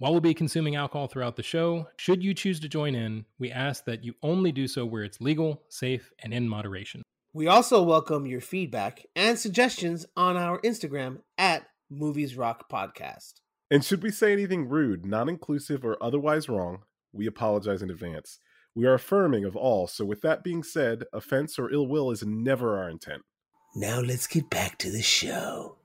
[0.00, 3.50] While we'll be consuming alcohol throughout the show, should you choose to join in, we
[3.50, 7.02] ask that you only do so where it's legal, safe, and in moderation.
[7.34, 13.40] We also welcome your feedback and suggestions on our Instagram at Movies Rock Podcast.
[13.72, 18.38] And should we say anything rude, non inclusive, or otherwise wrong, we apologize in advance.
[18.76, 22.22] We are affirming of all, so with that being said, offense or ill will is
[22.24, 23.22] never our intent.
[23.74, 25.77] Now let's get back to the show.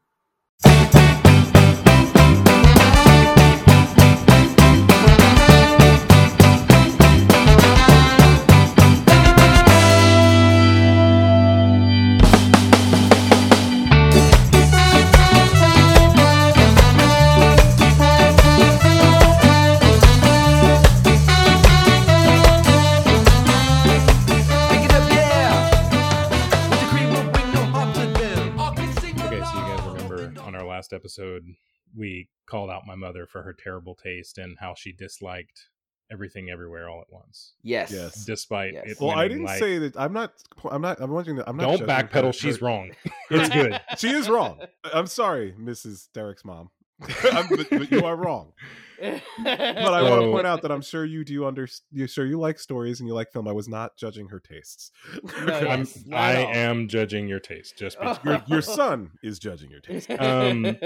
[31.04, 31.44] Episode,
[31.98, 35.68] we called out my mother for her terrible taste and how she disliked
[36.10, 37.56] everything everywhere all at once.
[37.62, 37.92] Yes.
[37.92, 38.24] Yes.
[38.24, 38.92] Despite Yes.
[38.92, 39.98] it Well, I didn't like, say that.
[39.98, 40.32] I'm not.
[40.72, 41.02] I'm not.
[41.02, 41.36] I'm wondering.
[41.38, 41.78] That I'm not.
[41.78, 42.34] don't backpedal.
[42.34, 42.92] She's wrong.
[43.30, 43.82] It's good.
[43.98, 44.62] She is wrong.
[44.94, 46.08] I'm sorry, Mrs.
[46.14, 46.70] Derryk's mom.
[47.32, 48.54] I'm- but, but you are wrong.
[49.02, 49.22] But
[49.94, 51.68] I want to point out that I'm sure you do under.
[51.92, 53.50] You sure you like stories and you like film.
[53.50, 54.92] I was not judging her tastes.
[55.46, 58.20] No, I'm, yes, I am judging your taste just because.
[58.24, 60.10] your your son is judging your taste.
[60.12, 60.78] Um,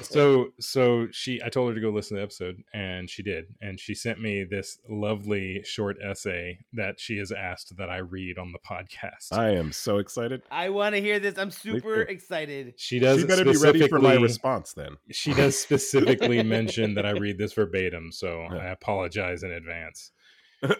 [0.00, 3.44] so so she i told her to go listen to the episode and she did
[3.60, 8.38] and she sent me this lovely short essay that she has asked that i read
[8.38, 10.42] on the podcast I am so excited.
[10.50, 11.36] I want to hear this.
[11.36, 12.74] I'm super excited.
[12.76, 14.96] she does She better be ready for my response then.
[15.10, 18.58] she does specifically mention that i read this verbatim so Yeah.
[18.58, 20.12] i apologize in advance.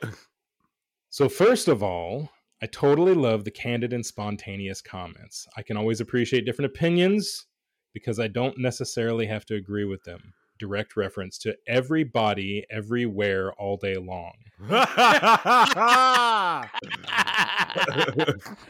[1.10, 2.30] So first of all
[2.62, 5.46] i totally love the candid and spontaneous comments.
[5.56, 7.46] I can always appreciate different opinions
[7.94, 10.34] because i don't necessarily have to agree with them.
[10.58, 14.32] Direct reference to everybody everywhere all day long.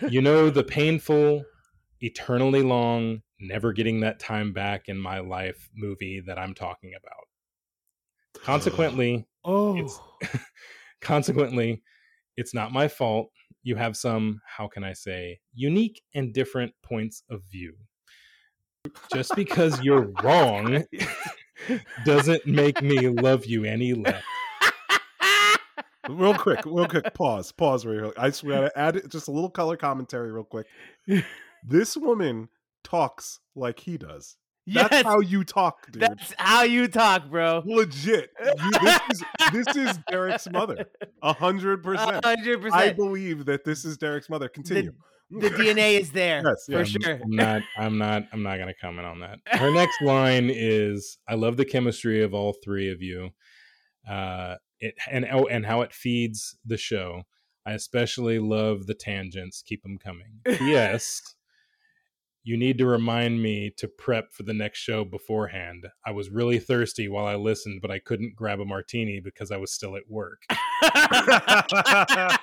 [0.08, 1.44] You know the painful
[2.00, 8.42] eternally long never getting that time back in my life movie that i'm talking about
[8.44, 10.40] consequently oh, It's-
[11.00, 11.82] consequently
[12.36, 13.30] it's not my fault
[13.62, 17.74] you have some how can i say unique and different points of view
[19.12, 20.84] just because you're wrong
[22.04, 24.22] doesn't make me love you any less
[26.08, 27.12] real quick, real quick.
[27.14, 27.86] Pause, pause.
[27.86, 28.18] Real quick.
[28.18, 30.66] I swear to add just a little color commentary, real quick.
[31.64, 32.48] This woman
[32.86, 34.36] talks like he does.
[34.68, 36.02] That's yes, how you talk, dude.
[36.02, 37.62] that's how you talk, bro.
[37.64, 38.30] Legit.
[38.44, 40.86] You, this is this is Derryk's mother.
[41.22, 42.24] A hundred percent.
[42.24, 42.82] hundred percent.
[42.82, 44.48] I believe that this is Derryk's mother.
[44.48, 44.92] Continue.
[45.30, 46.84] The DNA is there Yes, for yeah.
[46.84, 47.20] sure.
[47.22, 49.38] I'm not I'm not I'm not gonna comment on that.
[49.46, 53.30] Her next line is I love the chemistry of all three of you.
[54.08, 57.22] Uh it and oh and how it feeds the show.
[57.64, 59.62] I especially love the tangents.
[59.62, 60.40] Keep them coming.
[60.46, 61.35] Yes.
[62.48, 65.88] You need to remind me to prep for the next show beforehand.
[66.06, 69.56] I was really thirsty while I listened, but I couldn't grab a martini because I
[69.56, 70.42] was still at work.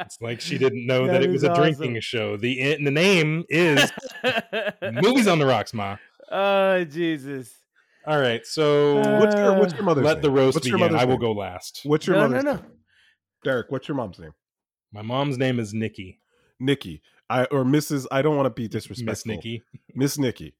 [0.00, 2.36] It's like she didn't know that, That it was is a drinking show.
[2.36, 3.90] The the name is
[5.02, 5.96] Movies on the Rocks, Ma.
[6.30, 7.52] oh Jesus!
[8.06, 10.22] All right, so Uh, what's your what's your mother's let name?
[10.22, 10.94] the roast what's begin.
[10.94, 11.20] I will name?
[11.20, 11.80] go last.
[11.84, 12.52] What's your No, no, no.
[12.54, 12.64] name?
[13.44, 14.32] Derryk, what's your mom's name?
[14.92, 16.20] My mom's name is Nikki.
[16.60, 17.02] Nikki.
[17.28, 18.06] I or Mrs.
[18.10, 19.12] I don't want to be disrespectful.
[19.12, 19.62] Miss Nikki.
[19.94, 20.54] Miss Nikki.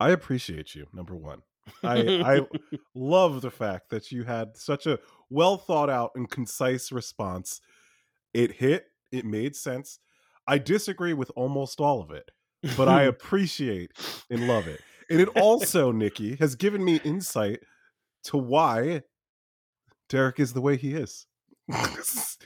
[0.00, 1.42] I appreciate you, number one.
[1.82, 2.40] I I
[2.94, 4.98] love the fact that you had such a
[5.30, 7.60] well thought out and concise response.
[8.34, 9.98] It hit, it made sense.
[10.46, 12.30] I disagree with almost all of it,
[12.76, 13.92] but I appreciate
[14.30, 14.80] and love it.
[15.10, 17.60] And it also, Nikki, has given me insight
[18.24, 19.02] to why
[20.08, 21.26] Derryk is the way he is.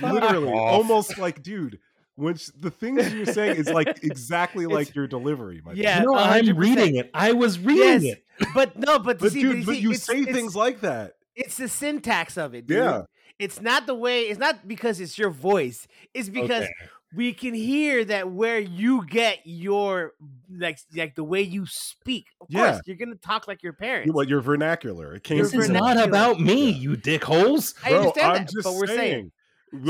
[0.00, 0.72] Literally, off.
[0.74, 1.78] almost like, dude,
[2.16, 5.60] which the things you're saying is like exactly like your delivery.
[5.64, 7.10] My Yeah, no, I'm reading it.
[7.14, 8.16] I was reading Yes.
[8.16, 8.24] it.
[8.54, 11.14] But no, but, but see, dude, but see, you it's- say it's- things like that.
[11.36, 12.66] It's the syntax of it.
[12.66, 12.78] Dude.
[12.78, 13.02] Yeah.
[13.38, 14.22] It's not the way.
[14.22, 15.86] It's not because it's your voice.
[16.12, 16.72] It's because Okay.
[17.14, 20.14] we can hear that where you get your
[20.52, 22.26] like like the way you speak.
[22.40, 22.72] Of Yeah.
[22.72, 24.06] course, you're gonna talk like your parents.
[24.08, 25.14] You- What your vernacular?
[25.14, 26.76] It came This from is your- not about me, Yeah.
[26.80, 27.74] you dickholes.
[27.84, 29.24] I Bro, understand I'm that, just but we're saying, saying.
[29.24, 29.32] What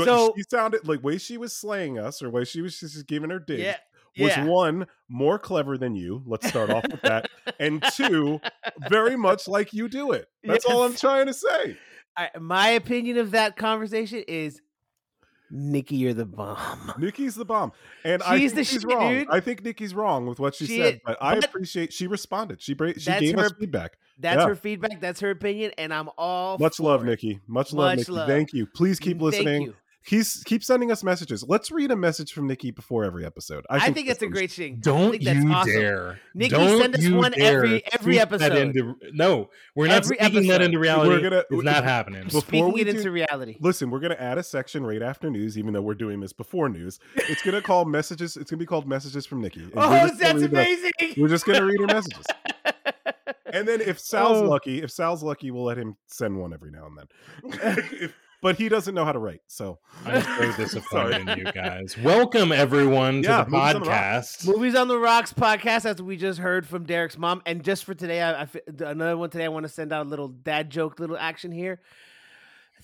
[0.05, 3.29] So- she sounded like way she was slaying us, or way she was just giving
[3.29, 3.77] her dig, yeah,
[4.17, 4.45] was yeah.
[4.45, 6.23] one more clever than you.
[6.25, 7.29] Let's start off with that,
[7.59, 8.39] and two,
[8.89, 10.27] very much like you do it.
[10.43, 11.77] That's all I'm trying to say.
[12.17, 14.61] I, my opinion of that conversation is
[15.51, 16.93] Nikki, you're the bomb.
[16.97, 17.71] Nikki's the bomb,
[18.03, 19.09] and I think the she's shit, wrong.
[19.11, 19.27] dude.
[19.29, 22.61] I think Nikki's wrong with what she, She said, is- but I appreciate she responded.
[22.61, 23.97] She she That's gave us feedback.
[24.19, 24.47] That's Yeah.
[24.47, 24.99] her feedback.
[25.01, 27.07] That's her opinion, and I'm all Much for love, it.
[27.07, 27.39] Nikki.
[27.47, 28.11] Much love, Much Nikki.
[28.11, 28.27] love.
[28.27, 28.65] Thank you.
[28.67, 29.73] Please keep Thank listening.
[30.07, 30.17] You.
[30.17, 31.43] He's keep sending us messages.
[31.47, 33.65] Let's read a message from Nikki before every episode.
[33.69, 34.77] I I think, think, this it's a great thing.
[34.79, 35.73] Don't think that's you awesome.
[35.73, 36.19] dare.
[36.33, 38.53] Nikki, Don't send us one every- every episode.
[38.57, 41.09] into- no, we're not Every speaking that into reality.
[41.09, 42.23] We're gonna- it's not happening.
[42.23, 43.57] Before Speaking we it do- into reality.
[43.59, 46.69] Listen, we're gonna add a section right after news, even though we're doing this before
[46.69, 46.99] news.
[47.15, 48.37] It's gonna call messages.
[48.37, 49.63] It's gonna be called messages from Nikki.
[49.63, 50.91] and we're Oh, just gonna that's read the- amazing.
[51.21, 52.25] We're just gonna read her messages.
[53.51, 54.49] And then if Sal's Oh.
[54.49, 57.77] lucky, if Sal's lucky, we'll let him send one every now and then.
[58.01, 60.53] If- but he doesn't know how to write, so I'm so Sorry.
[60.57, 61.97] disappointed in you guys.
[61.97, 64.47] Welcome everyone to Yeah, the Movies on the podcast.
[64.47, 67.41] Movies on the Rocks podcast, as we just heard from Derryk's mom.
[67.45, 69.45] And just for today, I, I fi- another one today.
[69.45, 71.81] I want to send out a little dad joke, little action here.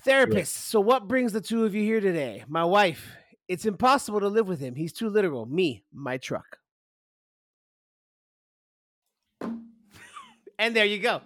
[0.02, 0.56] Therapist.
[0.70, 2.44] So, what brings the two of you here today?
[2.48, 3.08] My wife.
[3.48, 4.74] It's impossible to live with him.
[4.76, 5.46] He's too literal.
[5.46, 6.58] Me, my truck.
[10.60, 11.22] And there you go.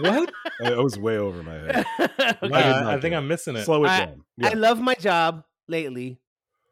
[0.00, 0.32] What?
[0.64, 1.86] I I was way over my head.
[1.98, 3.64] Wow, did I, think get I'm missing it.
[3.64, 4.24] Slow it I- down.
[4.42, 6.18] I love my job lately.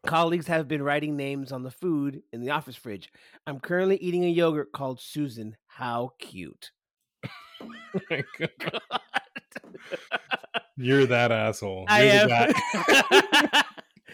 [0.06, 3.12] Colleagues have been writing names on the food in the office fridge.
[3.46, 5.56] I'm currently eating a yogurt called Susan.
[5.66, 6.70] How cute.
[8.10, 8.80] My God.
[10.76, 11.86] You're that asshole.
[11.88, 13.62] I You're am.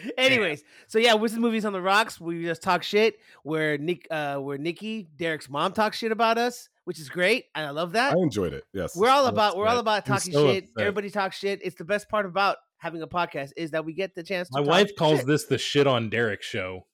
[0.05, 2.19] The guy- Anyways, so yeah, Wizard Movies on the Rocks.
[2.19, 6.69] We just talk shit where Nick uh where Nikki, Derryk's mom talks shit about us,
[6.85, 7.45] which is great.
[7.55, 8.15] And I love that.
[8.15, 8.63] I enjoyed it.
[8.73, 8.95] Yes.
[8.95, 10.65] We're all about we're all about talking so shit.
[10.65, 10.79] upset.
[10.81, 11.59] Everybody talks shit.
[11.63, 14.53] It's the best part about having a podcast is that we get the chance to
[14.59, 15.27] My talk wife calls shit.
[15.27, 16.85] this the shit on Derryk show.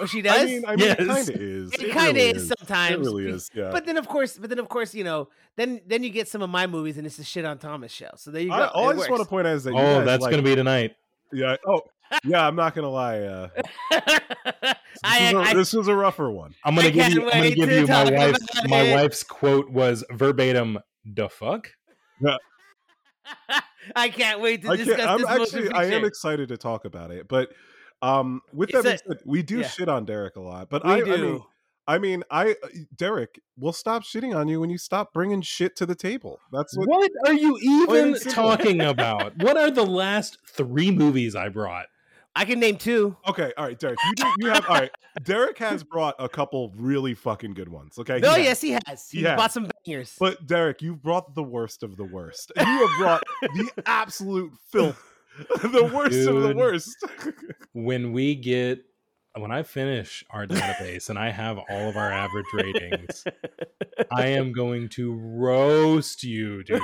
[0.00, 0.38] Oh, she does?
[0.38, 1.72] I mean, I mean, it kind of is.
[1.72, 2.92] it kind of really is sometimes.
[2.94, 3.50] It really is.
[3.54, 3.70] Yeah.
[3.72, 6.42] But then of course, but then of course, you know, then then you get some
[6.42, 8.10] of my movies and it's the shit on Thomas show.
[8.16, 8.54] So there you go.
[8.54, 10.22] I, all It I just want to point out is that you Oh, guys that's
[10.22, 10.94] like- gonna be tonight.
[11.32, 11.56] yeah.
[11.66, 11.80] Oh,
[12.24, 12.46] yeah.
[12.46, 13.20] I'm not gonna lie.
[13.20, 13.48] Uh,
[13.90, 14.74] this,
[15.04, 16.54] I, was a, I, this was a rougher one.
[16.64, 17.30] I'm gonna I give you.
[17.30, 18.68] I'm gonna give to you my talk wife's.
[18.68, 18.94] My it.
[18.94, 20.78] wife's quote was verbatim.
[21.04, 21.68] The fuck?
[23.96, 26.84] I can't wait to I discuss can't, I'm this actually, I am excited to talk
[26.84, 27.50] about it, but
[28.00, 29.68] um, with that being said, we do yeah.
[29.68, 30.68] shit on Derryk a lot.
[30.70, 31.12] But We I, do.
[31.12, 31.42] I mean,
[31.86, 35.76] I mean, I, uh, Derryk, we'll stop shitting on you when you stop bringing shit
[35.76, 36.40] to the table.
[36.52, 36.88] That's what.
[36.88, 39.36] What are you even talking about?
[39.38, 41.86] What are the last three movies I brought?
[42.34, 43.16] I can name two.
[43.28, 44.90] Okay, all right, Derryk, you do, you have all right.
[45.20, 47.98] Derryk has brought a couple really fucking good ones.
[47.98, 49.08] Okay, No, He oh, yes, he has.
[49.10, 49.36] He He has.
[49.36, 50.16] bought some bangers.
[50.18, 52.50] But Derryk, you've brought the worst of the worst.
[52.56, 55.02] You have brought the absolute filth,
[55.62, 56.96] the worst of the worst.
[57.74, 58.80] When we get
[59.34, 63.24] when I finish our database and I have all of our average ratings,
[64.10, 66.80] I am going to roast you, dude.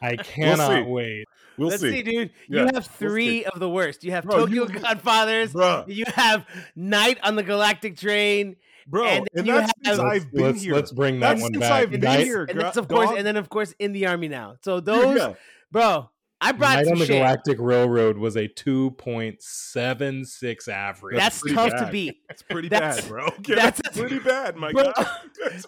[0.00, 0.90] I cannot see.
[0.90, 1.24] wait.
[1.60, 2.30] We'll Let's see, see, dude.
[2.48, 4.02] Yeah, you we'll have three of the worst.
[4.02, 5.52] You have Bro, Tokyo you- Godfathers.
[5.52, 8.56] Bruh, You have Night on the Galactic Train.
[8.86, 10.74] bro, And and, then you that's since I've been let's, here.
[10.74, 11.72] let's bring that That's one since back.
[11.82, 12.46] I've been Night, here.
[12.48, 13.18] And that's of course, dog.
[13.18, 14.56] and then of course in the army now.
[14.64, 15.34] So those, yeah.
[15.70, 16.08] bro,
[16.40, 17.16] I brought Night some on the shit.
[17.18, 21.16] Galactic Railroad was a 2.76 average.
[21.18, 22.16] That's pretty tough to beat.
[22.30, 23.26] It's pretty That's- bad, bro.
[23.26, 25.04] Okay, that's that's a- pretty bad, my Bro, guy.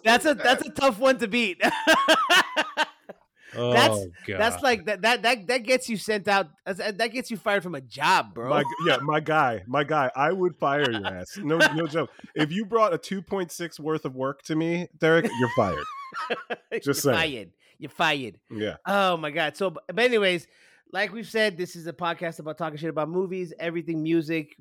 [0.03, 1.61] That's a pretty that's a tough one to beat.
[3.55, 4.41] Oh, that's- God.
[4.41, 6.49] that's like that that that that gets you sent out.
[6.67, 8.49] Uh, that gets you fired from a job, bro.
[8.51, 10.11] My, yeah, my guy, my guy.
[10.17, 11.37] I would fire your ass.
[11.37, 12.11] No, no joke.
[12.35, 15.85] If you brought a two point six worth of work to me, Derryk, you're fired.
[16.73, 17.17] Just You're saying.
[17.17, 17.51] fired.
[17.79, 18.39] You're fired.
[18.51, 19.57] Yeah, Oh my god.
[19.57, 20.47] So, but anyways,
[20.93, 24.55] like we've said, this is a podcast about talking shit about movies, everything, music,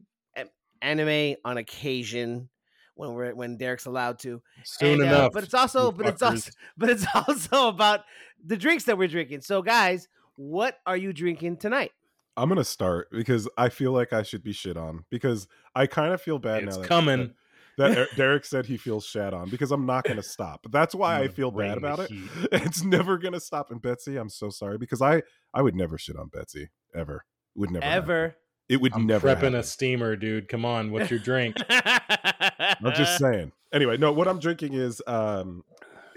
[0.82, 2.50] anime on occasion
[2.96, 4.42] when we're when Derryk's allowed to.
[4.64, 8.02] soon And, uh, but it's also, you but it's also, but it's also about
[8.46, 9.42] the drinks that we're drinking.
[9.42, 11.92] So, guys, what are you drinking tonight?
[12.38, 16.14] I'm gonna start because I feel like I should be shit on because I kind
[16.14, 16.82] of feel bad It's now.
[16.82, 17.34] that- coming.
[17.78, 20.66] That, that Derryk said he feels shat on because I'm not gonna stop.
[20.72, 22.10] That's why I'm I gonna feel bad about it.
[22.12, 22.30] heat.
[22.52, 23.72] It's never gonna stop.
[23.72, 27.24] And Betsy, I'm so sorry because I I would never shit on Betsy ever.
[27.56, 28.36] Would never happen.
[28.72, 28.76] Ever.
[28.76, 29.28] It would I'm never.
[29.28, 29.56] prepping happen.
[29.56, 30.48] a steamer, dude.
[30.48, 31.58] Come on, what's your drink?
[31.70, 33.52] I'm just saying.
[33.74, 35.64] Anyway, no, what I'm drinking is um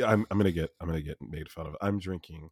[0.05, 1.77] I'm I'm gonna get I'm gonna get made fun of.
[1.81, 2.51] I'm drinking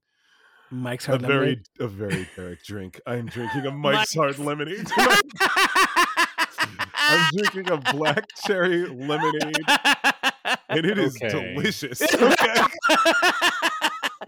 [0.70, 3.00] Mike's a hard very a very Derryk drink.
[3.06, 4.86] I'm drinking a Mike's Hard Lemonade.
[7.04, 9.56] I'm drinking a black cherry lemonade,
[10.68, 11.54] and it is Okay.
[11.54, 12.00] delicious.
[12.02, 12.62] Okay.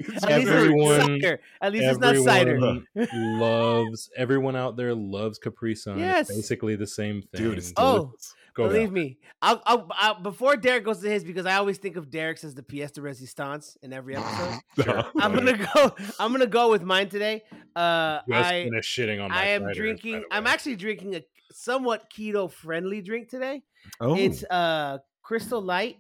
[0.01, 1.41] It's At least very it's Everyone- cider.
[1.61, 2.61] At least it's not cider.
[3.15, 5.99] Loves everyone out there loves Capri Sun.
[5.99, 6.29] Yes.
[6.31, 7.43] It's basically the same thing.
[7.43, 8.13] Dude, it's Oh.
[8.55, 8.93] Go Believe back.
[8.95, 12.45] me, I'll, I'll, I'll before Derryk goes to his because I always think of Derryk's
[12.45, 14.61] as the pièce de résistance in every episode.
[14.85, 15.03] Sure.
[15.19, 15.93] I'm gonna go.
[16.21, 17.43] I'm gonna go with mine today.
[17.75, 20.23] Uh, I finished shitting on my I am ciders, drinking.
[20.31, 23.65] I'm actually drinking a somewhat keto friendly drink today.
[24.01, 25.97] Oh, It's uh Crystal Light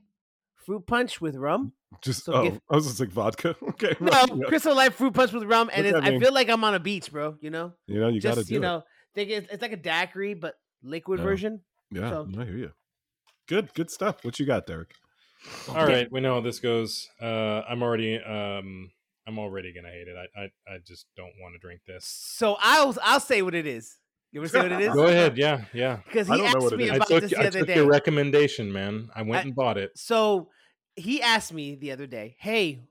[0.65, 1.73] fruit punch with rum.
[2.03, 3.57] just so oh, give- I was just like vodka.
[3.71, 4.45] Okay, No, right, yeah.
[4.49, 6.81] Crystal Light fruit punch with rum, and Look it's, I feel like I'm on a
[6.81, 7.37] beach, bro.
[7.41, 8.63] You know, you know you got to just do you it.
[8.63, 8.83] know,
[9.15, 11.25] think it's, it's like a daiquiri but liquid Yeah.
[11.25, 11.61] version.
[11.91, 12.73] Yeah, so- I hear you.
[13.47, 14.25] Good, good stuff.
[14.25, 14.93] What you got, Derryk?
[15.69, 17.07] All right, we know how this goes.
[17.21, 18.91] Uh, I'm already, um,
[19.27, 20.17] I'm already gonna hate it.
[20.17, 22.07] I, I, I just don't want to drink this.
[22.07, 23.97] So I'll I'll say what it is.
[24.35, 24.95] You say what it is?
[24.95, 25.99] Go ahead, yeah, yeah.
[26.05, 26.91] Because I he asked what it me is.
[26.91, 27.77] I about took, this the I other took day.
[27.77, 29.09] your recommendation, man.
[29.15, 29.93] I went I- and bought it.
[29.97, 30.51] so
[30.97, 32.83] he asked me the other day, "Hey,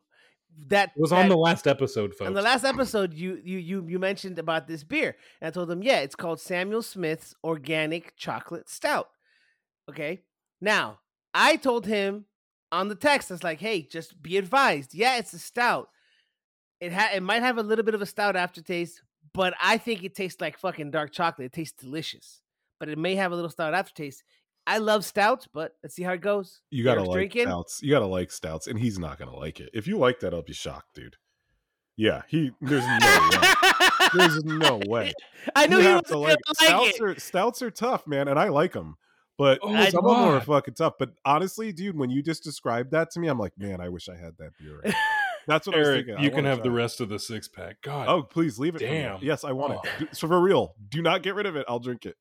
[0.67, 2.27] that It was that, on the last episode, folks.
[2.27, 5.69] on the last episode you you you you mentioned about this beer." And I told
[5.69, 9.09] him, "Yeah, it's called Samuel Smith's Organic Chocolate Stout."
[9.89, 10.21] Okay,
[10.61, 10.99] now
[11.33, 12.25] I told him
[12.71, 14.93] on the text, I was like, "Hey, just be advised.
[14.95, 15.89] Yeah, it's a stout.
[16.79, 19.01] It ha- it might have a little bit of a stout aftertaste,
[19.33, 21.45] but I think it tastes like fucking dark chocolate.
[21.47, 22.41] It tastes delicious,
[22.79, 24.23] but it may have a little stout aftertaste."
[24.65, 26.61] I love stouts, but let's see how it goes.
[26.71, 27.43] You gotta Derryk's like drinking?
[27.47, 27.81] stouts.
[27.83, 29.69] You gotta like stouts, and he's not gonna like it.
[29.73, 31.17] If you like that, I'll be shocked, dude.
[31.97, 32.51] Yeah, he.
[32.61, 33.79] There's no way.
[34.13, 35.11] There's no way.
[35.55, 36.95] I knew you he was to gonna like like stouts.
[36.95, 37.01] it.
[37.01, 38.95] Are, stouts are tough, man, and I like them.
[39.37, 40.93] But Oh, some of them are fucking tough.
[40.97, 44.07] But honestly, dude, when you just described that to me, I'm like, man, I wish
[44.07, 44.79] I had that beer.
[44.83, 44.93] Right now.
[45.47, 46.15] That's what I was Eric, thinking.
[46.17, 47.81] I you can have the rest of the six pack.
[47.81, 48.79] God, Oh, please leave it.
[48.79, 49.19] Damn.
[49.21, 49.81] Yes, I want Oh.
[49.99, 50.15] it.
[50.15, 51.65] So for real, do not get rid of it.
[51.67, 52.15] I'll drink it.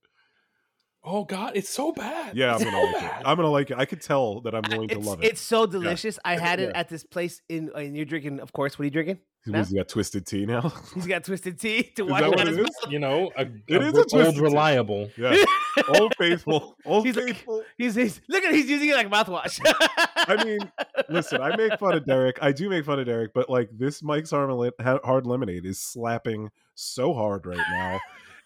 [1.05, 2.37] Oh God, it's so bad.
[2.37, 3.23] Yeah, I'm gonna so like it.
[3.25, 3.77] I'm gonna like it.
[3.79, 5.27] I could tell that I'm going to it's, love it.
[5.27, 6.19] it's so delicious.
[6.25, 6.79] I had it Yeah.
[6.79, 8.79] at this place in and you're drinking, of course.
[8.79, 9.19] What are you drinking?
[9.45, 10.73] He's got twisted tea now.
[10.95, 12.63] He's got twisted tea to Is wash that it what down it his is?
[12.85, 12.93] mouth.
[12.93, 14.41] You know, a, It a is a old twisted tea.
[14.41, 15.11] reliable.
[15.19, 15.45] Yeah,
[15.99, 16.77] old faithful.
[16.85, 17.65] Old He's like- faithful.
[17.77, 19.59] He's, he's look at he's using it like mouthwash.
[19.65, 20.61] I mean,
[21.09, 22.39] listen, I make fun of Derryk.
[22.41, 24.73] I do make fun of Derryk, but like this Mike's Hard,
[25.05, 27.99] hard Lemonade is slapping so hard right now.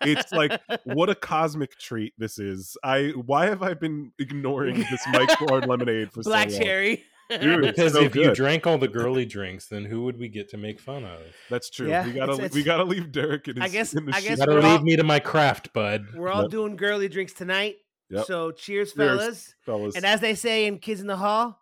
[0.02, 2.76] It's like what a cosmic treat this is.
[2.84, 6.64] I why have I been ignoring this Mike's Hard Lemonade for black so long?
[6.64, 7.04] cherry.
[7.28, 10.48] Dude, Because so if you drank all the girly drinks, then who would we get
[10.50, 11.20] to make fun of?
[11.50, 11.88] That's true.
[11.88, 13.64] Yeah, we gotta it's- we gotta leave Derryk in his.
[13.64, 16.06] I guess- in the I guess Gotta leave all- me to my craft, bud.
[16.14, 16.50] We're all Yep.
[16.52, 17.76] doing girly drinks tonight.
[18.10, 18.26] Yep.
[18.26, 19.18] So cheers, Cheers.
[19.18, 19.54] fellas.
[19.62, 19.96] fellas.
[19.96, 21.58] And as they say in Kids in the Hall,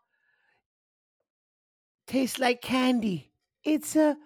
[2.07, 3.31] tastes like candy.
[3.65, 4.17] It's a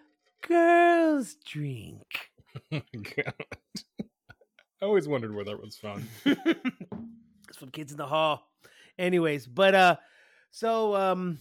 [0.47, 2.31] girl's drink.
[2.73, 3.35] Oh my God.
[4.81, 6.09] I always wondered where that was from.
[6.25, 8.49] it's from Kids in the Hall.
[8.97, 9.97] Anyways, but uh,
[10.51, 11.41] so um,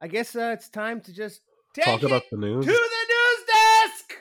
[0.00, 1.42] I guess uh, it's time to just
[1.74, 2.78] take Talk it about the news to the
[3.12, 4.14] news desk.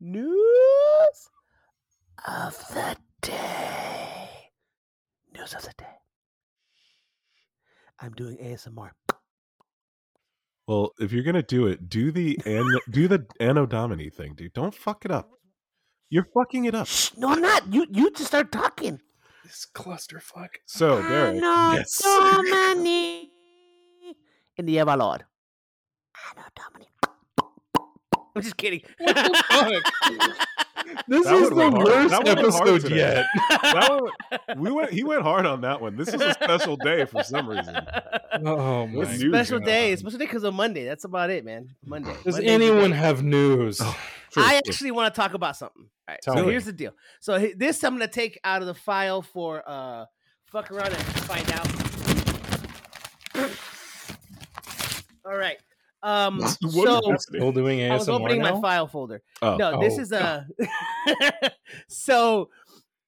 [0.00, 1.28] News
[2.26, 4.28] of the day.
[5.34, 5.86] News of the day.
[8.00, 8.90] I'm doing ASMR.
[10.66, 14.52] Well, if you're gonna do it, do the an, do the Anno Domini thing, dude.
[14.54, 15.30] Don't fuck it up.
[16.08, 16.88] You're fucking it up.
[17.16, 17.72] No, I'm not.
[17.72, 19.00] You you just start talking.
[19.44, 20.48] This clusterfuck.
[20.64, 22.00] So, Derryk, Anno Yes.
[22.02, 23.30] Domini.
[24.56, 25.24] In the ever Lord.
[26.30, 26.88] Anno Domini.
[28.36, 28.80] I'm just kidding.
[31.08, 33.24] This That is the worst That one went hard episode yet.
[33.50, 34.00] that
[34.48, 34.92] one, we went.
[34.92, 35.96] He went hard on that one.
[35.96, 37.76] This is a special day for some reason.
[38.36, 39.30] Oh my What's new?
[39.30, 39.64] Special God.
[39.66, 39.94] day.
[39.94, 40.84] Special day because of Monday.
[40.84, 41.68] That's about it, man.
[41.86, 42.12] Monday.
[42.24, 42.96] Does Monday's anyone day.
[42.96, 43.78] have news?
[43.78, 43.86] True,
[44.42, 44.56] I true.
[44.66, 45.82] actually want to talk about something.
[46.08, 46.20] All right.
[46.20, 46.50] Tell so me.
[46.50, 46.90] here's the deal.
[47.20, 50.06] So this I'm gonna take out of the file for uh
[50.46, 51.68] fuck around and find out.
[55.24, 55.58] All right.
[56.04, 57.16] Um What is so?
[57.18, 58.54] Still doing ASMR I was opening now?
[58.54, 59.22] my file folder.
[59.42, 60.46] Oh, No, this Oh, is a
[61.88, 62.50] so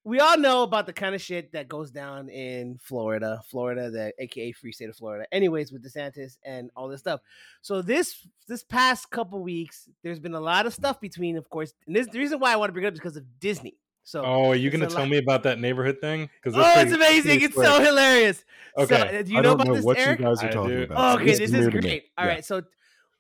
[0.05, 4.13] we all know about the kind of shit that goes down in Florida, Florida, the
[4.21, 5.27] aka free state of Florida.
[5.33, 7.21] Anyways, with DeSantis and all this stuff.
[7.61, 11.75] So this this past couple weeks, there's been a lot of stuff between, of course,
[11.89, 13.77] and this the reason why I want to bring it up is because of Disney.
[14.05, 15.09] So Oh, are you going to tell lot.
[15.11, 16.31] me about that neighborhood thing?
[16.41, 17.41] Because oh, it's amazing!
[17.43, 18.45] It's so hilarious.
[18.79, 19.19] Okay.
[19.19, 20.21] uh, do you I know don't about know this, what Eric?
[20.21, 20.83] you guys are talking do.
[20.85, 20.99] about.
[20.99, 22.05] Oh, so okay, this is new great.
[22.17, 22.41] All right, Yeah.
[22.43, 22.63] so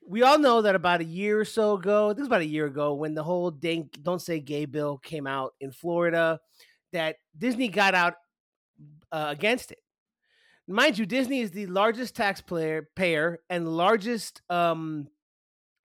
[0.08, 2.66] we all know that about a year or so ago, this was about a year
[2.66, 6.40] ago, when the whole dang "Don't Say Gay" bill came out in Florida,
[6.92, 8.14] that Disney got out
[9.10, 9.78] uh, against it.
[10.68, 15.08] Mind you, Disney is the largest taxpayer payer and largest, um,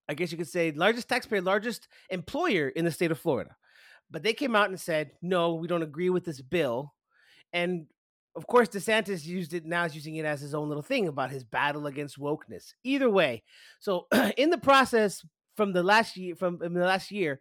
[0.10, 3.56] I guess you could say, largest taxpayer, largest employer in the state of Florida.
[4.10, 6.94] But they came out and said, "No, we don't agree with this bill,"
[7.54, 7.88] and
[8.36, 11.32] of course, DeSantis used it now is using it as his own little thing about
[11.32, 12.74] his battle against wokeness.
[12.84, 13.44] Either way,
[13.80, 14.08] so
[14.38, 15.26] in the process
[15.58, 17.40] from the last year, from in the last year,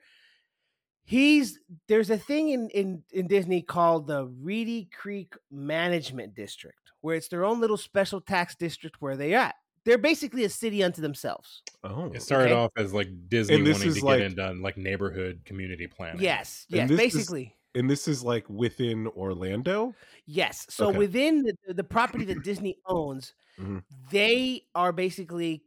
[1.04, 7.16] He's there's a thing in in in Disney called the Reedy Creek Management District, where
[7.16, 9.54] it's their own little special tax district where they at.
[9.84, 11.62] They're basically a city unto themselves.
[11.82, 12.60] Oh, It started Okay.
[12.60, 15.86] off as like Disney And this wanting is to like- get into like neighborhood community
[15.86, 16.20] planning.
[16.20, 17.56] Yes, yes, this is- basically.
[17.74, 19.94] And this is like within Orlando.
[20.26, 20.66] Yes.
[20.70, 20.98] So Okay.
[20.98, 23.82] within the, the property that Disney owns, Mhm.
[24.10, 25.62] they are basically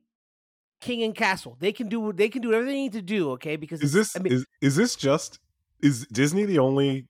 [0.81, 1.55] king and castle.
[1.60, 3.31] They can do they can do whatever they need to do.
[3.31, 5.39] Okay, because Is this I mean, is is this just
[5.81, 7.07] is Disney the only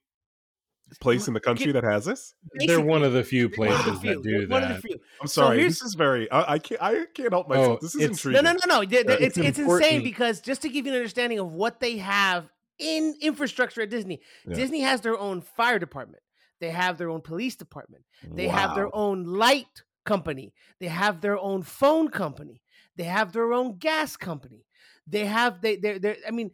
[1.01, 2.35] place in the country that has this?
[2.67, 4.13] They're one of the few one of places the few.
[4.15, 4.81] that do One of that.
[4.81, 4.99] the few.
[5.21, 5.57] I'm sorry.
[5.59, 6.29] here's- this is very.
[6.29, 6.81] I, I can't.
[6.83, 7.77] I can't help myself.
[7.77, 8.83] Oh, this is it's- No, no, no, no.
[8.85, 11.79] Th- th- It's it's it's insane because just to give you an understanding of what
[11.79, 14.55] they have in infrastructure at Disney, Yeah.
[14.55, 16.23] Disney has their own fire department.
[16.59, 18.05] They have their own police department.
[18.23, 20.53] They have their own light company.
[20.79, 22.61] They have their own phone company.
[22.95, 24.65] They have their own gas company.
[25.05, 26.51] They have they they they I mean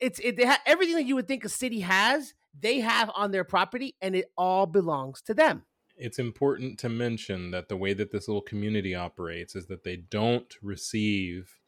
[0.00, 3.30] it's it they have everything that you would think a city has, they have on
[3.30, 5.62] their property and it all belongs to them.
[5.96, 9.96] It's important to mention that the way that this little community operates is that they
[9.96, 11.60] don't receive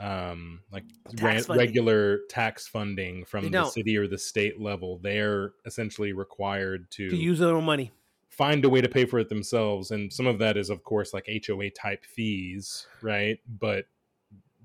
[0.00, 0.84] um like
[1.16, 4.98] Tax regular tax funding from the city or the state level.
[5.02, 7.92] They're essentially required to, To use their own money.
[8.28, 11.14] find a way to pay for it themselves and some of that is of course
[11.14, 13.38] like HOA type fees, right?
[13.48, 13.86] But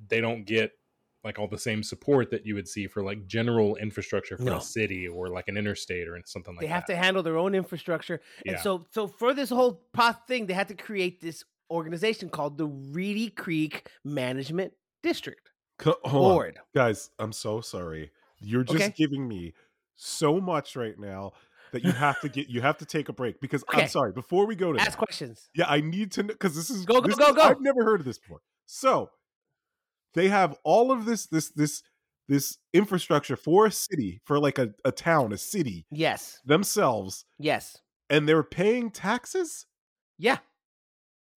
[0.10, 0.72] they don't get
[1.24, 4.58] like all the same support that you would see for like general infrastructure for No.
[4.58, 6.68] a city or like an interstate or something like that.
[6.68, 6.94] they have that.
[6.94, 8.20] to handle their own infrastructure.
[8.46, 8.62] And Yeah.
[8.62, 9.82] so so for this whole
[10.28, 16.42] thing, they had to create this organization called the Reedy Creek Management District Co- hold
[16.44, 16.54] on.
[16.76, 17.10] Guys.
[17.20, 18.12] I'm so sorry.
[18.40, 18.94] You're just Okay.
[18.96, 19.54] giving me
[19.96, 21.32] so much right now
[21.72, 22.50] that you have to get.
[22.50, 23.84] You have to take a break because Okay.
[23.84, 24.12] I'm sorry.
[24.12, 25.50] Before we go to Ask that, questions.
[25.56, 27.42] yeah, I need to know because this is Go, go, go, is- go.
[27.42, 28.42] I've never heard of this before.
[28.66, 29.10] So
[30.14, 31.82] they have all of this this this
[32.28, 36.40] this infrastructure for a city for like a, a town a city Yes.
[36.46, 37.78] themselves Yes.
[38.10, 39.66] and they're paying taxes
[40.18, 40.38] Yeah.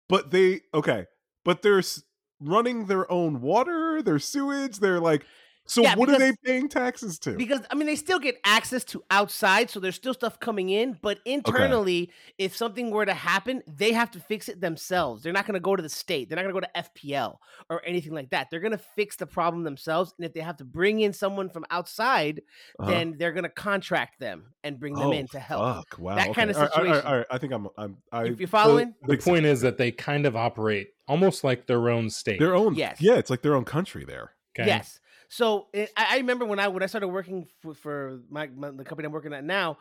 [0.08, 1.06] but they okay
[1.44, 2.02] but they're s-
[2.40, 5.24] running their own water their sewage they're like
[5.66, 8.84] so Yeah, what are they paying taxes to Because I mean, they still get access
[8.84, 10.98] to outside, so there's still stuff coming in.
[11.00, 15.22] But internally, if something were to happen, they have to fix it themselves.
[15.22, 16.28] They're not going to go to the state.
[16.28, 17.36] They're not going to go to FPL
[17.70, 18.48] or anything like that.
[18.50, 20.14] They're going to fix the problem themselves.
[20.18, 22.42] And if they have to bring in someone from outside,
[22.78, 22.90] Uh-huh.
[22.90, 25.76] then they're going to contract them and bring them Oh, in to help.
[25.88, 26.50] fuck, wow That kind okay.
[26.50, 27.06] of All right, all right, situation.
[27.06, 29.78] all right, i think i'm i'm I, If you're So following, the point is that
[29.78, 32.38] they kind of operate almost like their own state.
[32.38, 33.00] their own Yes.
[33.00, 34.66] yeah it's like their own country there okay?
[34.68, 35.00] Yes.
[35.28, 38.70] So eh, it, I, remember when I when I started working for, for my, my
[38.70, 39.78] the company I'm working at now,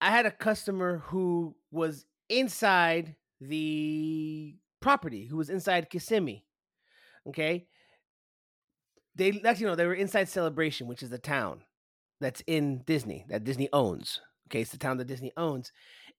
[0.00, 6.44] I had a customer who was inside the property, who was inside Kissimmee.
[7.28, 7.66] Okay.
[9.14, 11.62] They actually know they were inside Celebration, which is the town
[12.20, 14.20] that's in Disney that Disney owns.
[14.48, 15.72] Okay, it's the town that Disney owns.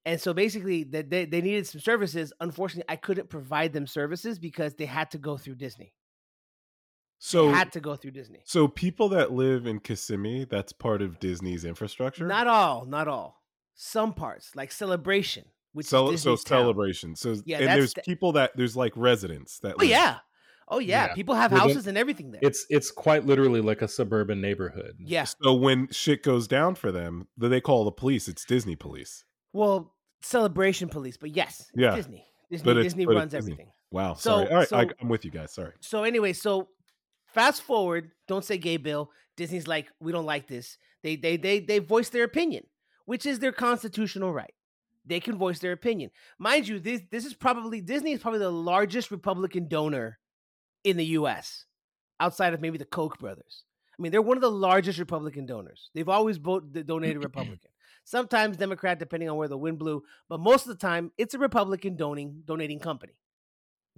[0.05, 2.31] And so basically they, they needed some services.
[2.39, 5.93] Unfortunately, I couldn't provide them services because they had to go through Disney.
[7.21, 8.39] So They had to go through Disney.
[8.45, 13.41] so people that live in kissimmee that's part of disney's infrastructure Not all, not all.
[13.75, 16.45] Some parts, like Celebration, which Cel- is so town.
[16.45, 20.17] celebration so Yeah, and there's the- people that there's like residents that Oh live- yeah,
[20.67, 21.07] oh yeah.
[21.07, 21.13] Yeah.
[21.13, 22.41] People have Well, houses and everything there.
[22.43, 24.95] It's it's quite literally like a suburban neighborhood.
[24.99, 25.23] yeah.
[25.25, 28.27] So when shit goes down for them, then they call the police.
[28.27, 29.23] It's Disney police.
[29.53, 31.95] Well, Celebration Police, but yes, Yeah.
[31.95, 32.25] Disney.
[32.51, 33.53] Disney, But Disney but runs Disney.
[33.53, 33.71] everything.
[33.91, 34.13] Wow.
[34.15, 34.47] So- sorry.
[34.49, 35.53] All right, I, so- I'm with you guys.
[35.53, 35.73] Sorry.
[35.79, 36.67] So anyway, so
[37.33, 38.11] fast forward.
[38.27, 39.11] Don't say gay bill.
[39.37, 40.77] Disney's like, we don't like this.
[41.03, 42.65] They they they they voice their opinion,
[43.05, 44.53] which is their constitutional right.
[45.05, 46.11] They can voice their opinion.
[46.37, 50.19] Mind you, this this is probably Disney is probably the largest Republican donor
[50.83, 51.65] in the U.S.
[52.19, 53.63] outside of maybe the Koch brothers.
[53.97, 55.89] I mean, they're one of the largest Republican donors.
[55.93, 57.69] They've always vote, donated Republican.
[58.05, 61.39] Sometimes Democrat, depending on where the wind blew, but most of the time it's a
[61.39, 63.13] Republican donating donating company.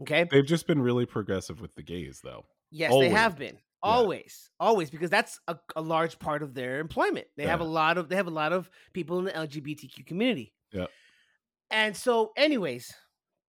[0.02, 0.28] Okay.
[0.30, 2.46] They've just been really progressive with the gays, though.
[2.72, 3.10] Yes, Always.
[3.10, 3.58] they have been.
[3.84, 4.50] Always.
[4.60, 7.28] Always because that's a, a large part of their employment.
[7.36, 10.54] They have a lot of they have a lot of people in the LGBTQ community.
[10.72, 10.86] Yeah.
[11.72, 12.94] And so anyways,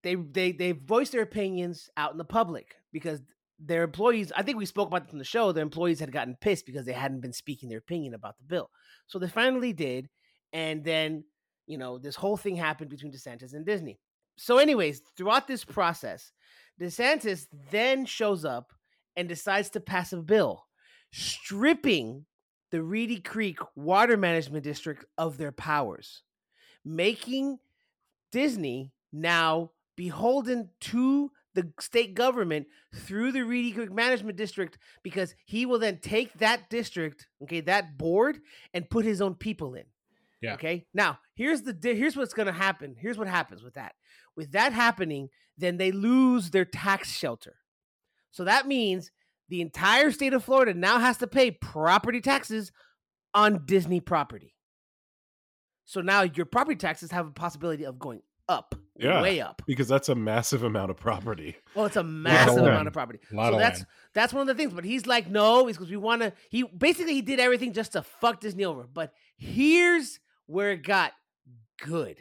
[0.02, 3.20] they they they voice their opinions out in the public because
[3.64, 6.36] their employees, I think we spoke about this on the show, their employees had gotten
[6.40, 8.70] pissed because they hadn't been speaking their opinion about the bill.
[9.06, 10.08] So they finally did
[10.52, 11.24] and then,
[11.66, 14.00] you know, this whole thing happened between DeSantis and Disney.
[14.36, 16.32] So anyways, throughout this process,
[16.80, 18.72] DeSantis then shows up
[19.16, 20.66] and decides to pass a bill
[21.12, 22.24] stripping
[22.70, 26.22] the Reedy Creek Water Management District of their powers,
[26.84, 27.58] making
[28.32, 35.66] Disney now beholden to the state government through the Reedy Creek Management District because he
[35.66, 38.40] will then take that district, okay, that board,
[38.72, 39.84] and put his own people in.
[40.40, 40.54] Yeah.
[40.54, 40.86] Okay.
[40.94, 42.96] Now here's the di- here's what's gonna happen.
[42.98, 43.94] Here's what happens with that.
[44.34, 47.56] With that happening, then they lose their tax shelter.
[48.32, 49.10] So that means
[49.48, 52.72] the entire state of Florida now has to pay property taxes
[53.34, 54.54] on Disney property.
[55.84, 59.22] So now your property taxes have a possibility of going up, Yeah.
[59.22, 59.62] way up.
[59.66, 61.56] because that's a massive amount of property.
[61.74, 62.68] Well, it's a massive land.
[62.68, 63.20] amount of property.
[63.30, 63.86] So of that's land.
[64.14, 64.72] that's one of the things.
[64.74, 66.32] But he's like, no, it's because we want to.
[66.50, 68.86] He basically he did everything just to fuck Disney over.
[68.92, 71.12] But here's where it got
[71.84, 72.16] good.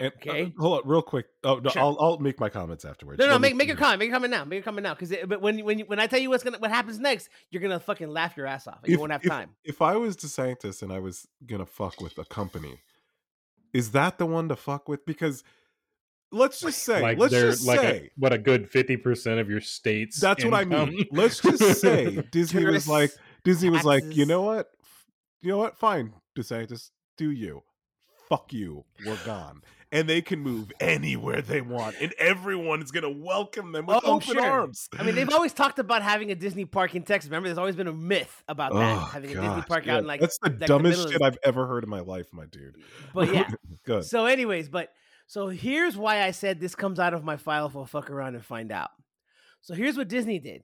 [0.00, 0.44] And Okay.
[0.46, 1.26] uh, hold on, real quick.
[1.44, 1.82] Oh no, Sure.
[1.82, 3.18] I'll I'll make my comments afterwards.
[3.18, 3.98] No, no, Let me make make your comment.
[4.00, 4.44] Make your comment now.
[4.44, 4.94] Make your comment now.
[4.94, 7.62] Because but when when you, when I tell you what's gonna what happens next, you're
[7.62, 8.80] gonna fucking laugh your ass off.
[8.82, 9.50] And you won't have if- time.
[9.64, 12.80] If I was DeSantis and I was gonna fuck with a company,
[13.72, 15.04] is that the one to fuck with?
[15.04, 15.44] Because
[16.32, 19.60] let's just say, like let's just like say, a, what a good 50% of your
[19.60, 21.06] state's that's what I mean.
[21.10, 23.10] Let's just say Disney was like,
[23.44, 24.68] Disney was like, you know what,
[25.42, 27.62] you know what, fine, DeSantis, do you?
[28.28, 29.60] Fuck you, we're gone.
[29.92, 34.14] And they can move anywhere they want, and everyone is gonna welcome them with Oh,
[34.16, 34.40] open sure.
[34.46, 34.88] arms.
[34.96, 37.28] I mean, they've always talked about having a Disney park in Texas.
[37.28, 39.94] Remember, there's always been a myth about that Oh, having a Disney park yeah.
[39.94, 40.20] out in like.
[40.20, 42.76] that's the the dumbest of- shit I've ever heard in my life, my dude.
[43.14, 43.50] But yeah.
[43.84, 44.04] Good.
[44.04, 44.92] So, anyways, but
[45.26, 48.44] so here's why I said this comes out of my file for fuck around and
[48.44, 48.90] find out.
[49.60, 50.62] So here's what Disney did.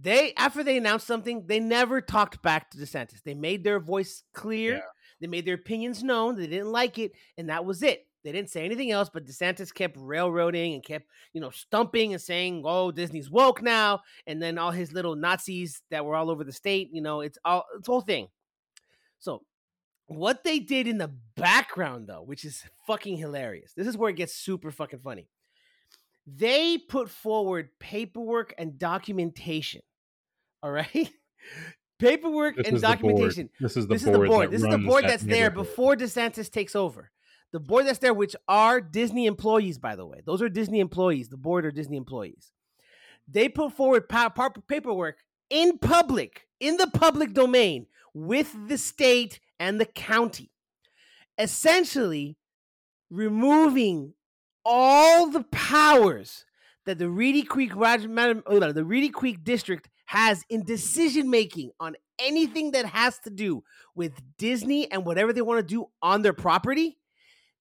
[0.00, 3.22] They after they announced something, they never talked back to DeSantis.
[3.22, 4.76] They made their voice clear.
[4.76, 4.80] Yeah.
[5.20, 6.36] They made their opinions known.
[6.36, 8.06] They didn't like it, and that was it.
[8.24, 12.22] They didn't say anything else, but DeSantis kept railroading and kept, you know, stumping and
[12.22, 16.44] saying, "Oh, Disney's woke now," and then all his little Nazis that were all over
[16.44, 16.90] the state.
[16.92, 18.28] You know, it's all it's whole thing.
[19.18, 19.42] So
[20.06, 23.72] what they did in the background, though, which is fucking hilarious.
[23.74, 25.28] This is where it gets super fucking funny.
[26.26, 29.82] They put forward paperwork and documentation.
[30.62, 31.10] All right,
[31.98, 33.50] paperwork This and is documentation.
[33.58, 34.20] This is the This is board.
[34.20, 34.50] the board.
[34.52, 37.10] This is the board that's there before DeSantis takes over.
[37.52, 40.22] The board that's there, which are Disney employees, by the way.
[40.24, 41.28] Those are Disney employees.
[41.28, 42.52] The board are Disney employees.
[43.28, 45.18] They put forward pa- pa- paperwork
[45.50, 50.50] in public, in the public domain, with the state and the county,
[51.38, 52.36] essentially
[53.10, 54.14] removing
[54.64, 56.46] all the powers
[56.86, 62.72] that the Reedy Creek oh, the Reedy Creek district has in decision making on anything
[62.72, 63.62] that has to do
[63.94, 66.98] with Disney and whatever they want to do on their property.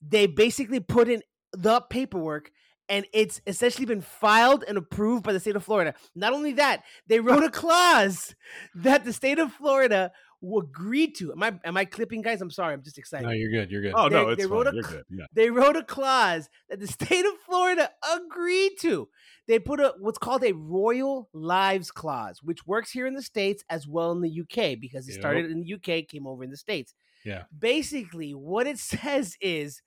[0.01, 1.21] They basically put in
[1.53, 2.51] the paperwork
[2.89, 5.93] and it's essentially been filed and approved by the state of Florida.
[6.15, 8.35] Not only that, they wrote a clause
[8.75, 10.11] that the state of Florida
[10.41, 11.31] will agree to.
[11.31, 12.41] Am I am I clipping guys?
[12.41, 13.27] I'm sorry, I'm just excited.
[13.27, 13.69] No, you're good.
[13.69, 13.93] You're good.
[13.95, 14.57] Oh no, They- it's they fine.
[14.57, 15.03] wrote a You're good.
[15.09, 15.25] Yeah.
[15.33, 19.07] they wrote a clause that the state of Florida agreed to.
[19.47, 23.63] They put a what's called a royal lives clause, which works here in the states
[23.69, 25.21] as well in the UK because it Yep.
[25.21, 26.93] started in the UK, came over in the states.
[27.23, 27.43] Yeah.
[27.57, 29.81] Basically, what it says is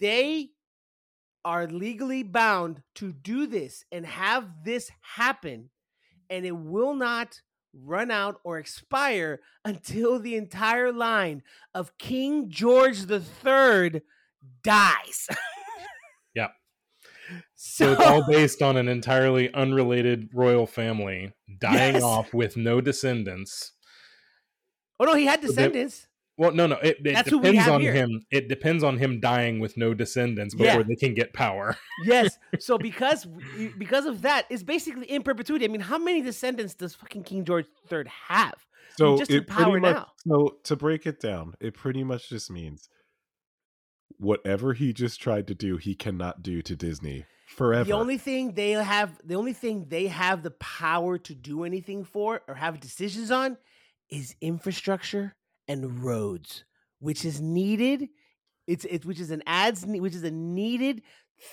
[0.00, 0.50] they
[1.44, 5.70] are legally bound to do this and have this happen,
[6.28, 7.40] and it will not
[7.74, 11.42] run out or expire until the entire line
[11.74, 14.00] of King George III
[14.62, 15.26] dies.
[16.34, 16.48] yeah.
[17.54, 22.02] So, So it's all based on an entirely unrelated royal family dying Yes.
[22.02, 23.72] off with no descendants.
[24.98, 26.07] oh no, he had descendants.
[26.38, 26.76] Well, no, no.
[26.76, 27.92] It, it That's depends on here.
[27.92, 28.22] him.
[28.30, 30.82] It depends on him dying with no descendants before Yeah.
[30.88, 31.76] they can get power.
[32.04, 32.38] yes.
[32.60, 33.26] So because
[33.76, 35.64] because of that, it's basically in perpetuity.
[35.64, 38.54] I mean, how many descendants does fucking King George III have?
[38.96, 40.06] So just in it pretty power much, now.
[40.28, 42.88] So to break it down, it pretty much just means
[44.18, 47.84] whatever he just tried to do, he cannot do to Disney forever.
[47.84, 52.04] The only thing they have, the only thing they have the power to do anything
[52.04, 53.56] for or have decisions on,
[54.10, 55.34] is infrastructure
[55.68, 56.64] and roads,
[57.00, 58.08] which is needed.
[58.66, 61.02] It's it, which is an ads, which is a needed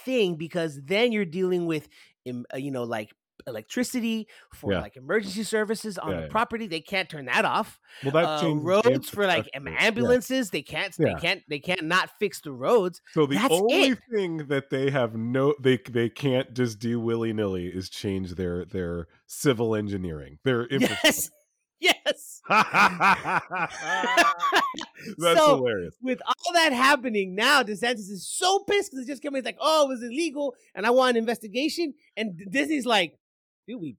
[0.04, 1.88] thing because then you're dealing with,
[2.28, 3.12] uh, you know, like
[3.48, 4.80] electricity for Yeah.
[4.82, 6.30] like emergency services on Yeah, the yeah.
[6.32, 6.68] property.
[6.68, 7.80] They can't turn that off.
[8.04, 10.50] well, that Uh, roads for like ambulances.
[10.50, 10.96] They can't.
[10.98, 11.44] They can't.
[11.48, 13.02] They can't not fix the roads.
[13.14, 14.00] So the That's only it.
[14.12, 18.66] thing that they have no they they can't just do willy nilly is change their
[18.66, 21.08] their civil engineering, their infrastructure.
[21.08, 21.30] Yes.
[21.82, 22.42] Yes.
[25.18, 25.94] That's so hilarious.
[26.02, 29.36] with all that happening now, DeSantis is so pissed because it just came.
[29.36, 31.94] It's like, oh, it was illegal, and I want an investigation.
[32.16, 33.18] And Disney's like,
[33.68, 33.98] dude, we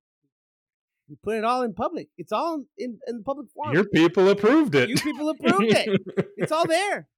[1.09, 2.09] we put it all in public.
[2.17, 3.75] It's all in in the public forum.
[3.75, 4.89] Your people approved it.
[4.89, 6.01] you people approved it.
[6.37, 7.09] It's all there.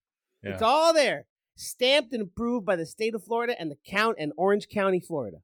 [0.43, 4.33] It's all there, stamped and approved by the state of Florida and the count and
[4.37, 5.39] Orange County, Florida.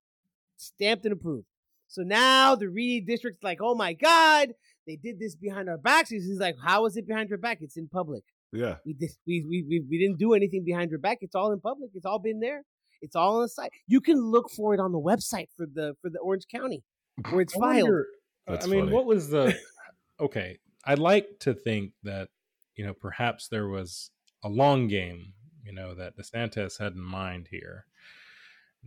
[0.56, 1.46] stamped and approved.
[1.94, 4.48] So now the Reedy district's like, oh my god,
[4.86, 6.10] they did this behind our backs.
[6.10, 7.58] He's like, how is it behind your back?
[7.60, 8.24] It's in public.
[8.52, 8.76] Yeah.
[8.84, 11.18] We did, we, we we we didn't do anything behind your back.
[11.20, 11.90] It's all in public.
[11.94, 12.62] It's all been there.
[13.00, 13.70] It's all on the site.
[13.86, 16.82] You can look for it on the website for the for the Orange County
[17.30, 17.82] where it's I filed.
[17.84, 18.06] wonder-
[18.48, 18.92] That's I mean, funny.
[18.92, 19.56] what was the?
[20.20, 22.28] okay, I'd like to think that
[22.74, 24.10] you know perhaps there was
[24.42, 25.32] a long game,
[25.64, 27.86] you know, that DeSantis had in mind here.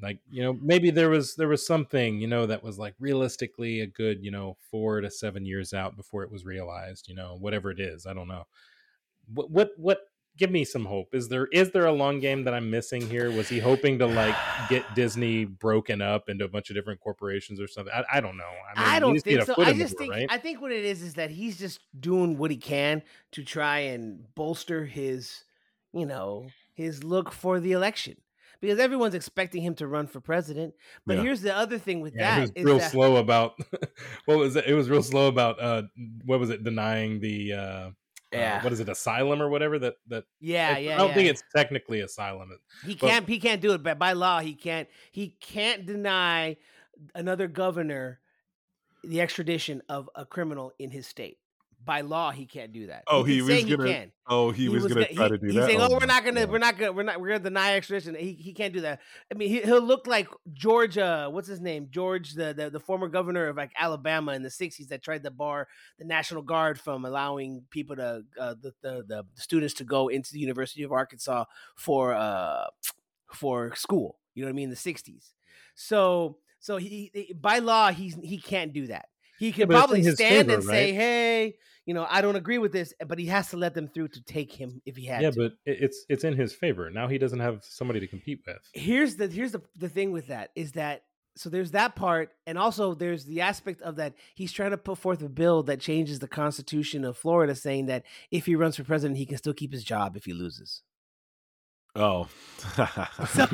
[0.01, 3.81] Like you know, maybe there was there was something you know that was like realistically
[3.81, 7.07] a good you know four to seven years out before it was realized.
[7.07, 8.45] You know, whatever it is, I don't know.
[9.33, 10.01] What what what?
[10.37, 11.15] Give me some hope.
[11.15, 13.31] Is there is there a long game that I'm missing here?
[13.31, 14.35] Was he hoping to like
[14.69, 17.91] get Disney broken up into a bunch of different corporations or something?
[17.91, 18.43] I, I don't know.
[18.43, 19.63] I, mean, I don't needs to get think so.
[19.63, 20.27] I just think right?
[20.29, 23.79] I think what it is is that he's just doing what he can to try
[23.79, 25.43] and bolster his,
[25.91, 28.17] you know, his look for the election.
[28.61, 30.73] Because everyone's expecting him to run for president.
[31.05, 31.23] But Yeah.
[31.23, 33.55] here's the other thing with Yeah, he was that is real that slow about
[34.25, 34.65] what was it?
[34.65, 35.83] It was real slow about uh
[36.25, 36.63] what was it?
[36.63, 37.91] Denying the uh, uh,
[38.33, 38.63] Yeah.
[38.63, 38.89] what is it?
[38.89, 40.95] Asylum or whatever that that yeah, I- yeah.
[40.95, 41.13] I don't yeah.
[41.15, 42.49] think it's technically asylum.
[42.85, 43.27] He But- can't.
[43.27, 43.83] He can't do it.
[43.83, 44.87] But by law, he can't.
[45.11, 46.57] He can't deny
[47.15, 48.19] another governor
[49.03, 51.37] the extradition of a criminal in his state.
[51.87, 53.05] By law, he can't do that.
[53.07, 54.11] Oh, can he was gonna- can.
[54.27, 55.61] Oh, he, was, gonna gonna- try he- to do he's that.
[55.69, 56.49] He's saying, "Oh, we're not gonna, God.
[56.51, 58.99] we're not gonna, we're not, we're gonna deny extradition." He he can't do that.
[59.31, 60.97] I mean, he, he'll look like George.
[60.97, 61.87] Uh, what's his name?
[61.89, 65.31] George, the, the the former governor of like Alabama in the '60s that tried to
[65.31, 70.09] bar the National Guard from allowing people to uh, the, the the students to go
[70.09, 71.45] into the University of Arkansas
[71.77, 72.65] for uh
[73.33, 74.19] for school.
[74.35, 74.63] You know what I mean?
[74.65, 75.31] In the '60s.
[75.73, 79.05] So so he, he by law he's he can't do that.
[79.39, 82.71] He can but probably stand favor, and say, "Hey, you know, I don't agree with
[82.73, 85.31] this," but he has to let them through to take him if he had Yeah,
[85.31, 85.39] to.
[85.39, 86.91] but it's it's in his favor.
[86.91, 88.57] Now he doesn't have somebody to compete with.
[88.73, 91.03] here's the here's the the thing with that is that
[91.35, 94.97] so there's that part and also there's the aspect of that he's trying to put
[94.97, 98.83] forth a bill that changes the constitution of Florida saying that if he runs for
[98.83, 100.81] president he can still keep his job if he loses.
[101.95, 102.27] Oh.
[103.33, 103.45] So,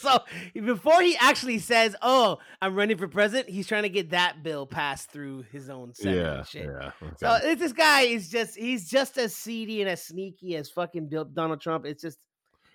[0.02, 0.20] so
[0.54, 4.66] before he actually says, "Oh, I'm running for president," he's trying to get that bill
[4.66, 6.38] passed through his own Senate yeah.
[6.38, 6.66] and shit.
[6.66, 6.90] Yeah.
[7.18, 7.52] So okay.
[7.52, 11.24] it- this guy is just he's just as seedy and as sneaky as fucking Bill,
[11.24, 11.84] Donald Trump.
[11.84, 12.18] It's just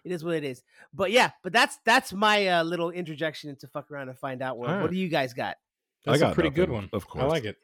[0.03, 0.63] it is what it is.
[0.93, 4.57] But yeah, but that's that's my uh, little interjection into fuck around and find out.
[4.57, 4.71] World.
[4.71, 5.57] All What do you guys got?
[6.07, 6.89] I That's a got pretty good one.
[6.93, 7.57] of course, I like it.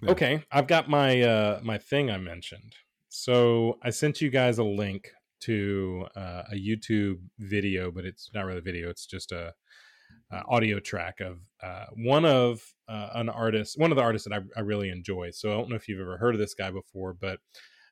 [0.00, 0.10] Yeah.
[0.12, 2.74] Okay, I've got my uh my thing I mentioned.
[3.08, 8.44] So I sent you guys a link to uh, a YouTube video, but it's not
[8.44, 8.90] really a video.
[8.90, 9.54] It's just a,
[10.32, 14.34] uh audio track of uh, one of uh, an artist, one of the artists that
[14.34, 15.30] I, I really enjoy.
[15.30, 17.38] So I don't know if you've ever heard of this guy before, but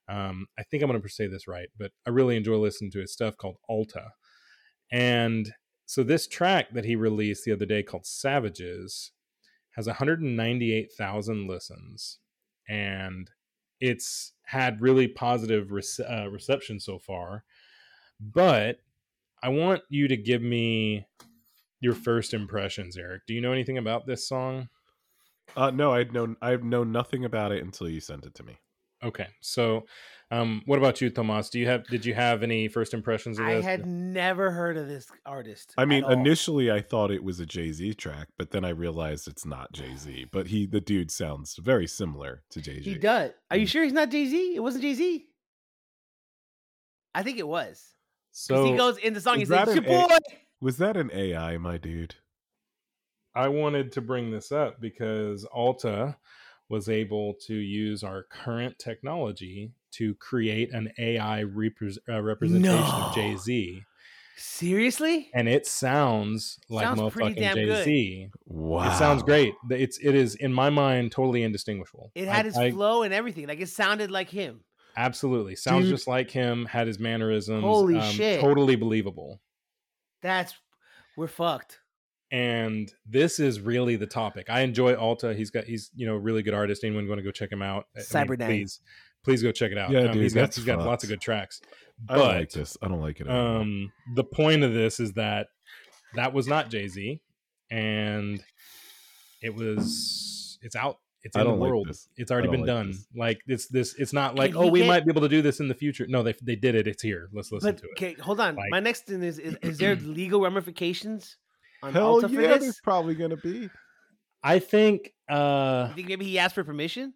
[0.08, 1.68] um, I think I'm going to say this right.
[1.78, 4.12] But I really enjoy listening to his stuff called Alta,
[4.90, 5.52] and
[5.88, 9.12] so this track that he released the other day called Savages
[9.70, 12.18] has 198,000 listens
[12.68, 13.30] and
[13.80, 17.44] it's had really positive rece- uh, reception so far.
[18.20, 18.80] But
[19.42, 21.06] i want you to give me
[21.80, 23.22] your first impressions eric.
[23.26, 24.68] Do you know anything about this song?
[25.56, 28.58] Uh, no, I'd known I've known nothing about it until you sent it to me.
[29.02, 29.86] okay so
[30.30, 33.46] um, what about you tomas do you have did you have any first impressions of
[33.46, 33.64] this?
[33.64, 35.72] I had never heard of this artist.
[35.78, 36.10] I at mean, all.
[36.12, 39.72] initially I thought it was a Jay Z track, but then I realized it's not
[39.72, 40.26] Jay Z.
[40.30, 42.90] But he, the dude, sounds very similar to Jay Z.
[42.92, 43.32] he does.
[43.50, 43.70] Are you Mm.
[43.70, 44.54] sure he's not Jay Z?
[44.56, 45.24] It wasn't Jay Z.
[47.14, 47.82] I think it was.
[48.32, 49.36] So he goes in the song.
[49.36, 50.16] He is says, "Your an A- boy."
[50.60, 52.16] Was that an AI, my dude?
[53.34, 56.16] I wanted to bring this up because Alta
[56.68, 63.06] was able to use our current technology to create an AI repres uh, representation No.
[63.06, 63.82] of Jay Z,
[64.36, 65.28] Seriously?
[65.34, 68.30] and it sounds like Sounds motherfucking Jay Z.
[68.46, 69.54] Wow, It sounds great.
[69.70, 72.12] It's it is in my mind totally indistinguishable.
[72.14, 73.46] It had I- his I- flow and everything.
[73.48, 74.60] Like it sounded like him.
[74.96, 75.94] absolutely sounds Dude.
[75.94, 76.66] just like him.
[76.66, 77.62] Had his mannerisms.
[77.62, 78.40] Holy um, shit.
[78.40, 79.40] Totally believable.
[80.22, 80.54] That's
[81.16, 81.80] we're fucked.
[82.30, 84.46] and this is really the topic.
[84.50, 85.34] I enjoy Alta.
[85.34, 86.84] He's got he's you know a really good artist.
[86.84, 87.86] Anyone want to go check him out?
[88.14, 88.80] I mean, please,
[89.28, 89.90] please go check it out.
[89.90, 91.60] Yeah, um, dude, he's got he's got lots of good tracks.
[92.08, 92.76] I don't like this.
[92.82, 93.28] I don't like it.
[93.28, 95.48] um, the point of this is that
[96.14, 97.20] that was not Jay Z,
[97.70, 98.42] and
[99.42, 100.98] it was it's out.
[101.24, 101.88] It's in the don't like world.
[101.88, 102.08] this.
[102.16, 102.86] It's already been don't like done.
[102.92, 103.06] this.
[103.14, 103.94] Like it's this.
[103.98, 105.74] It's not like Can oh we get- might be able to do this in the
[105.74, 106.06] future.
[106.08, 106.86] No, they they did it.
[106.86, 107.28] It's here.
[107.32, 107.90] Let's listen But to it.
[107.92, 108.54] okay, hold on.
[108.56, 111.36] Like- My next thing is is, is there legal ramifications
[111.82, 112.62] on Hell Alta for yeah, this?
[112.62, 113.68] there's probably gonna be.
[114.42, 115.12] I think.
[115.28, 117.12] uh You think maybe he asked for permission?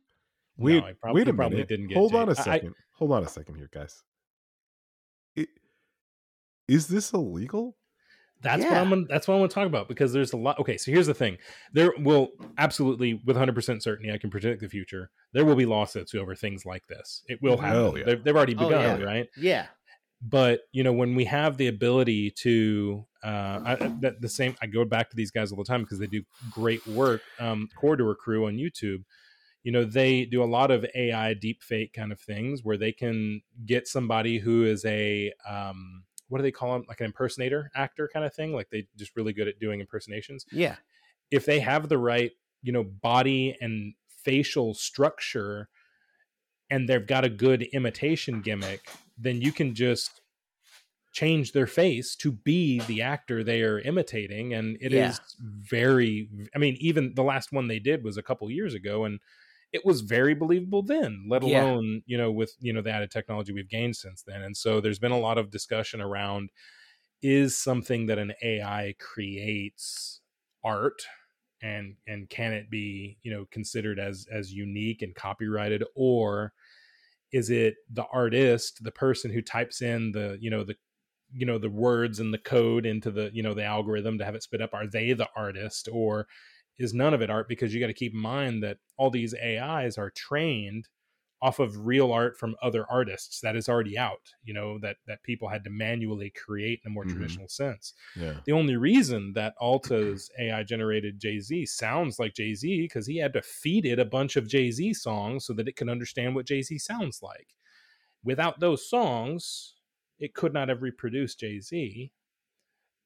[0.56, 1.68] Wait, no, I prob- wait a probably minute.
[1.68, 2.74] didn't get Hold Jay- on a second.
[2.94, 4.02] Hold on a second here, guys.
[5.36, 5.48] It,
[6.68, 7.76] is this illegal?
[8.42, 8.88] That's what I'm.
[8.90, 10.58] Gonna, that's what I want to talk about because there's a lot.
[10.58, 11.38] Okay, so here's the thing:
[11.72, 15.10] there will absolutely, with 100 percent certainty, I can predict the future.
[15.32, 17.22] There will be lawsuits over things like this.
[17.28, 17.76] It will happen.
[17.80, 18.04] Hell yeah.
[18.04, 19.06] They've, they've already Oh, begun, yeah.
[19.06, 19.28] right?
[19.36, 19.66] Yeah.
[20.20, 24.66] but you know when we have the ability to uh I, that the same i
[24.66, 28.14] go back to these guys all the time because they do great work um corridor
[28.14, 29.02] crew on youtube
[29.62, 32.92] you know they do a lot of ai deep fake kind of things where they
[32.92, 37.70] can get somebody who is a um what do they call them like an impersonator
[37.74, 40.76] actor kind of thing like they just really good at doing impersonations Yeah.
[41.30, 45.68] if they have the right you know body and facial structure
[46.70, 48.80] and they've got a good imitation gimmick
[49.18, 50.20] then you can just
[51.12, 55.46] change their face to be the actor they are imitating and it is Yeah.
[55.60, 59.20] very i mean even the last one they did was a couple years ago and
[59.72, 61.72] it was very believable then let Yeah.
[61.72, 64.42] alone you know with you know the added technology we've gained since then.
[64.42, 66.50] And so there's been a lot of discussion around
[67.22, 70.20] is something that an ai creates
[70.64, 71.02] art
[71.62, 75.84] and and can it be you know considered as as unique and copyrighted?
[75.96, 76.52] Or
[77.32, 80.76] is it the artist the person who types in the you know the
[81.32, 84.34] you know the words and the code into the you know the algorithm to have
[84.34, 85.88] it spit up are they the artist?
[85.92, 86.28] Or
[86.82, 89.34] is none of it art because you got to keep in mind that all these
[89.34, 90.88] ais are trained
[91.40, 95.22] off of real art from other artists that is already out you know that that
[95.24, 97.12] people had to manually create in a more Mhm.
[97.12, 98.40] traditional sense Yeah.
[98.44, 103.16] the only reason that Alta's AI generated Jay Z sounds like Jay Z because he
[103.18, 106.34] had to feed it a bunch of Jay Z songs so that it could understand
[106.34, 107.48] what Jay Z sounds like.
[108.24, 109.74] Without those songs,
[110.20, 112.12] it could not have reproduced Jay Z.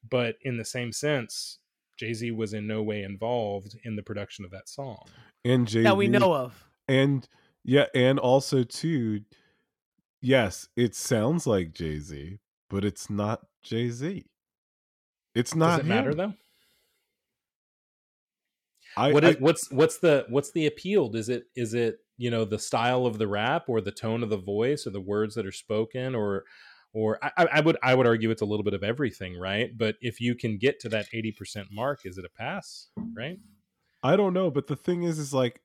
[0.08, 1.58] But in the same sense,
[1.96, 4.98] Jay Z was in no way involved in the production of that song.
[5.44, 6.64] And Jay That we know of.
[6.88, 7.26] and
[7.64, 9.22] yeah, and also too,
[10.20, 12.38] yes, it sounds like Jay Z,
[12.70, 14.24] but it's not Jay Z.
[15.34, 16.34] It's not Does it matter though?
[18.96, 21.14] I, What I- what's what's the what's the appeal?
[21.16, 24.30] Is it is it you know the style of the rap or the tone of
[24.30, 26.44] the voice or the words that are spoken or
[26.96, 29.70] or I, I I would I would argue it's a little bit of everything, right?
[29.76, 33.38] But if you can get to that eighty percent mark, is it a pass, right?
[34.02, 35.60] I don't know, but the thing is, is like,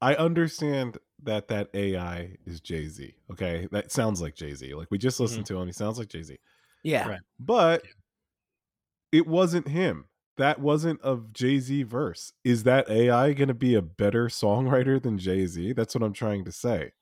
[0.00, 3.14] I understand that that AI is Jay Z.
[3.30, 4.74] Okay, that sounds like Jay Z.
[4.74, 6.36] Like we just listened to him, he sounds like Jay Z.
[6.82, 7.08] Yeah.
[7.08, 7.20] Right.
[7.38, 7.84] But
[9.12, 10.06] it wasn't him.
[10.36, 12.32] That wasn't of Jay Z verse.
[12.42, 15.74] Is that AI going to be a better songwriter than Jay Z?
[15.74, 16.92] That's what I'm trying to say.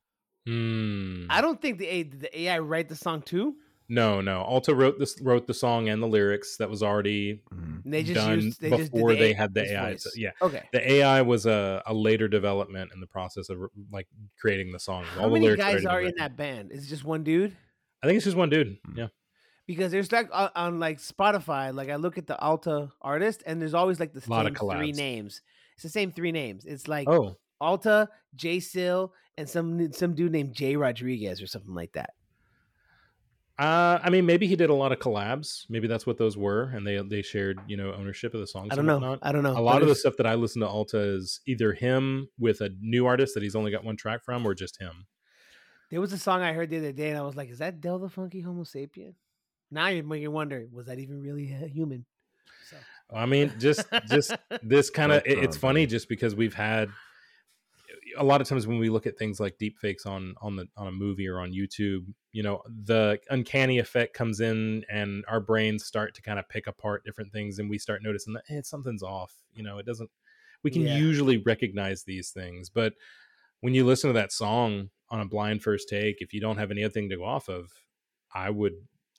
[0.46, 1.26] Hmm.
[1.30, 3.56] I don't think the A, the AI write the song too.
[3.92, 4.42] No, no.
[4.42, 7.82] Alta wrote this wrote the song and the lyrics that was already Mhm.
[7.84, 9.96] They just done used they just did before the they A- had the AI.
[9.96, 10.62] So, yeah, Okay.
[10.72, 13.58] the AI was a, a later development in the process of
[13.90, 14.06] like
[14.40, 15.02] creating the song.
[15.04, 16.70] How All the many lyrics guys are in that band?
[16.70, 17.56] Is it just one dude?
[18.02, 18.78] I think it's just one dude.
[18.86, 18.96] Hmm.
[18.98, 19.08] Yeah.
[19.66, 23.60] Because there's like on, on like Spotify, like I look at the Alta artist, and
[23.60, 25.42] there's always like the Lot same of three names.
[25.74, 26.64] It's the same three names.
[26.64, 31.74] It's like Oh, Alta, Jay Sill, and some some dude named Jay Rodriguez or something
[31.74, 32.10] like that.
[33.60, 35.66] Uh, I mean, maybe he did a lot of collabs.
[35.68, 38.68] Maybe that's what those were, and they they shared you know ownership of the songs.
[38.70, 39.10] I don't and know.
[39.10, 39.18] whatnot.
[39.20, 39.52] I don't know.
[39.52, 42.62] A but lot of the stuff that I listen to Alta is either him with
[42.62, 45.06] a new artist that he's only got one track from, or just him.
[45.90, 47.82] There was a song I heard the other day, and I was like, "Is that
[47.82, 49.12] Del the Funky Homosapien?"
[49.70, 52.06] Now you're making you wonder: Was that even really a human?
[52.70, 52.76] So.
[53.14, 56.88] I mean, just just this kind of it, it's funny just because we've had
[58.16, 60.66] a lot of times when we look at things like deep fakes on on the
[60.76, 65.40] on a movie or on YouTube, you know, the uncanny effect comes in and our
[65.40, 68.62] brains start to kind of pick apart different things and we start noticing that hey,
[68.62, 69.34] something's off.
[69.54, 70.10] You know, it doesn't
[70.62, 70.96] we can Yeah.
[70.96, 72.94] usually recognize these things, but
[73.60, 76.70] when you listen to that song on a blind first take, if you don't have
[76.70, 77.70] anything to go off of,
[78.34, 78.74] I would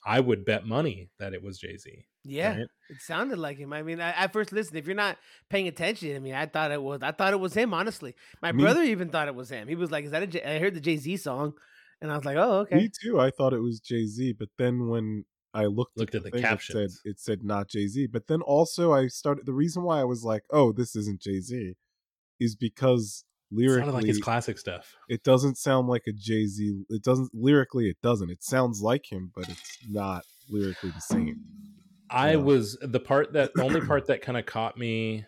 [0.05, 2.05] I would bet money that it was Jay-Z.
[2.23, 2.67] Yeah, right?
[2.89, 3.73] it sounded like him.
[3.73, 4.77] I mean, I, I first listened.
[4.77, 5.17] If you're not
[5.49, 7.01] paying attention, I mean, I thought it was.
[7.01, 7.73] I thought it was him.
[7.73, 9.67] Honestly, my Me- brother even thought it was him.
[9.67, 10.43] He was like, "Is that a?" J-?
[10.43, 11.53] I heard the Jay Z song,
[12.01, 13.19] and I was like, "Oh, okay." Me too.
[13.19, 16.41] I thought it was Jay Z, but then when I looked, Looked at the thing,
[16.41, 16.75] captions.
[16.77, 18.07] it said it said not Jay Z.
[18.07, 19.45] But then also I started.
[19.47, 21.73] The reason why I was like, oh, this isn't Jay Z,
[22.39, 24.95] is because lyrically sounded like his classic stuff.
[25.09, 26.83] it doesn't sound like a Jay Z.
[26.89, 27.89] It doesn't lyrically.
[27.89, 28.29] It doesn't.
[28.29, 31.39] It sounds like him, but it's not lyrically the same.
[32.11, 32.37] I Yeah.
[32.37, 35.25] was the part that the only part that kind of caught me,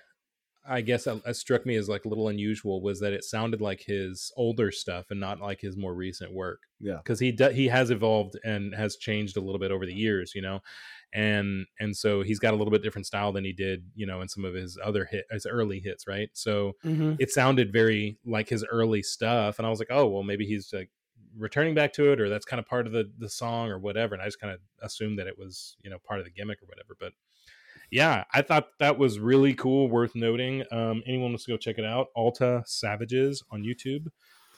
[0.65, 3.61] I guess, that, that struck me as like a little unusual was that it sounded
[3.61, 6.61] like his older stuff and not like his more recent work.
[6.79, 6.97] Yeah.
[6.97, 10.33] because he do, he has evolved and has changed a little bit over the years,
[10.35, 10.59] you know,
[11.13, 14.21] and and so he's got a little bit different style than he did, you know,
[14.21, 16.29] in some of his other hit his early hits, right?
[16.33, 17.15] So Mhm.
[17.19, 20.73] it sounded very like his early stuff, and I was like, oh well, maybe he's
[20.73, 20.89] like
[21.37, 24.13] returning back to it, or that's kind of part of the the song or whatever.
[24.15, 26.61] And I just kind of assumed that it was you know part of the gimmick
[26.61, 26.95] or whatever.
[26.99, 27.13] But
[27.91, 30.63] yeah, I thought that was really cool, worth noting.
[30.71, 32.07] Um, anyone wants to go check it out?
[32.15, 34.07] Alta Savages on YouTube.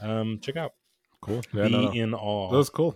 [0.02, 0.72] Um, check out.
[1.22, 1.42] Cool.
[1.54, 1.92] Yeah, Be no, no.
[1.92, 2.52] in awe.
[2.52, 2.96] That was cool.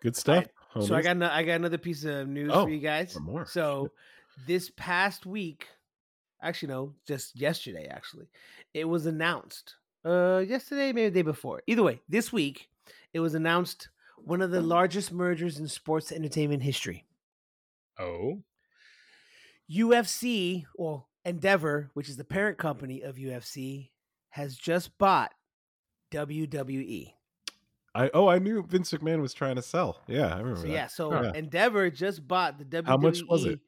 [0.00, 0.46] Good stuff.
[0.80, 3.18] So I got no, I got another piece of news Oh, for you guys.
[3.18, 3.46] more.
[3.46, 3.90] So
[4.46, 5.66] this past week,
[6.42, 8.28] actually no, just yesterday actually,
[8.74, 9.74] it was announced.
[10.04, 11.62] Uh yesterday, maybe the day before.
[11.66, 12.68] Either way, this week
[13.12, 17.04] it was announced one of the largest mergers in sports entertainment history.
[17.98, 18.42] oh,
[19.70, 23.90] UFC, well, Endeavor, which is the parent company of UFC,
[24.30, 25.32] has just bought.
[26.10, 27.12] WWE.
[27.94, 30.02] I oh I knew Vince McMahon was trying to sell.
[30.06, 31.32] Yeah, I remember So yeah, so Huh.
[31.34, 32.86] Endeavor just bought the WWE.
[32.86, 33.60] How much was it?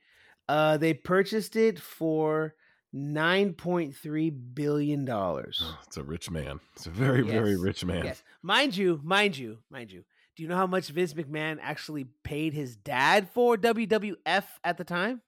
[0.49, 2.55] Uh, they purchased it for
[2.93, 5.63] nine point three billion dollars.
[5.87, 6.61] It's a rich man.
[6.75, 8.05] It's a very very rich man.
[8.05, 10.05] Yes, mind you, mind you, mind you.
[10.37, 14.85] Do you know how much Vince McMahon actually paid his dad for WWF at the
[14.85, 15.23] time?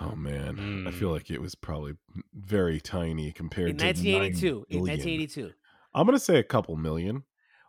[0.00, 0.94] Oh man, I Mm.
[0.94, 1.94] feel like it was probably
[2.34, 4.46] very tiny compared In to 1982.
[4.46, 5.52] 9 In 1982,
[5.94, 7.24] I'm gonna say a couple million,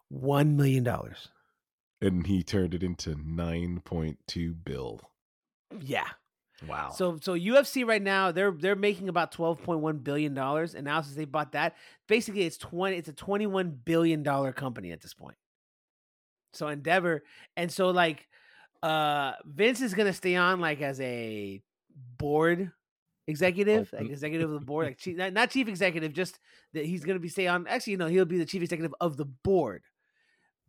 [0.10, 1.30] one million dollars.
[2.02, 5.02] and he turned it into nine point two bill.
[5.80, 6.08] Yeah.
[6.68, 6.89] Wow.
[6.89, 10.86] So so UFC right now they're they're making about twelve point one billion dollars, and
[10.86, 11.76] now since they bought that,
[12.08, 15.38] basically it's twenty it's a twenty one billion dollar company at this point.
[16.53, 17.24] So Endeavor,
[17.55, 18.28] and so like
[18.82, 21.62] uh Vince is gonna stay on like as a
[22.18, 22.72] board
[23.28, 26.39] executive, like executive of the board, like chief, not, not chief executive, just
[26.74, 27.68] that he's gonna be stay on.
[27.68, 29.84] Actually, you know, he'll be the chief executive of the board,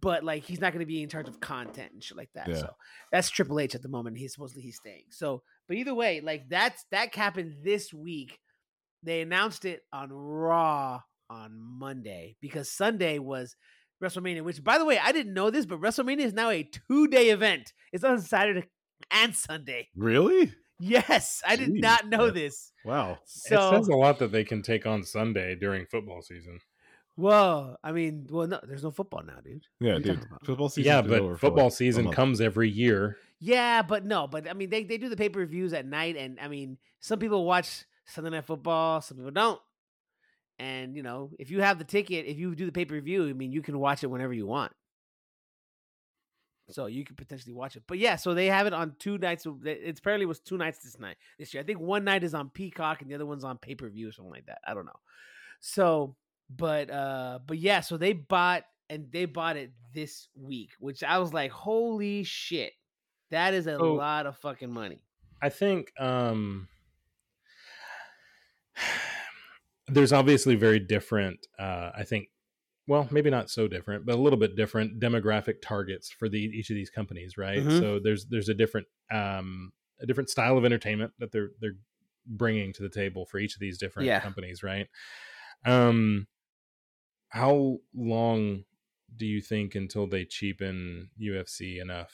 [0.01, 2.49] but like he's not gonna be in charge of content and shit like that.
[2.49, 2.57] Yeah.
[2.57, 2.71] So
[3.11, 4.19] that's Triple H at the moment.
[4.19, 5.05] He's supposedly he's staying.
[5.11, 8.39] So, but either way, like that's that happened this week.
[9.03, 11.01] They announced it on Raw
[11.31, 13.55] on Monday because Sunday was
[14.03, 14.43] WrestleMania.
[14.43, 17.31] Which, by the way, I didn't know this, but WrestleMania is now a two day
[17.31, 17.73] event.
[17.93, 18.65] It's on Saturday
[19.11, 19.89] and Sunday.
[19.95, 20.53] really?
[20.81, 22.73] Yes, I did not know this.
[22.85, 23.13] Wow.
[23.13, 26.61] it So, says a lot that they can take on Sunday during football season.
[27.19, 29.67] Whoa, I mean, well, no, there's no football now, dude.
[29.81, 30.27] Yeah, What are you dude.
[30.45, 30.87] Football season.
[30.91, 33.17] yeah, but football season comes every year.
[33.41, 36.17] Yeah, but no, but I mean, they, they do the pay per views at night,
[36.17, 39.61] and I mean, some people watch Sunday Night Football, some people don't.
[40.61, 43.29] And you know, if you have the ticket, if you do the pay per view,
[43.29, 44.73] I mean, you can watch it whenever you want.
[46.71, 48.17] So you could potentially watch it, but yeah.
[48.17, 49.47] So they have it on two nights.
[49.47, 51.63] it- It's apparently was two nights this night this year.
[51.63, 54.09] I think one night is on Peacock and the other one's on pay per view
[54.09, 54.59] or something like that.
[54.67, 55.01] I don't know.
[55.61, 56.15] So,
[56.51, 57.81] but uh, but yeah.
[57.81, 62.73] So they bought and they bought it this week, which I was like, holy shit,
[63.31, 65.01] that is a So- lot of fucking money.
[65.41, 66.69] I think um
[69.89, 72.29] there's obviously very different uh I think
[72.87, 76.71] well, maybe not so different, but a little bit different demographic targets for the each
[76.71, 77.63] of these companies, right?
[77.63, 77.79] Mhm.
[77.79, 81.77] So there's there's a different um a different style of entertainment that they're they're
[82.27, 84.21] bringing to the table for each of these different Yeah.
[84.21, 84.87] companies, right?
[85.67, 86.27] Um
[87.29, 88.65] how long
[89.17, 92.13] do you think until they cheapen UFC enough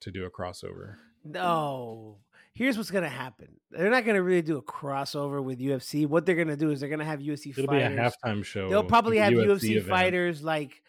[0.00, 0.96] to do a crossover?
[1.24, 2.18] No.
[2.54, 3.48] Here's what's gonna happen.
[3.70, 6.06] They're not gonna really do a crossover with UFC.
[6.06, 7.88] What they're gonna do is they're gonna have UFC It'll fighters.
[7.88, 8.68] be a halftime show.
[8.68, 10.82] They'll probably have the UFC, fighters like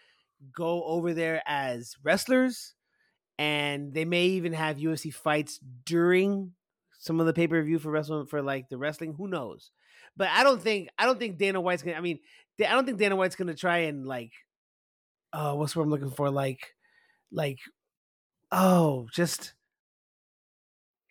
[0.53, 2.73] go over there as wrestlers,
[3.37, 6.51] and they may even have UFC fights during
[6.99, 9.13] some of the pay per view for wrestling for like the wrestling.
[9.13, 9.71] Who knows?
[10.17, 11.95] But I don't think I don't think Dana White's gonna.
[11.97, 12.19] I mean,
[12.59, 14.31] I don't think Dana White's gonna try and like,
[15.31, 16.29] uh, what's what I'm looking for?
[16.29, 16.73] Like,
[17.31, 17.59] like,
[18.51, 19.53] oh, just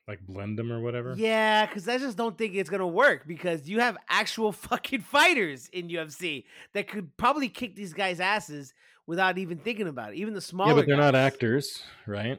[0.09, 1.14] like blend them or whatever.
[1.16, 5.68] yeah, because I just don't think it's gonna work because you have actual fucking fighters
[5.72, 8.74] in UFC that could probably kick these guys' asses
[9.07, 10.16] without even thinking about it.
[10.16, 12.38] Even the smaller, Yeah, but they're not actors, right?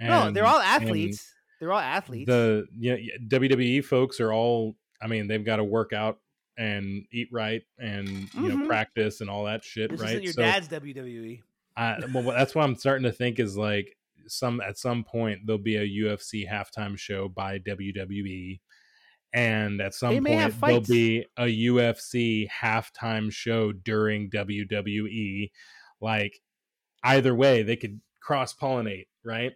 [0.00, 1.32] no, they're all athletes.
[1.58, 2.26] They're all athletes.
[2.26, 4.76] The yeah, yeah, WWE folks are all.
[5.00, 6.18] I mean, they've got to work out
[6.58, 8.66] and eat right, and you know, Mhm.
[8.66, 10.22] practice and all that shit, this right?
[10.22, 10.68] your So, dad's.
[10.68, 11.42] WWE.
[11.76, 13.96] I, well, that's what I'm starting to think is like
[14.28, 18.60] some at some point there'll be a UFC halftime show by WWE,
[19.32, 25.50] and at some point there'll be a UFC halftime show during WWE.
[26.00, 26.40] Like
[27.04, 29.52] either way, they could cross pollinate, right?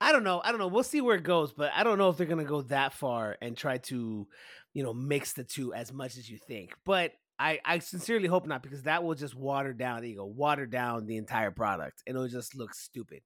[0.00, 0.42] I don't know.
[0.44, 0.68] I don't know.
[0.68, 3.36] We'll see where it goes, but I don't know if they're gonna go that far
[3.40, 4.28] and try to,
[4.76, 6.74] you know, mix the two as much as you think.
[6.84, 10.02] But I, I sincerely hope not because that will just water down.
[10.02, 13.22] the ego, water down the entire product, and it'll just look stupid.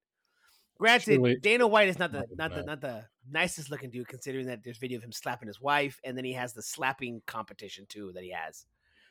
[0.79, 2.81] Granted, Surely- Dana White is not the not the not.
[2.81, 6.25] the nicest looking dude, considering that there's video of him slapping his wife, and then
[6.25, 8.65] he has the slapping competition too that he has.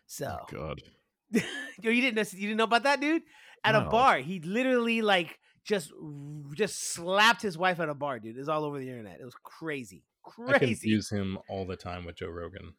[0.08, 0.82] So, God.
[1.34, 3.24] yo, you didn't know you didn't know about that dude
[3.66, 4.20] at a bar.
[4.20, 5.92] He literally like just
[6.54, 8.38] just slapped his wife at a bar, dude.
[8.38, 9.20] It's all over the internet.
[9.20, 10.06] It was crazy,
[10.48, 12.74] I confuse him all the time with Joe Rogan.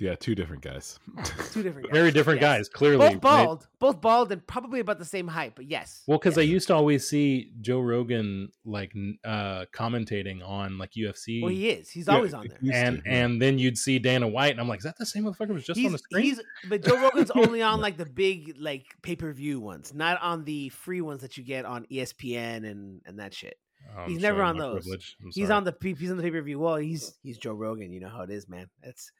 [0.00, 0.96] Yeah, two different guys.
[1.50, 1.92] Two different, guys.
[1.92, 2.58] Very different Yes.
[2.58, 2.98] guys, clearly.
[2.98, 3.20] Both right?
[3.20, 5.54] bald, both bald, and probably about the same height.
[5.56, 10.40] But yes, Well, because I used to always see Joe Rogan like n- uh commentating
[10.48, 11.90] on like UFC, Well, he is.
[11.90, 12.58] He's Yeah, always on there.
[12.72, 13.12] and to, yeah.
[13.24, 15.54] and then you'd see Dana White, and I'm like, is that the same motherfucker who
[15.54, 16.22] was just he's, on the screen?
[16.22, 20.22] he's but Joe Rogan's only on like the big like pay per view ones, not
[20.22, 23.56] on the free ones that you get on ESPN and and that shit.
[23.96, 24.82] Oh, I'm he's never on those.
[24.84, 25.16] privilege.
[25.34, 26.58] He's on the he's on the pay per view.
[26.58, 27.92] Well, he's he's Joe Rogan.
[27.92, 28.68] You know how it is, man.
[28.82, 29.10] That's.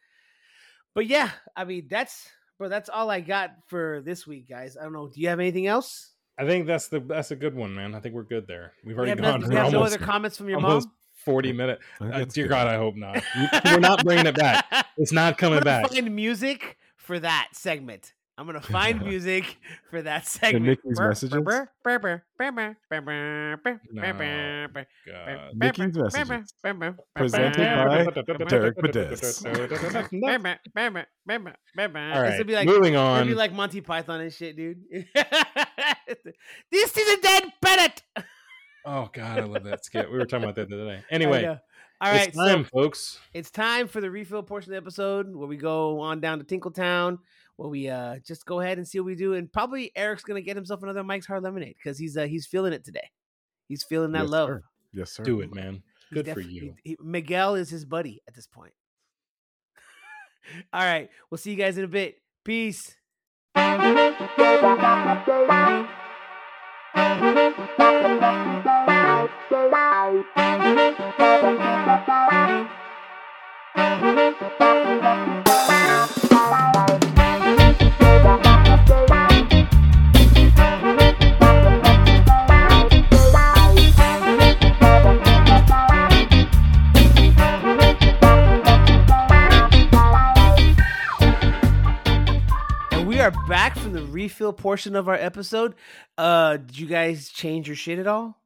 [0.94, 2.28] But yeah, I mean that's
[2.58, 2.68] bro.
[2.68, 4.76] That's all I got for this week, guys.
[4.76, 5.08] I don't know.
[5.08, 6.12] Do you have anything else?
[6.38, 7.94] I think that's the that's a good one, man.
[7.94, 8.72] I think we're good there.
[8.84, 10.86] We've You already have, gone nothing- for you have no other comments from your almost
[10.88, 10.94] mom.
[11.24, 11.82] 40 minutes.
[12.00, 12.48] I think Uh, dear good.
[12.50, 13.16] God, I hope not.
[13.36, 14.64] We- We're not bringing it back.
[15.00, 15.90] It's not coming gonna back.
[15.92, 18.14] find music for that segment.
[18.38, 19.58] I'm gonna find music
[19.90, 20.66] for that segment.
[20.66, 21.34] Mickey's messages.
[25.54, 26.52] Mickey's messages.
[27.16, 27.56] Presented
[27.88, 28.06] by
[28.46, 29.44] Derryk Bedes.
[32.14, 32.46] All right.
[32.46, 33.26] Be like moving on.
[33.26, 34.78] Be like Monty Python and shit, dude.
[36.70, 38.02] this is a dead Bennett.
[38.86, 40.10] Oh God, I love that skit.
[40.10, 41.04] We were talking about that the other day.
[41.10, 41.58] Anyway.
[42.00, 43.18] All right, it's time, so folks.
[43.34, 46.44] It's time for the refill portion of the episode where we go on down to
[46.44, 47.18] Tinkletown
[47.58, 50.40] where we uh just go ahead and see what we do, and probably Eric's gonna
[50.40, 53.10] get himself another Mike's Hard Lemonade because he's uh he's feeling it today.
[53.68, 54.48] He's feeling that Yes, love.
[54.48, 54.62] sir.
[54.92, 55.22] Yes, sir.
[55.24, 55.82] Do it, man.
[56.10, 56.74] He's Good for you.
[56.84, 58.72] he- he- Miguel is his buddy at this point.
[60.72, 62.22] All right, we'll see you guys in a bit.
[62.44, 62.94] Peace.
[74.80, 75.57] And
[93.18, 95.74] we are back from the refill portion of our episode.
[96.16, 98.40] Uh, did you guys change your shit at all?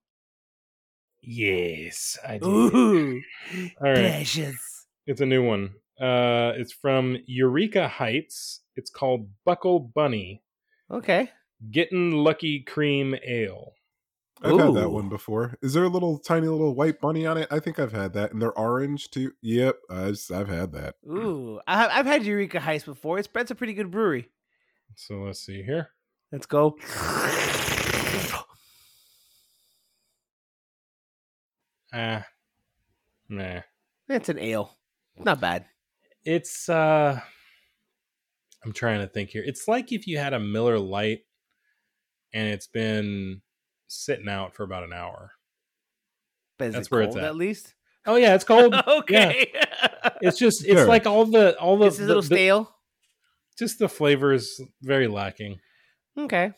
[1.20, 2.44] Yes, I did.
[2.46, 3.20] Ooh,
[3.82, 4.86] All right, precious.
[5.06, 5.74] it's a new one.
[6.00, 8.60] Uh, it's from Eureka Heights.
[8.74, 10.42] It's called Buckle Bunny
[10.90, 11.28] Okay.
[11.70, 13.74] Getting Lucky Cream Ale.
[14.42, 15.58] I've had that one before.
[15.60, 17.46] Is there a little tiny little white bunny on it?
[17.50, 19.32] I think I've had that, and they're orange too.
[19.42, 20.94] Yep, I've, I've had that.
[21.06, 23.18] Ooh, I have, I've had Eureka Heights before.
[23.18, 24.30] It's it's a pretty good brewery.
[24.96, 25.90] So let's see here.
[26.30, 26.76] Let's go.
[31.92, 32.24] Ah,
[33.28, 33.60] nah.
[34.08, 34.76] It's an ale.
[35.18, 35.66] Not bad.
[36.24, 37.20] It's uh
[38.64, 39.42] I'm trying to think here.
[39.44, 41.24] It's like if you had a Miller Lite
[42.32, 43.42] and it's been
[43.88, 45.32] sitting out for about an hour.
[46.58, 47.24] But is That's it where it's at.
[47.24, 47.74] at least?
[48.06, 48.74] Oh yeah, it's cold.
[48.86, 49.52] okay.
[50.22, 50.86] It's just it's Sure.
[50.86, 52.76] like all the all the, It's a little the- the- stale.
[53.58, 55.58] Just the flavor is very lacking.
[56.18, 56.52] Okay.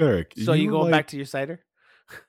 [0.00, 1.60] Derryk, So you, going like- back to your cider?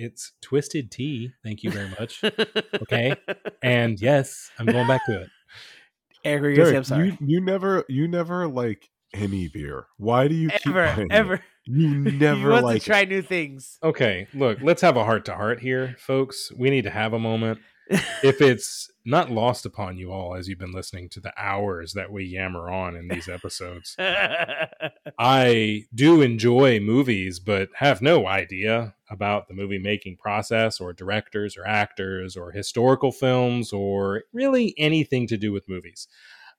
[0.00, 1.32] It's twisted tea.
[1.42, 2.22] Thank you very much.
[2.82, 3.14] Okay.
[3.62, 5.28] and yes, I'm going back to it.
[6.24, 6.76] Eric, what were you gonna?
[6.78, 7.08] I'm sorry.
[7.20, 9.86] you you never you never like any beer.
[9.96, 11.08] Why do you keep ever, it?
[11.10, 11.40] ever.
[11.66, 13.78] You he never wants like to try new things.
[13.82, 16.50] Okay, look, let's have a heart to heart here, folks.
[16.56, 17.58] We need to have a moment.
[18.22, 22.12] If it's not lost upon you all as you've been listening to the hours that
[22.12, 23.96] we yammer on in these episodes,
[25.18, 31.56] I do enjoy movies, but have no idea about the movie making process or directors
[31.56, 36.08] or actors or historical films or really anything to do with movies.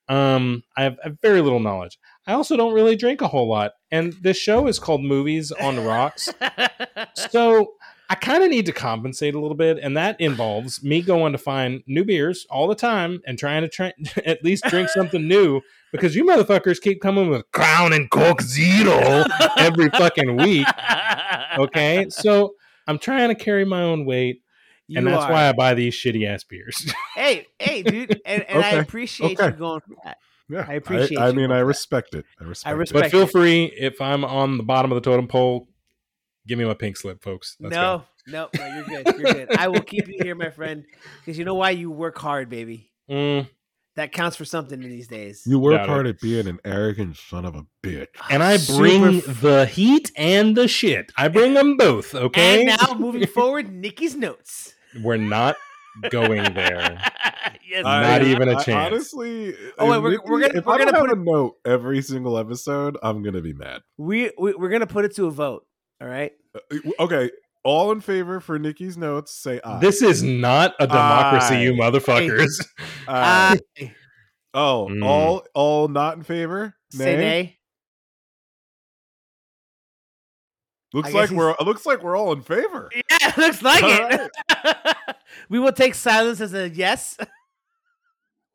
[0.08, 1.98] Um, I have, I have very little knowledge.
[2.26, 5.76] I also don't really drink a whole lot, and this show is called Movies on
[5.76, 6.28] the Rocks.
[7.30, 7.74] So
[8.10, 11.38] I kind of need to compensate a little bit, and that involves me going to
[11.38, 13.92] find new beers all the time and trying to try
[14.26, 15.60] at least drink something new
[15.92, 19.22] because you motherfuckers keep coming with Crown and Coke Zero
[19.56, 20.66] every fucking week.
[21.56, 22.54] Okay, so
[22.88, 24.42] I'm trying to carry my own weight,
[24.92, 25.30] and that's are.
[25.30, 26.92] why I buy these shitty ass beers.
[27.14, 30.18] hey, hey, dude, and, and I Okay, appreciate you going for that.
[30.48, 31.64] Yeah, I appreciate I, you mean, for I that.
[31.64, 32.24] respect it.
[32.40, 32.76] I respect.
[32.76, 35.68] respect- but feel free if I'm on the bottom of the totem pole,
[36.46, 37.56] give me my pink slip, folks.
[37.60, 39.06] Let's no, no, no, you're good.
[39.18, 39.56] You're good.
[39.56, 40.84] I will keep you here, my friend,
[41.20, 42.90] because you know why you work hard, baby.
[43.10, 43.48] Mm,
[43.96, 45.42] That counts for something in these days.
[45.46, 45.88] You work Got it.
[45.88, 48.06] hard at being an arrogant son of a bitch.
[48.30, 51.10] and I bring f- the heat and the shit.
[51.16, 52.14] I bring them both.
[52.14, 52.66] Okay.
[52.68, 54.74] And now moving forward, Nikki's notes.
[55.02, 55.56] We're not
[56.10, 57.02] going there.
[57.68, 58.26] yes, Not sir.
[58.28, 58.68] even a chance.
[58.68, 61.18] honestly, Oh, wait, if we're- Nikki- we're gonna- if we're I don't gonna have put
[61.18, 63.82] a note every single episode, I'm gonna be mad.
[63.98, 65.66] we, we we're gonna put it to a vote.
[66.00, 66.32] All right.
[66.54, 67.30] Uh, Okay,
[67.64, 69.78] all in favor for Nikki's notes, say aye.
[69.80, 72.64] This is not a democracy, you motherfuckers.
[73.06, 73.58] Aye.
[73.80, 73.92] I
[74.54, 75.04] oh, Mm.
[75.04, 76.74] all all not in favor?
[76.90, 77.56] say nay.
[80.92, 82.90] Looks like guess we're looks like we're all in favor.
[82.94, 85.16] Yeah, looks like All it.
[85.48, 87.16] we will take silence as a yes.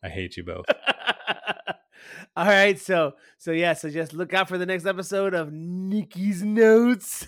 [0.04, 0.66] I hate you both.
[2.36, 6.43] All right, so so yeah, so just look out for the next episode of Nikki's
[6.43, 7.28] notes.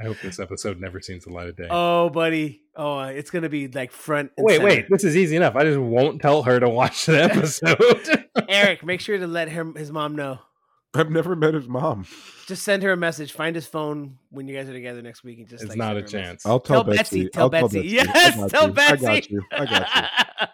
[0.00, 1.66] I hope this episode never sees the light of day.
[1.70, 4.30] oh, buddy, oh, it's gonna be like front.
[4.38, 4.66] and wait, center.
[4.66, 4.86] wait.
[4.88, 5.56] This is easy enough.
[5.56, 8.28] I just won't tell her to watch the episode.
[8.48, 10.38] Eric, make sure to let him his mom know.
[10.94, 12.04] I've never met his mom.
[12.46, 13.32] Just send her a message.
[13.32, 15.96] Find his phone when you guys are together next week, and just it's like, not
[15.96, 16.44] a chance.
[16.44, 17.28] I'll tell, Tell Betsy.
[17.28, 17.78] Tell I'll Betsy.
[17.78, 18.74] I Yes, tell you.
[18.74, 19.06] Betsy.
[19.06, 19.42] I got you.
[19.52, 19.88] I got
[20.40, 20.46] you.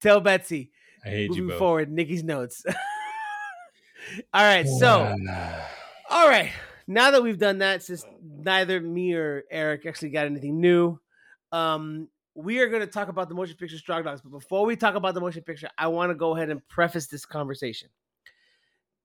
[0.00, 0.70] tell Betsy.
[1.04, 1.58] I hate you Moving both.
[1.58, 2.64] forward, Nikki's notes.
[4.34, 5.14] all right, so
[6.10, 6.50] all right.
[6.86, 10.98] Now that we've done that, since neither me or Eric actually got anything new,
[11.52, 14.20] um, we are going to talk about the motion picture Straw Dogs.
[14.22, 17.06] But before we talk about the motion picture, I want to go ahead and preface
[17.06, 17.88] this conversation.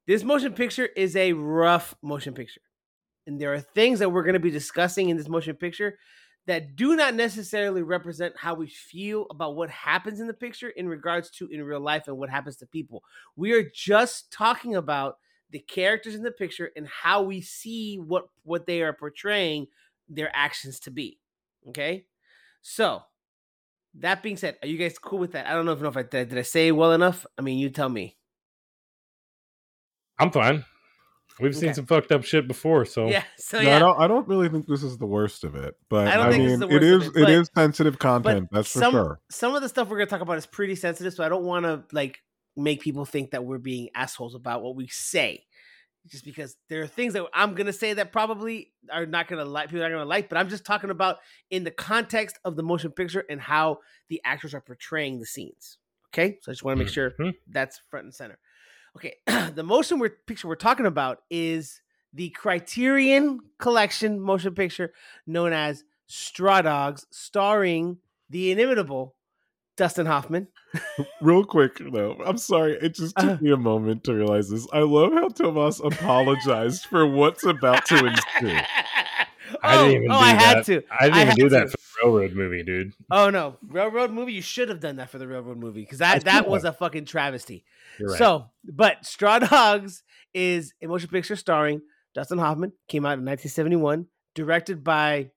[0.08, 2.62] This motion picture is a rough motion picture.
[3.28, 5.98] And there are things that we're going to be discussing in this motion picture
[6.48, 10.88] that do not necessarily represent how we feel about what happens in the picture in
[10.88, 13.04] regards to in real life and what happens to people.
[13.36, 15.18] We are just talking about
[15.50, 19.68] the characters in the picture and how we see what what they are portraying
[20.08, 21.20] their actions to be.
[21.70, 22.06] Okay?
[22.62, 23.04] So,
[23.96, 25.48] that being said, are you guys cool with that?
[25.48, 27.26] I don't know if, know if I did, did I say well enough.
[27.38, 28.18] I mean, you tell me.
[30.20, 30.66] I'm fine.
[31.40, 31.74] We've seen Okay.
[31.74, 33.24] some fucked up shit before, so Yeah.
[33.38, 33.76] So No, yeah.
[33.76, 34.00] I don't.
[34.02, 36.46] I don't really think this is the worst of it, but I I, don't think
[36.46, 37.08] mean, the it worst of is.
[37.08, 38.50] it, but- it is sensitive content.
[38.52, 39.20] That's for some sure.
[39.30, 41.66] some of the stuff we're gonna talk about is pretty sensitive, so I don't want
[41.66, 42.22] to like
[42.56, 45.44] make people think that we're being assholes about what we say.
[46.08, 49.70] Just because there are things that I'm gonna say that probably are not gonna like
[49.70, 51.18] people are not gonna like, but I'm just talking about
[51.50, 55.80] in the context of the motion picture and how the actors are portraying the scenes.
[56.14, 57.34] Okay, so I just want to make sure Mhm.
[57.48, 58.38] that's front and center.
[58.96, 59.16] Okay,
[59.56, 61.82] the motion we're, picture we're talking about is
[62.14, 64.94] the Criterion Collection motion picture
[65.28, 67.98] known as Straw Dogs, starring
[68.30, 69.16] the inimitable
[69.76, 70.48] Dustin Hoffman.
[71.22, 72.78] Real quick though, I'm sorry.
[72.82, 73.38] It just took Uh.
[73.42, 74.66] me a moment to realize this.
[74.72, 78.58] I love how Tomas apologized for what's about to ensue.
[79.62, 80.84] I didn't even oh, do I had to.
[80.92, 81.68] I didn't I even do that to.
[81.72, 81.75] for the
[82.06, 82.94] railroad movie, dude.
[83.12, 84.34] Oh no, Railroad movie.
[84.34, 87.06] You should have done that for the Railroad movie because that that was a fucking
[87.06, 87.66] travesty.
[88.00, 88.18] Right.
[88.18, 90.04] So, but Straw Dogs
[90.34, 91.82] is a motion picture starring
[92.14, 92.74] Dustin Hoffman.
[92.88, 95.30] Came out in 1971, directed by,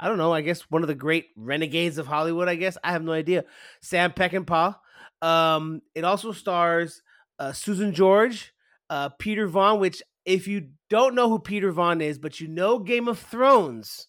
[0.00, 2.48] I don't know, I guess one of the great renegades of Hollywood.
[2.48, 3.44] I guess I have no idea.
[3.80, 4.76] Sam Peckinpah.
[5.20, 7.02] Um, it also stars
[7.38, 8.52] uh, Susan George,
[8.90, 9.80] uh, Peter Vaughan.
[9.80, 14.08] Which, if you don't know who Peter Vaughn is, but you know Game of Thrones,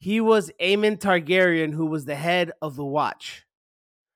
[0.00, 3.44] he was Aemon Targaryen, who was the head of the Watch.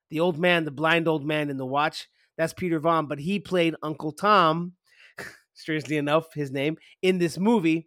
[0.09, 2.09] The old man, the blind old man in the Watch.
[2.39, 4.73] That's Peter Vaughan, but he played Uncle Tom,
[5.55, 7.87] strangely enough, his name, in this movie.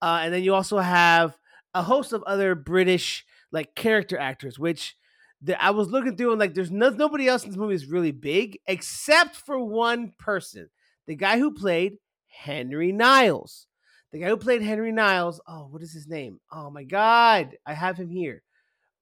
[0.00, 1.36] Uh, and then you also have
[1.74, 4.96] a host of other British like character actors, which
[5.42, 7.86] the, I was looking through and like there's no, nobody else in this movie is
[7.86, 10.70] really big except for one person,
[11.06, 13.67] the guy who played Henry Niles.
[14.12, 15.40] The guy who played Henry Niles.
[15.46, 16.40] Oh, what is his name?
[16.50, 18.42] Oh my God, I have him here.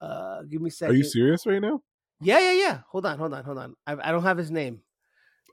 [0.00, 1.80] Uh, give me a Are you serious right now?
[2.20, 2.78] Yeah, yeah, yeah.
[2.90, 3.74] Hold on, hold on, hold on.
[3.86, 4.80] I, I don't have his name.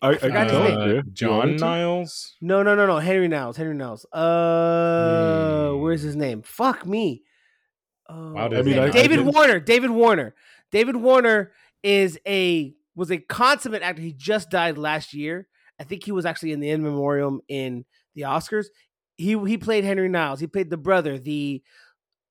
[0.01, 0.79] I, I forgot can his tell name.
[0.79, 0.87] it.
[0.87, 0.93] Yeah.
[1.05, 1.63] You John want me to?
[1.63, 2.35] Niles.
[2.41, 2.97] No, no, no, no.
[2.99, 3.55] Henry Niles.
[3.57, 4.05] Henry Niles.
[4.11, 5.81] Uh, Hmm.
[5.81, 6.41] where's his name?
[6.41, 7.23] Fuck me.
[8.09, 9.59] Oh, Wow, I mean, I- I David didn't- Warner.
[9.59, 10.35] David Warner.
[10.71, 11.51] David Warner
[11.83, 14.01] is a was a consummate actor.
[14.01, 15.47] He just died last year.
[15.79, 17.85] I think he was actually in the in memoriam in
[18.15, 18.67] the Oscars.
[19.17, 20.39] He he played Henry Niles.
[20.39, 21.61] He played the brother, the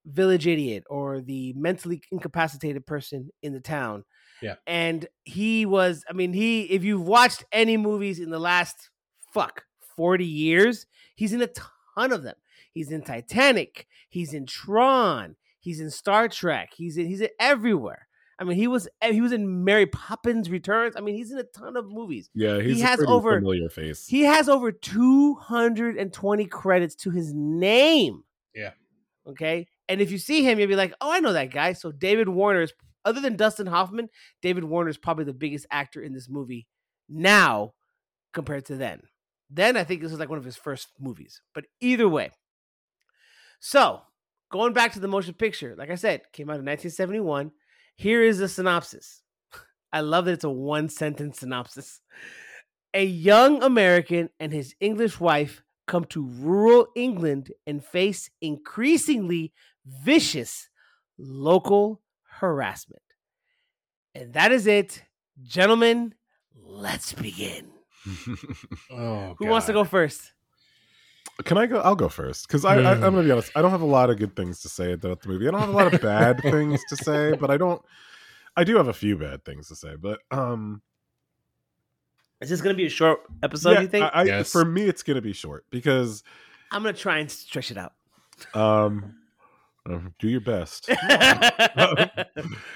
[0.05, 4.05] village idiot, or the mentally incapacitated person in the town.
[4.41, 4.57] Yeah.
[4.66, 6.05] and he was.
[6.11, 6.62] I mean, he.
[6.64, 8.91] If you've watched any movies in the last
[9.33, 9.62] fuck
[9.97, 11.49] forty years, he's in a
[11.95, 12.35] ton of them.
[12.72, 13.87] He's in Titanic.
[14.09, 15.37] He's in Tron.
[15.61, 16.70] He's in Star Trek.
[16.74, 17.07] He's in.
[17.07, 18.09] He's in everywhere.
[18.39, 18.89] I mean, he was.
[19.01, 20.97] Eh, he was in Mary Poppins Returns.
[20.97, 22.28] I mean, he's in a ton of movies.
[22.35, 24.07] Yeah, he's He has over- familiar face.
[24.07, 28.24] He has over 220 credits to his name.
[28.55, 28.70] Yeah.
[29.26, 29.68] Okay.
[29.89, 31.74] And if you see him, you'll be like, oh, I know that guy.
[31.74, 32.72] So David Warner is,
[33.05, 34.09] other than Dustin Hoffman,
[34.41, 36.66] David Warner is probably the biggest actor in this movie
[37.09, 37.74] now
[38.33, 39.03] compared to then.
[39.51, 41.43] Then I think this is like one of his first movies.
[41.55, 42.30] But either way.
[43.61, 44.01] So
[44.51, 47.53] going back to the motion picture, like I said, came out in 1971.
[47.95, 49.22] Here is the synopsis.
[49.93, 52.01] I love that it's a one sentence synopsis.
[52.95, 59.53] A young American and his English wife come to rural England and face increasingly
[59.84, 60.68] vicious
[61.18, 62.01] local
[62.40, 63.03] harassment.
[64.14, 65.03] And that is it.
[65.43, 66.14] Gentlemen,
[66.55, 67.70] let's begin.
[68.90, 70.32] Oh, Who wants to go oh, first?
[71.44, 71.80] Can I go?
[71.80, 73.50] I'll go first because I, I, I'm gonna be honest.
[73.56, 75.48] I don't have a lot of good things to say about the movie.
[75.48, 77.82] I don't have a lot of bad things to say, but I don't.
[78.56, 80.82] I do have a few bad things to say, but um,
[82.42, 84.04] Is this going to be a short episode, yeah, you think?
[84.04, 84.52] I, I- Yes.
[84.52, 86.22] for me it's gonna be short because
[86.70, 87.92] I'm going to try and stretch it out.
[88.54, 89.14] um,
[89.88, 90.86] uh, do your best.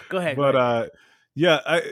[0.08, 0.36] Go ahead.
[0.36, 0.86] but uh
[1.34, 1.82] yeah i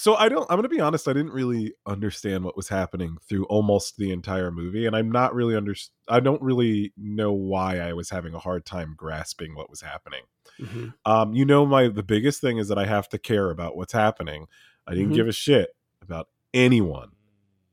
[0.00, 3.44] so i don't i'm gonna be honest i didn't really understand what was happening through
[3.46, 5.74] almost the entire movie and i'm not really under
[6.08, 10.22] i don't really know why i was having a hard time grasping what was happening
[10.60, 10.94] Mhm.
[11.04, 13.92] um you know my the biggest thing is that i have to care about what's
[13.92, 14.46] happening
[14.86, 15.14] i didn't Mhm.
[15.16, 15.70] give a shit
[16.00, 17.10] about anyone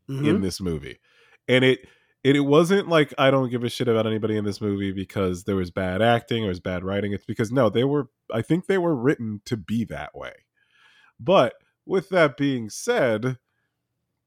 [0.09, 0.25] Mhm.
[0.27, 0.99] in this movie
[1.47, 1.79] and it
[2.23, 5.43] it, it wasn't like i don't give a shit about anybody in this movie because
[5.43, 8.65] there was bad acting or was bad writing it's because no they were i think
[8.65, 10.33] they were written to be that way
[11.19, 11.53] but
[11.85, 13.37] with that being said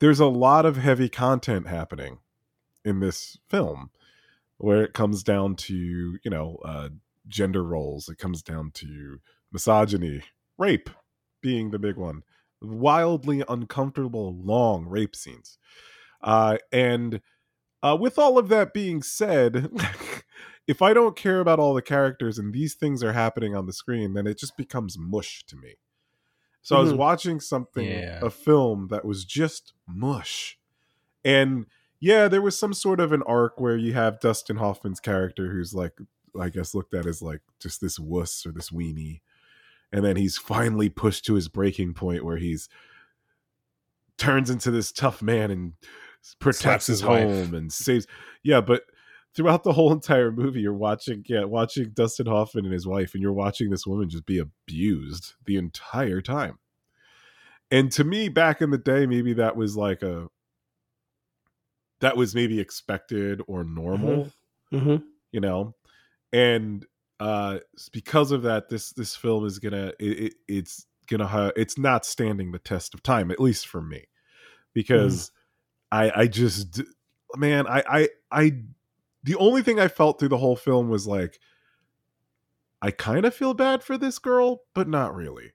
[0.01, 2.19] there's a lot of heavy content happening
[2.85, 3.91] in this film
[4.59, 5.75] where it comes down to
[6.23, 6.89] you know uh
[7.27, 9.21] gender roles it comes down to
[9.53, 10.23] misogyny
[10.57, 10.89] rape
[11.41, 12.23] being the big one
[12.61, 15.59] wildly uncomfortable long rape scenes
[16.23, 17.21] uh, and
[17.83, 19.71] uh, with all of that being said,
[20.67, 23.73] if I don't care about all the characters and these things are happening on the
[23.73, 25.75] screen, then it just becomes mush to me.
[26.69, 26.99] So I was Mhm.
[26.99, 28.21] watching something, Yeah.
[28.23, 30.59] a film that was just mush.
[31.25, 31.65] And
[31.99, 35.73] yeah, there was some sort of an arc where you have Dustin Hoffman's character who's
[35.73, 35.99] like,
[36.39, 39.23] I guess, looked at as like just this wuss or this weenie.
[39.93, 42.69] And then he's finally pushed to his breaking point where he's
[44.19, 45.73] turns into this tough man and
[46.39, 47.23] protects Slaps his, his wife.
[47.25, 48.07] home and saves.
[48.43, 48.83] Yeah, but
[49.35, 53.23] throughout the whole entire movie, you're watching, yeah, watching Dustin Hoffman and his wife, and
[53.23, 56.59] you're watching this woman just be abused the entire time.
[57.71, 60.29] And to me, back in the day, maybe that was like a
[62.01, 64.33] that was maybe expected or normal
[64.73, 65.03] Mhm.
[65.33, 65.75] you know
[66.33, 66.87] and
[67.19, 67.59] uh
[67.93, 72.07] because of that this this film is gonna it, it, it's gonna ha- it's not
[72.07, 74.05] standing the test of time at least for me
[74.75, 75.33] because
[75.91, 76.83] i i just
[77.37, 78.53] man i i i
[79.29, 81.39] the only thing i felt through the whole film was like
[82.83, 85.53] i kind of feel bad for this girl but not really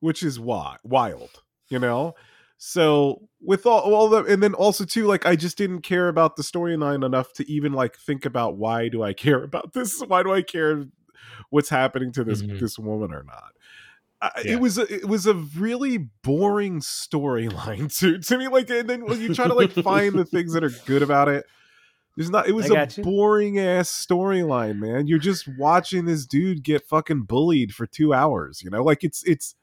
[0.00, 2.14] which is why wild you know
[2.58, 6.36] so with all, all the and then also too like i just didn't care about
[6.36, 10.22] the storyline enough to even like think about why do i care about this why
[10.22, 10.84] do i care
[11.50, 12.58] what's happening to this Mhm.
[12.60, 13.52] this woman or not
[14.44, 14.54] Yeah.
[14.54, 19.04] it was a, it was a really boring storyline to to me like and then
[19.04, 21.44] when you try to like find the things that are good about it
[22.16, 23.02] there's not it was a you.
[23.02, 28.62] boring ass storyline man you're just watching this dude get fucking bullied for 2 hours
[28.62, 29.54] you know like it's it's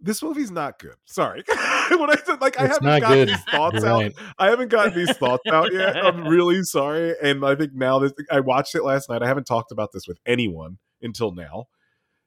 [0.00, 0.96] this movie's not good.
[1.06, 1.42] Sorry.
[1.90, 3.28] when I said like I haven't not gotten good.
[3.28, 4.02] these thoughts You're out.
[4.02, 4.14] right.
[4.38, 5.96] I haven't gotten these thoughts out yet.
[6.04, 7.14] I'm really sorry.
[7.22, 9.22] And I think now that I watched it last night.
[9.22, 11.68] I haven't talked about this with anyone until now.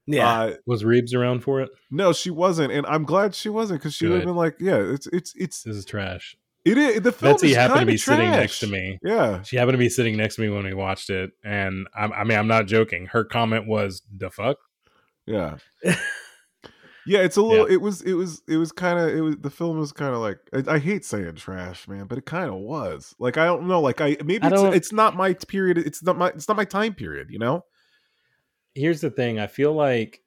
[0.07, 0.27] Yeah.
[0.27, 1.69] Uh, Was Reeves around for it?
[1.91, 4.77] no, she wasn't, and I'm glad she wasn't because she would have been like, "Yeah,
[4.77, 6.35] it's it's it's This is trash.
[6.71, 8.99] It is the film Betsy happened to be sitting next to me.
[9.03, 12.05] Yeah, She happened to be sitting next to me when we watched it, and I,
[12.05, 13.07] I mean, I'm not joking.
[13.07, 14.57] Her comment was, "The fuck."
[15.25, 15.57] yeah,
[17.05, 17.19] yeah.
[17.19, 17.65] It's a little.
[17.65, 18.01] It was.
[18.01, 18.41] It was.
[18.47, 19.09] It was kind of.
[19.15, 19.35] It was.
[19.37, 20.39] The film was kind of like.
[20.53, 23.13] I, I hate saying trash, man, but it kind of was.
[23.19, 23.81] Like I don't know.
[23.81, 25.77] Like I maybe I it's, it's not my period.
[25.77, 26.29] It's not my.
[26.29, 27.27] It's not my time period.
[27.29, 27.63] You know.
[28.75, 29.39] Here's the thing.
[29.39, 30.21] I feel like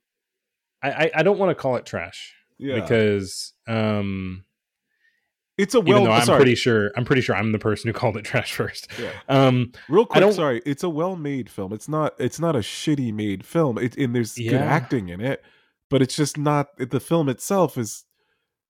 [0.82, 2.80] I, I, I don't want to call it trash Yeah.
[2.80, 4.44] because um,
[5.62, 6.04] it's a even well.
[6.04, 6.38] though I'm sorry.
[6.38, 8.88] pretty sure I'm pretty sure I'm the person who called it trash first.
[9.00, 9.10] Yeah.
[9.28, 10.62] Um, Real quick, don't- sorry.
[10.66, 11.72] It's a well-made film.
[11.72, 12.14] It's not.
[12.18, 13.78] It's not a shitty made film.
[13.78, 15.42] It and there's good acting in it,
[15.88, 16.68] but it's just not.
[16.78, 18.04] The film itself is.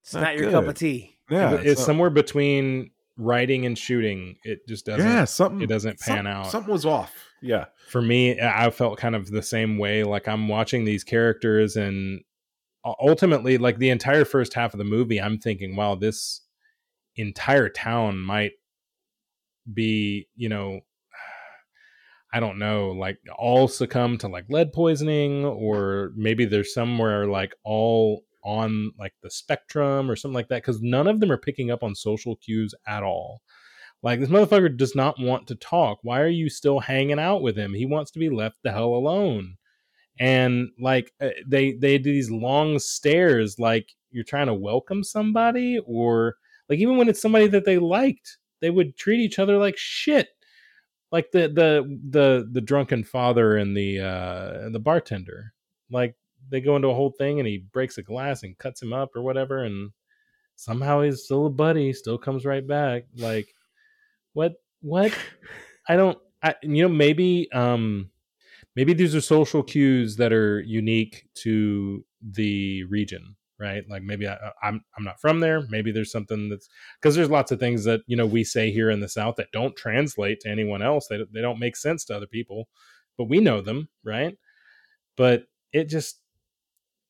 [0.03, 1.16] it's not not your cup of tea.
[1.30, 4.36] Yeah, it's not- somewhere between writing and shooting.
[4.45, 5.07] It just doesn't.
[5.07, 5.61] yeah, something.
[5.62, 6.47] it doesn't pan some- out.
[6.51, 7.12] Something was off.
[7.43, 11.74] Yeah, for me i felt kind of the same way like i'm watching these characters
[11.74, 12.20] and
[13.01, 16.43] ultimately like the entire first half of the movie i'm thinking wow this
[17.21, 18.53] entire town might
[19.73, 20.81] be you know
[22.33, 27.55] i don't know like all succumb to like lead poisoning or maybe there's somewhere like
[27.64, 31.71] all on like the spectrum or something like that because none of them are picking
[31.71, 33.43] up on social cues at all
[34.03, 35.99] like this motherfucker does not want to talk.
[36.03, 37.75] Why are you still hanging out with him?
[37.75, 39.57] He wants to be left the hell alone.
[40.18, 45.79] And like uh, they they do these long stares, like you're trying to welcome somebody,
[45.87, 46.37] or
[46.71, 50.29] like even when it's somebody that they liked, they would treat each other like shit.
[51.11, 55.53] Like the the the the drunken father and the uh and the bartender.
[55.91, 56.14] Like
[56.49, 59.11] they go into a whole thing and he breaks a glass and cuts him up
[59.16, 59.91] or whatever and
[60.55, 63.05] somehow he's still a buddy still comes right back.
[63.16, 63.53] Like
[64.35, 65.12] what what?
[65.89, 68.11] I don't I, you know maybe um
[68.77, 73.85] maybe these are social cues that are unique to the region right?
[73.89, 75.67] Like maybe I, i'm i'm not from there.
[75.69, 76.69] Maybe there's something that's
[77.01, 79.53] because there's lots of things that you know we say here in the south that
[79.53, 81.09] don't translate to anyone else.
[81.09, 82.69] They, they don't make sense to other people
[83.21, 84.39] but we know them right?
[85.17, 85.45] But
[85.75, 86.21] it just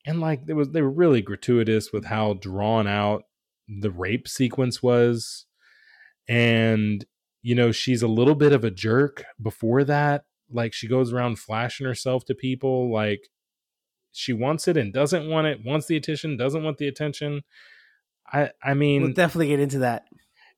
[0.05, 3.23] and like it was they were really gratuitous with how drawn out
[3.69, 5.47] the rape sequence was.
[6.29, 7.05] And
[7.43, 10.25] you know she's a little bit of a jerk before that.
[10.51, 13.29] Like she goes around flashing herself to people like
[14.13, 17.43] she wants it and doesn't want it wants the attention doesn't want the attention.
[18.33, 20.05] I i mean we'll definitely get into that.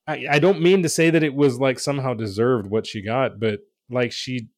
[0.06, 3.38] I, I don't mean to say that it was like somehow deserved what she got
[3.38, 4.48] but like she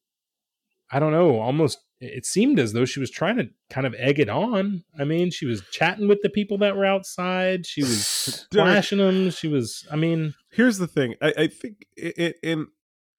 [0.91, 4.19] i don't know almost it seemed as though she was trying to kind of egg
[4.19, 4.83] it on.
[4.99, 7.65] I mean she was chatting with the people that were outside.
[7.65, 11.15] She was flashing them she was i mean here's the thing.
[11.21, 12.67] I, I think it, in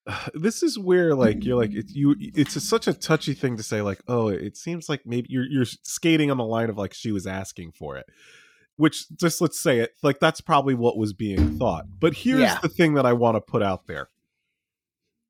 [0.34, 1.78] this is where like you're like mm.
[1.78, 5.04] it's you it's a, such a touchy thing to say like oh it seems like
[5.04, 8.06] maybe you're you're skating on the line of like she was asking for it
[8.76, 12.58] which just let's say it like that's probably what was being thought but here's yeah.
[12.60, 14.08] the thing that i want to put out there.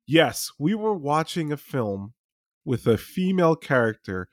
[0.05, 2.13] Yes we were watching a film
[2.63, 4.29] with a female character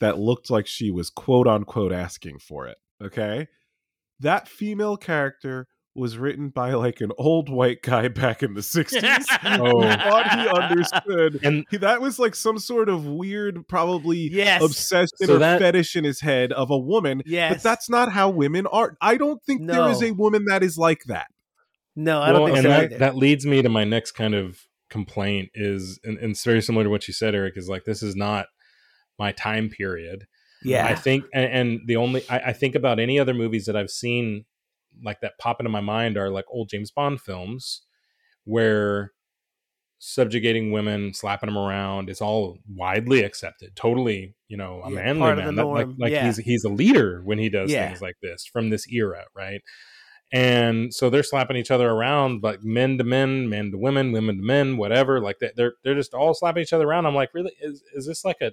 [0.00, 3.48] that looked like she was quote unquote asking for it okay?
[4.20, 9.26] That female character was written by like an old white guy back in the 60s
[9.60, 9.82] oh.
[9.82, 14.62] thought he understood and he, that was like some sort of weird probably yes.
[14.62, 17.52] obsession so or that, fetish in his head of a woman yes.
[17.52, 19.74] but that's not how women are i don't think no.
[19.74, 21.26] there is a woman that is like that
[21.94, 24.60] no i don't think and so that, that leads me to my next kind of
[24.88, 28.02] complaint is and, and it's very similar to what you said eric is like this
[28.02, 28.46] is not
[29.18, 30.26] my time period
[30.64, 33.76] yeah i think and, and the only I, I think about any other movies that
[33.76, 34.44] i've seen
[35.04, 37.82] like that pop into my mind are like old James Bond films
[38.44, 39.12] where
[40.04, 43.76] subjugating women, slapping them around is all widely accepted.
[43.76, 45.54] Totally, you know, a yeah, manly man.
[45.54, 46.26] That, like, like yeah.
[46.26, 47.86] he's he's a leader when he does yeah.
[47.86, 49.62] things like this from this era, right?
[50.32, 54.38] And so they're slapping each other around, like men to men, men to women, women
[54.38, 55.20] to men, whatever.
[55.20, 57.06] Like they're they're just all slapping each other around.
[57.06, 57.52] I'm like, really?
[57.60, 58.52] Is is this like a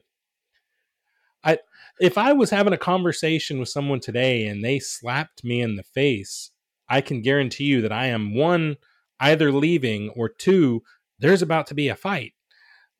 [2.00, 5.84] if I was having a conversation with someone today and they slapped me in the
[5.84, 6.52] face,
[6.88, 8.78] I can guarantee you that I am one
[9.20, 10.82] either leaving or two
[11.20, 12.34] there's about to be a fight.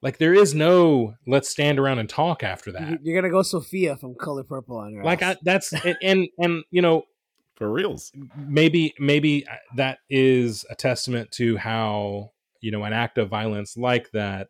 [0.02, 3.04] Like there is no let's stand around and talk after that.
[3.04, 6.82] You're gonna go Sofia from Color Purple on your like I, that's and and you
[6.82, 7.04] know
[7.56, 8.12] for reals.
[8.38, 12.32] Maybe maybe uh, that is a testament to how
[12.62, 14.48] you know an act of violence like that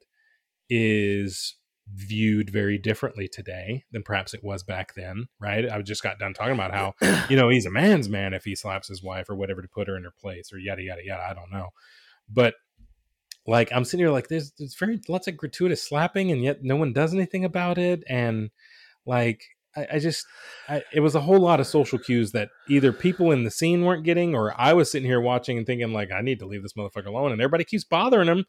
[0.70, 1.56] is
[1.94, 5.70] viewed very differently today than perhaps it was back then, right?
[5.70, 6.94] I just got done talking about how,
[7.30, 9.88] you know, he's a man's man if he slaps his wife or whatever to put
[9.88, 11.24] her in her place or yada yada yada.
[11.24, 11.70] I don't know.
[12.30, 12.56] But
[13.48, 16.76] like I'm sitting here like there's there's very lots of gratuitous slapping and yet no
[16.76, 18.04] one does anything about it.
[18.08, 18.52] And
[19.06, 19.42] like
[19.76, 20.26] I, I just
[20.68, 23.84] I, it was a whole lot of social cues that either people in the scene
[23.84, 26.62] weren't getting or I was sitting here watching and thinking like I need to leave
[26.62, 28.46] this motherfucker alone and everybody keeps bothering him.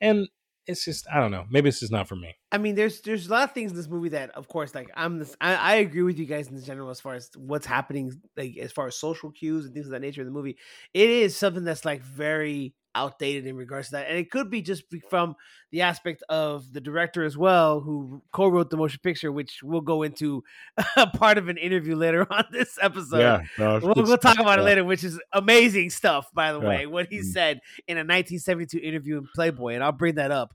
[0.00, 0.28] And
[0.66, 1.44] it's just I don't know.
[1.50, 2.34] Maybe it's just not for me.
[2.50, 4.90] I mean, there's there's a lot of things in this movie that, of course, like
[4.94, 5.36] I'm this.
[5.40, 8.72] I, I agree with you guys in general as far as what's happening, like as
[8.72, 10.56] far as social cues and things of that nature in the movie.
[10.94, 14.08] It is something that's like very outdated in regards to that.
[14.08, 15.34] And it could be just from
[15.70, 20.02] the aspect of the director as well, who co-wrote the motion picture, which we'll go
[20.02, 20.44] into
[20.96, 23.18] a part of an interview later on this episode.
[23.18, 24.62] Yeah, no, we'll, we'll, talk about yeah.
[24.62, 26.68] it later, which is amazing stuff, by the yeah.
[26.68, 30.30] way, what he mm said in a 1972 interview in Playboy, and I'll bring that
[30.30, 30.54] up.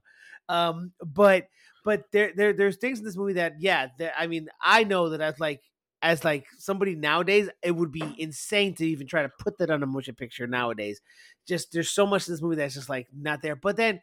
[0.50, 1.48] Um, but
[1.84, 5.22] but there, there there's things in this movie that yeah, I mean, I know that
[5.22, 5.62] I've like
[6.02, 9.84] as like somebody nowadays, it would be insane to even try to put that on
[9.84, 11.02] a motion picture nowadays.
[11.48, 13.56] Just there's so much in this movie that's just like not there.
[13.56, 14.02] But then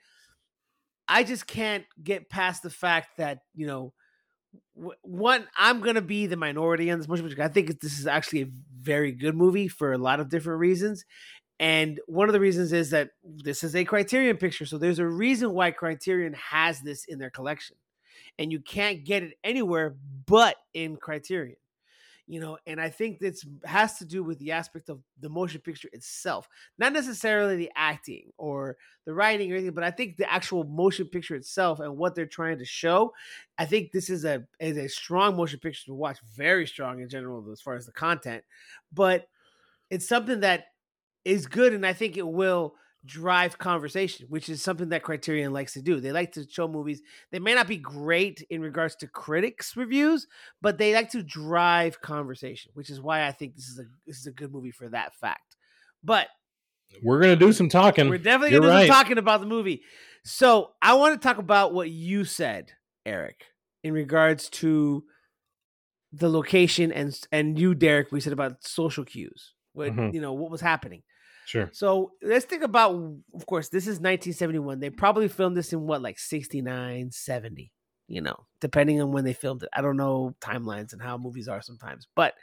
[1.06, 3.92] I just can't get past the fact that you know,
[5.02, 7.42] one I'm gonna be the minority on this motion picture.
[7.42, 11.04] I think this is actually a very good movie for a lot of different reasons.
[11.60, 15.06] And one of the reasons is that this is a Criterion picture, so there's a
[15.06, 17.76] reason why Criterion has this in their collection,
[18.40, 19.94] and you can't get it anywhere
[20.26, 21.56] but in Criterion
[22.26, 25.60] you know and i think this has to do with the aspect of the motion
[25.60, 26.48] picture itself
[26.78, 31.06] not necessarily the acting or the writing or anything but i think the actual motion
[31.06, 33.12] picture itself and what they're trying to show
[33.58, 37.08] i think this is a is a strong motion picture to watch very strong in
[37.08, 38.42] general as far as the content
[38.92, 39.28] but
[39.90, 40.66] it's something that
[41.24, 42.74] is good and i think it will
[43.06, 46.00] drive conversation, which is something that Criterion likes to do.
[46.00, 47.02] They like to show movies.
[47.30, 50.26] They may not be great in regards to critics' reviews,
[50.62, 54.18] but they like to drive conversation, which is why I think this is a this
[54.18, 55.56] is a good movie for that fact.
[56.02, 56.28] But
[57.02, 58.08] We're gonna do some talking.
[58.08, 58.86] we're definitely You're gonna do right.
[58.88, 59.82] some talking about the movie.
[60.24, 62.72] So I want to talk about what you said,
[63.04, 63.44] Eric,
[63.82, 65.04] in regards to
[66.12, 68.12] the location and and you, Derryk.
[68.12, 69.52] We said about social cues.
[69.72, 70.14] What Mhm.
[70.14, 71.02] you know what was happening.
[71.46, 71.68] Sure.
[71.72, 72.94] So let's think about,
[73.34, 74.80] of course, this is 1971.
[74.80, 77.72] They probably filmed this in what, like 69, 70,
[78.08, 79.68] you know, depending on when they filmed it.
[79.72, 82.08] I don't know timelines and how movies are sometimes.
[82.14, 82.34] But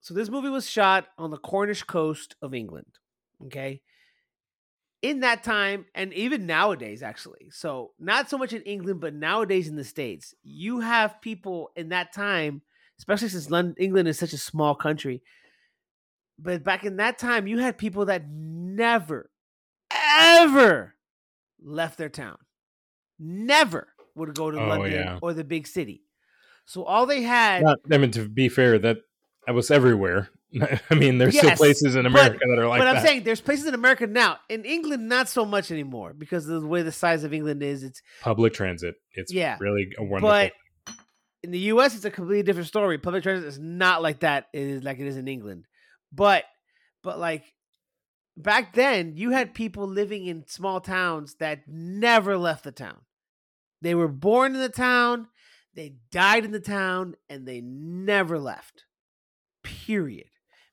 [0.00, 2.98] so this movie was shot on the Cornish coast of England.
[3.46, 3.80] Okay.
[5.00, 7.48] In that time, and even nowadays, actually.
[7.50, 11.88] So not so much in England, but nowadays in the States, you have people in
[11.88, 12.62] that time,
[12.98, 15.22] especially since London, England is such a small country
[16.42, 19.30] but back in that time, you had people that never,
[19.90, 20.94] ever
[21.62, 22.36] left their town.
[23.18, 25.18] Never would go to Oh, London yeah.
[25.22, 26.02] or the big city.
[26.64, 28.98] So all they had, Not, I mean, to be fair, that
[29.46, 30.30] that was everywhere.
[30.90, 33.04] I mean, there's still places in but- America that are like but I'm that.
[33.06, 34.38] saying there's places in America now.
[34.48, 37.82] In England, not so much anymore because of the way the size of England is.
[37.82, 38.96] It's Public transit.
[39.14, 40.28] It's Yeah, really a wonderful.
[40.28, 40.52] but
[41.42, 42.98] in the U.S., it's a completely different story.
[42.98, 44.46] Public transit is not like that.
[44.52, 45.64] It is like it is in England.
[46.12, 46.44] But,
[47.02, 47.44] but like
[48.36, 53.00] back then, you had people living in small towns that never left the town.
[53.80, 55.28] They were born in the town,
[55.74, 58.84] they died in the town, and they never left.
[59.62, 60.28] Period.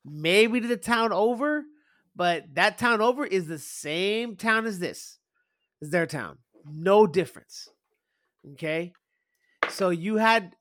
[0.06, 1.64] Maybe to the town over,
[2.16, 5.20] but that town over is the same town as this.
[5.82, 6.40] Is their town.
[6.66, 7.70] No difference.
[8.54, 8.92] Okay?
[9.70, 10.56] So you had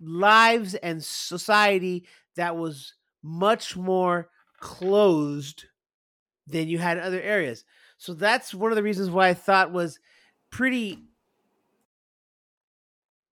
[0.00, 2.06] lives and society
[2.36, 5.64] that was much more closed
[6.46, 7.64] than you had in other areas.
[7.98, 9.98] So that's one of the reasons why I thought was
[10.50, 11.04] pretty.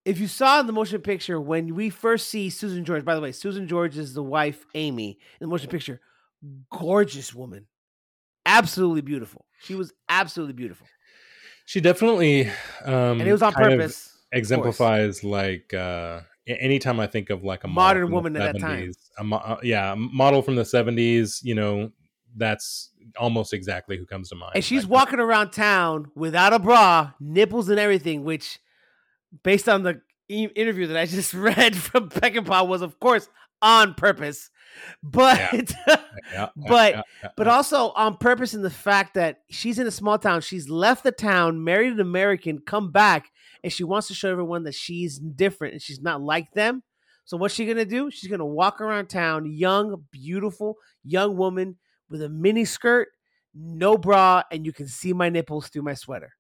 [0.05, 3.21] If you saw in the motion picture when we first see Susan George, by the
[3.21, 6.01] way, Susan George is the wife, Amy, in the motion picture.
[6.71, 7.67] Gorgeous woman.
[8.45, 9.47] Absolutely beautiful.
[9.61, 10.87] She was absolutely beautiful.
[11.65, 12.49] she definitely,
[12.85, 14.07] um, And it was on purpose.
[14.07, 18.93] of exemplifies like uh anytime I think of like a Modern woman at that time.
[19.19, 21.91] a mo- uh, yeah, a model from the 70s, you know,
[22.37, 24.53] that's almost exactly who comes to mind.
[24.55, 28.59] And she's Like, walking around town without a bra, nipples and everything, which,
[29.43, 33.29] based on the e- interview that I just read from Peckinpah, was of course
[33.63, 34.51] on purpose,
[35.03, 35.63] but yeah,
[36.33, 40.19] yeah, but- yeah, but also on purpose in the fact that she's in a small
[40.19, 40.43] town.
[40.43, 43.31] She's left the town, married an American, come back,
[43.67, 46.85] and she wants to show everyone that she's different and she's not like them.
[47.25, 48.13] So what's she gonna do?
[48.13, 51.77] She's gonna walk around town, young, beautiful, young woman
[52.09, 53.09] with a mini skirt,
[53.57, 56.35] no bra, and you can see my nipples through my sweater.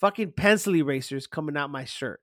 [0.00, 2.20] Fucking pencil erasers coming out my shirt.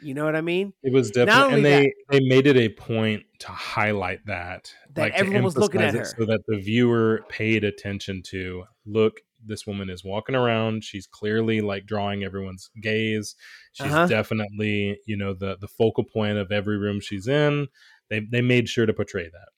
[0.00, 0.72] You know what I mean?
[0.84, 5.14] It was definitely, and they they made it a point to highlight that, That like,
[5.14, 6.04] everyone was looking at it her.
[6.04, 8.66] so that the viewer paid attention to.
[8.86, 10.84] Look, this woman is walking around.
[10.84, 13.34] She's clearly like drawing everyone's gaze.
[13.72, 14.06] She's Uh-huh.
[14.06, 17.68] definitely, you know, the the focal point of every room she's in.
[18.08, 19.48] They they made sure to portray that.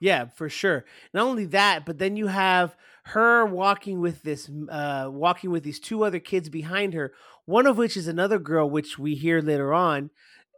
[0.00, 0.84] Yeah, for sure.
[1.14, 5.78] Not only that, but then you have her walking with this, uh, walking with these
[5.78, 7.12] two other kids behind her.
[7.44, 10.10] One of which is another girl, which we hear later on,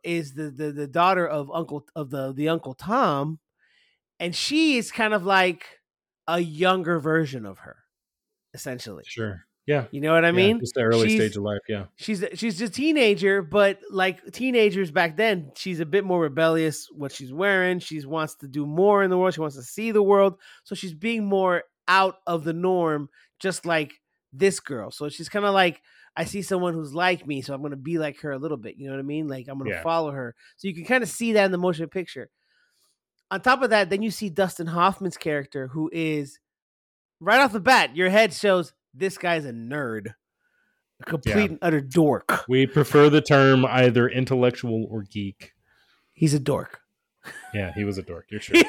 [0.02, 3.38] is the the, the daughter of Uncle of the the Uncle Tom,
[4.20, 5.80] and she is kind of like
[6.28, 7.83] a younger version of her,
[8.54, 9.04] essentially.
[9.06, 9.44] Sure.
[9.66, 9.86] Yeah.
[9.90, 10.60] You know what I Yeah, mean?
[10.60, 11.60] just the early She's- stage of life.
[11.68, 11.86] Yeah.
[11.96, 16.86] she's she's a teenager, but like teenagers back then, she's a bit more rebellious.
[16.90, 19.34] What she's wearing, she wants to do more in the world.
[19.34, 23.08] She wants to see the world, so she's being more out of the norm,
[23.40, 23.92] just like
[24.32, 24.90] this girl.
[24.90, 25.80] So she's kind of like,
[26.16, 28.76] I see someone who's like me, so I'm gonna be like her a little bit.
[28.76, 29.28] You know what I mean?
[29.28, 29.82] Like I'm gonna Yeah.
[29.82, 30.34] follow her.
[30.58, 32.28] So you can kind of see that in the motion picture.
[33.30, 36.38] On top of that, then you see Dustin Hoffman's character, who is
[37.24, 40.14] right off the bat, your head shows this guy's a nerd,
[41.00, 42.44] a complete and utter dork.
[42.48, 45.52] We prefer the term either intellectual or geek.
[46.12, 46.80] He's a dork.
[47.54, 48.26] Yeah, he was a dork.
[48.30, 48.62] You're sure.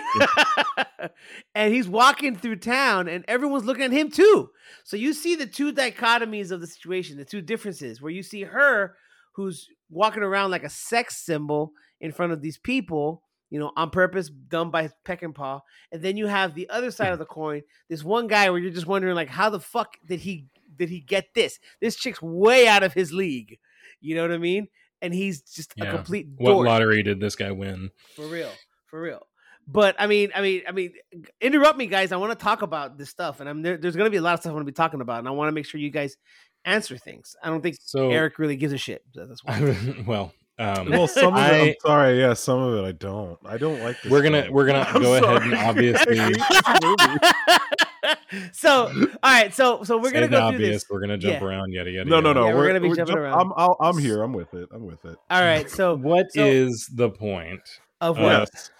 [1.55, 4.49] and he's walking through town and everyone's looking at him too.
[4.83, 8.43] So you see the two dichotomies of the situation, the two differences where you see
[8.43, 8.95] her
[9.33, 13.23] who's walking around like a sex symbol in front of these people,
[13.55, 15.23] you know, on purpose, done by Peckinpah.
[15.23, 15.61] And paw.
[15.93, 18.69] And then you have the other side of the coin, this one guy where you're
[18.69, 21.57] just wondering like how the fuck did he did he get this?
[21.79, 23.59] This chick's way out of his league.
[24.01, 24.67] You know what I mean?
[25.01, 25.91] And he's just a Yeah.
[25.91, 27.91] complete what lottery did this guy win?
[28.13, 28.51] For real.
[28.87, 29.25] For real.
[29.69, 30.91] But I mean, I mean, I mean,
[31.39, 32.11] interrupt me, guys.
[32.11, 34.21] I want to talk about this stuff, and I'm there, there's going to be a
[34.21, 35.79] lot of stuff I want to be talking about, and I want to make sure
[35.79, 36.17] you guys
[36.65, 37.37] answer things.
[37.41, 39.03] I don't think So Eric really gives a shit.
[39.15, 40.03] That's why.
[40.07, 42.19] well, um, Well, some of it, I'm sorry.
[42.19, 43.37] Yeah, some of it I don't.
[43.45, 44.11] I don't like this.
[44.11, 44.53] we're gonna film.
[44.53, 48.49] we're gonna I'm go ahead and obviously I hate this movie.
[48.53, 48.85] so,
[49.23, 50.85] all right, so so we're say gonna the go through this.
[50.89, 51.45] We're gonna jump Yeah.
[51.47, 52.09] around yada yada.
[52.09, 52.47] No, no, no.
[52.47, 53.41] Yeah, we're gonna be we're jumping jump- around.
[53.41, 54.21] I'm, I'll, I'm here.
[54.23, 54.69] I'm with it.
[54.71, 55.17] I'm with it.
[55.29, 57.61] All right, so What so- is the point?
[58.01, 58.49] of what?
[58.51, 58.71] Yes,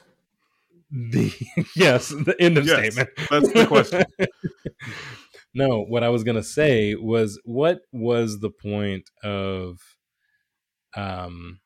[0.91, 1.33] The
[1.75, 3.09] yes, the end of Yes, statement.
[3.29, 4.03] that's the question.
[5.53, 9.79] no, what I was gonna say was, what was the point of
[10.95, 11.59] um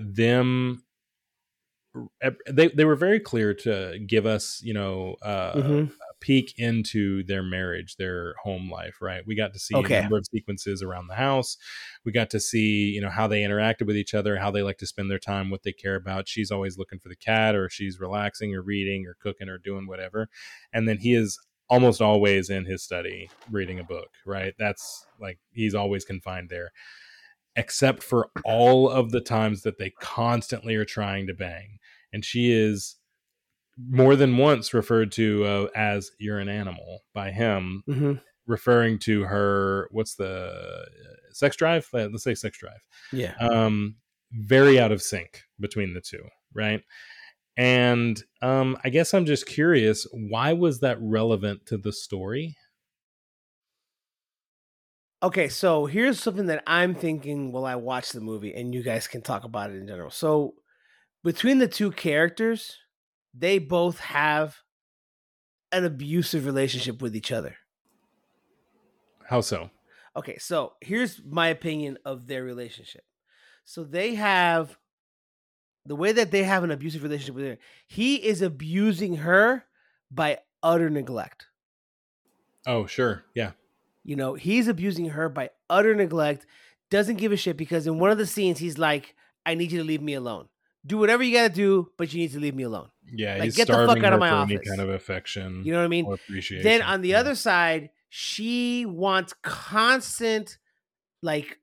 [0.00, 0.84] them?
[2.48, 5.90] They they were very clear to give us, you know, uh, Mhm.
[5.90, 8.98] a peek into their marriage, their home life.
[9.02, 9.96] Right, we got to see Okay.
[9.96, 11.56] a number of sequences around the house.
[12.04, 14.78] We got to see, you know, how they interacted with each other, how they like
[14.78, 16.28] to spend their time, what they care about.
[16.28, 19.88] She's always looking for the cat, or she's relaxing, or reading, or cooking, or doing
[19.88, 20.28] whatever.
[20.72, 24.10] And then he is almost always in his study reading a book.
[24.24, 26.70] Right, that's like he's always confined there,
[27.56, 31.78] except for all of the times that they constantly are trying to bang,
[32.12, 32.96] and she is
[33.88, 38.20] more than once referred to uh, as "you're an animal" by him Mhm.
[38.46, 40.84] referring to her what's the uh,
[41.32, 41.88] sex drive?
[41.94, 42.80] Uh, let's say sex drive.
[43.12, 43.34] Yeah.
[43.40, 43.96] um
[44.32, 46.22] very out of sync between the two
[46.54, 46.82] right?
[47.56, 52.56] And um i guess i'm just curious why was that relevant to the story
[55.22, 59.06] Okay, so here's something that I'm thinking while I watch the movie, and you guys
[59.06, 60.10] can talk about it in general.
[60.10, 60.54] So,
[61.22, 62.78] between the two characters,
[63.34, 64.56] they both have
[65.72, 67.56] an abusive relationship with each other.
[69.24, 69.70] how so
[70.16, 73.04] Okay, so here's my opinion of their relationship.
[73.64, 74.76] So they have
[75.86, 77.58] the way that they have an abusive relationship with her.
[77.86, 79.64] He is abusing her
[80.10, 81.46] by utter neglect.
[82.66, 83.52] oh sure yeah
[84.04, 86.46] You know, he's abusing her by utter neglect,
[86.90, 89.14] doesn't give a shit because in one of the scenes he's like,
[89.46, 90.48] I need you to leave me alone.
[90.86, 92.88] Do whatever you gotta do, but you need to leave me alone.
[93.12, 95.78] yeah Like, get the fuck out of my for any kind of affection You know
[95.80, 96.06] what I mean?
[96.06, 97.20] or appreciation Then on the Yeah.
[97.20, 100.58] other side, she wants constant,
[101.22, 101.58] like,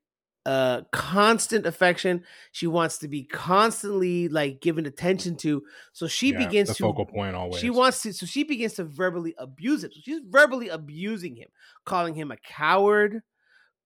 [0.46, 2.24] uh, constant affection.
[2.52, 5.62] She wants to be constantly like given attention to.
[5.92, 8.74] So she Yeah, begins the to focal point always She wants to, so she begins
[8.74, 9.90] to verbally abuse him.
[9.92, 11.48] So she's verbally abusing him,
[11.84, 13.22] calling him a coward,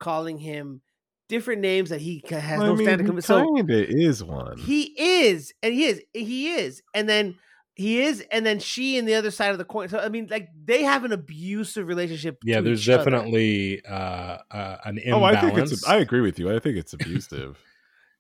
[0.01, 0.83] calling him
[1.29, 3.21] different names that he has I no mean, stand to he come.
[3.21, 4.57] So kinda is one.
[4.57, 7.39] he is, and he is, he is, and then
[7.75, 9.89] he is, and then she in the other side of the coin.
[9.89, 12.39] So I mean, like they have an abusive relationship.
[12.45, 13.11] yeah to there's each other.
[13.11, 15.87] definitely uh, uh an imbalance oh, I think it's.
[15.87, 16.55] I agree with you.
[16.55, 17.59] I think it's abusive.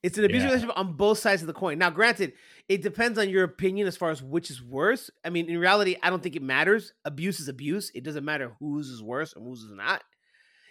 [0.02, 0.54] It's an abusive Yeah.
[0.54, 1.78] relationship on both sides of the coin.
[1.78, 2.32] Now, granted,
[2.68, 5.10] it depends on your opinion as far as which is worse.
[5.24, 6.92] I mean, in reality, I don't think it matters.
[7.04, 7.92] Abuse is abuse.
[7.94, 10.02] It doesn't matter whose is worse and whose is not.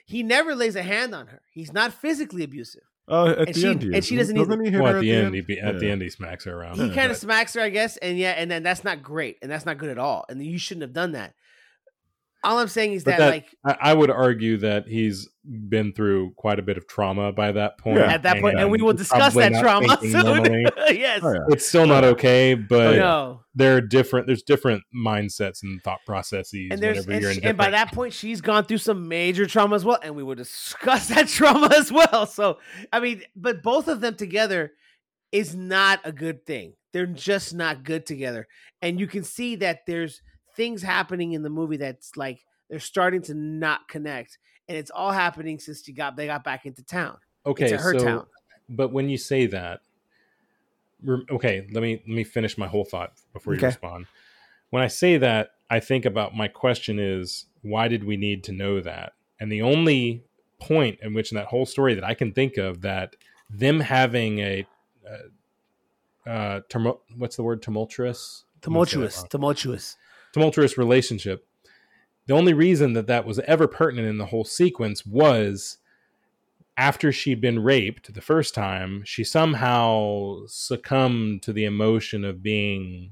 [0.05, 1.41] He never lays a hand on her.
[1.49, 2.83] He's not physically abusive.
[3.11, 5.01] Oh, at And the she- end, and she doesn't Doesn't he hit well, her at
[5.01, 5.91] the end, he be, at the Yeah.
[5.91, 8.49] end he smacks her around He kind of smacks her, I guess, and yeah, and
[8.49, 10.25] then that's not great, and that's not good at all.
[10.29, 11.33] And you shouldn't have done that.
[12.43, 16.31] All I'm saying is that, that- like, I, I would argue that he's been through
[16.37, 17.97] quite a bit of trauma by that point.
[17.97, 18.11] Yeah.
[18.13, 20.65] at that point, and we will discuss that trauma soon.
[20.95, 21.21] yes.
[21.23, 21.39] Oh, yeah.
[21.49, 23.41] It's still not okay, but oh, No.
[23.55, 24.27] there are different.
[24.27, 26.69] There's different mindsets and thought processes.
[26.71, 29.45] and there's and, you're in she- and by that point she's gone through some major
[29.45, 32.57] trauma as well and we will discuss that trauma as well so
[32.93, 34.71] i mean but both of them together
[35.31, 38.47] is not a good thing they're just not good together
[38.81, 40.21] and you can see that there's
[40.55, 44.37] things happening in the movie that's like they're starting to not connect
[44.67, 47.93] and it's all happening since she got they got back into town okay, it's her
[47.93, 48.25] so town
[48.71, 49.81] but when you say that,
[51.05, 53.67] okay, let me let me finish my whole thought before you Okay.
[53.67, 54.05] respond.
[54.69, 58.51] When I say that, I think about my question is why did we need to
[58.51, 59.13] know that?
[59.39, 60.23] And the only
[60.59, 63.15] point in which in that whole story that I can think of that
[63.49, 64.67] them having a
[66.25, 66.61] uh, uh
[67.17, 69.97] what's the word tumultuous I'm gonna say that tumultuous tumultuous
[70.33, 71.45] tumultuous relationship.
[72.27, 75.77] The only reason that that was ever pertinent in the whole sequence was
[76.77, 83.11] after she'd been raped the first time, she somehow succumbed to the emotion of being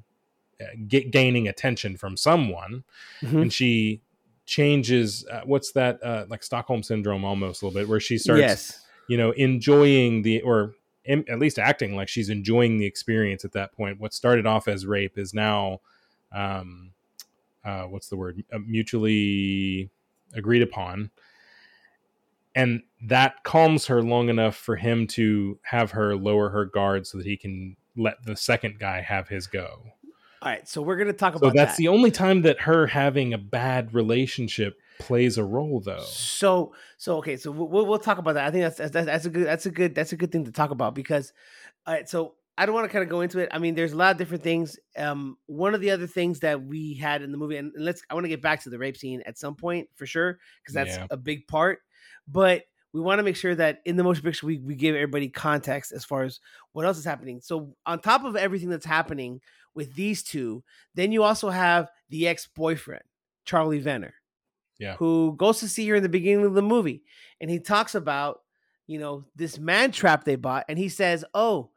[0.61, 2.83] uh, get, gaining attention from someone,
[3.21, 3.41] Mhm.
[3.43, 4.01] and she
[4.45, 5.25] changes.
[5.31, 6.01] Uh, what's that?
[6.03, 10.21] Uh, like Stockholm syndrome, almost a little bit, where she starts yes you know, enjoying
[10.21, 13.99] the or in, at least acting like she's enjoying the experience at that point.
[13.99, 15.79] What started off as rape is now,
[16.31, 16.91] um,
[17.69, 18.43] uh, what's the word?
[18.51, 19.89] Uh, mutually
[20.33, 21.11] agreed upon,
[22.55, 27.17] and that calms her long enough for him to have her lower her guard so
[27.17, 29.83] that he can let the second guy have his go.
[30.41, 31.77] All right, so we're gonna talk So about that's that.
[31.77, 35.99] the only time that her having a bad relationship plays a role, though.
[36.03, 38.45] So so okay, so we'll we'll- we'll talk about that.
[38.45, 40.51] I think that's that's, that's a good that's a good that's a good thing to
[40.51, 41.33] talk about because,
[41.85, 43.47] all right, so I don't want to kind of go into it.
[43.51, 44.77] I mean, there's a lot of different things.
[44.97, 48.13] Um, one of the other things that we had in the movie, and, let's I
[48.13, 50.97] want to get back to the rape scene at some point for sure because that's
[50.97, 51.07] Yeah.
[51.09, 51.79] a big part.
[52.27, 55.29] But we want to make sure that in the motion picture we we give everybody
[55.29, 56.39] context as far as
[56.73, 57.39] what else is happening.
[57.41, 59.39] So on top of everything that's happening
[59.73, 60.63] with these two,
[60.95, 63.03] then you also have the ex boyfriend
[63.45, 64.15] Charlie Venner
[64.79, 64.95] Yeah.
[64.97, 67.03] who goes to see her in the beginning of the movie
[67.39, 68.41] and he talks about
[68.87, 71.69] you know this man trap they bought and he says oh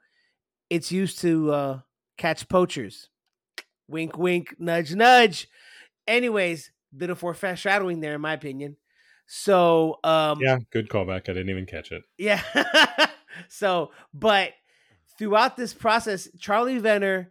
[0.73, 1.81] it's used to uh
[2.17, 3.09] catch poachers
[3.89, 5.49] wink wink nudge nudge
[6.07, 8.77] anyways bit of foreshadowing there in my opinion
[9.27, 11.29] so um Yeah, good callback.
[11.29, 12.03] I didn't even catch it.
[12.19, 12.43] yeah.
[13.49, 14.53] so, but
[15.19, 17.31] throughout this process, Charlie Venner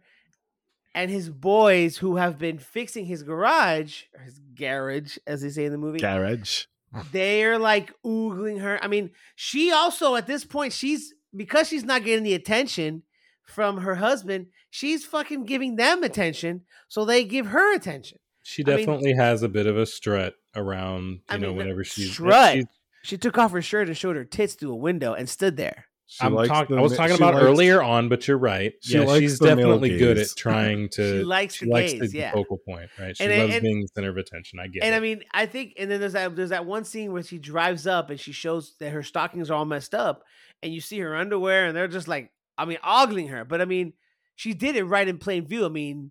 [0.94, 5.64] and his boys who have been fixing his garage, or his garage, as they say
[5.64, 6.64] in the movie, Garage.
[7.12, 8.82] they're like oogling her.
[8.82, 13.04] I mean, she also at this point, she's because she's not getting the attention
[13.44, 18.18] from her husband, she's fucking giving them attention, so they give her attention.
[18.42, 21.56] She I mean- definitely has a bit of a strut around, you I know, mean,
[21.58, 22.54] whenever she's strut.
[22.54, 22.66] she's-
[23.04, 25.86] She took off her shirt and showed her tits through a window and stood there.
[26.06, 28.74] She I'm likes talk- the I was talking about likes- earlier on, but you're right.
[28.82, 31.20] she yeah, likes she's the male definitely good at trying to.
[31.20, 32.32] She likes the likes gaze, the yeah.
[32.32, 33.16] focal point, right?
[33.16, 34.60] She And- loves and- being the center of attention.
[34.60, 34.96] I get And it.
[34.98, 37.86] I mean, I think, and then there's that there's that one scene where she drives
[37.86, 40.22] up and she shows that her stockings are all messed up,
[40.62, 43.44] and you see her underwear, and they're just like, I mean, ogling her.
[43.44, 43.92] But I mean,
[44.36, 45.64] she did it right in plain view.
[45.64, 46.10] I mean,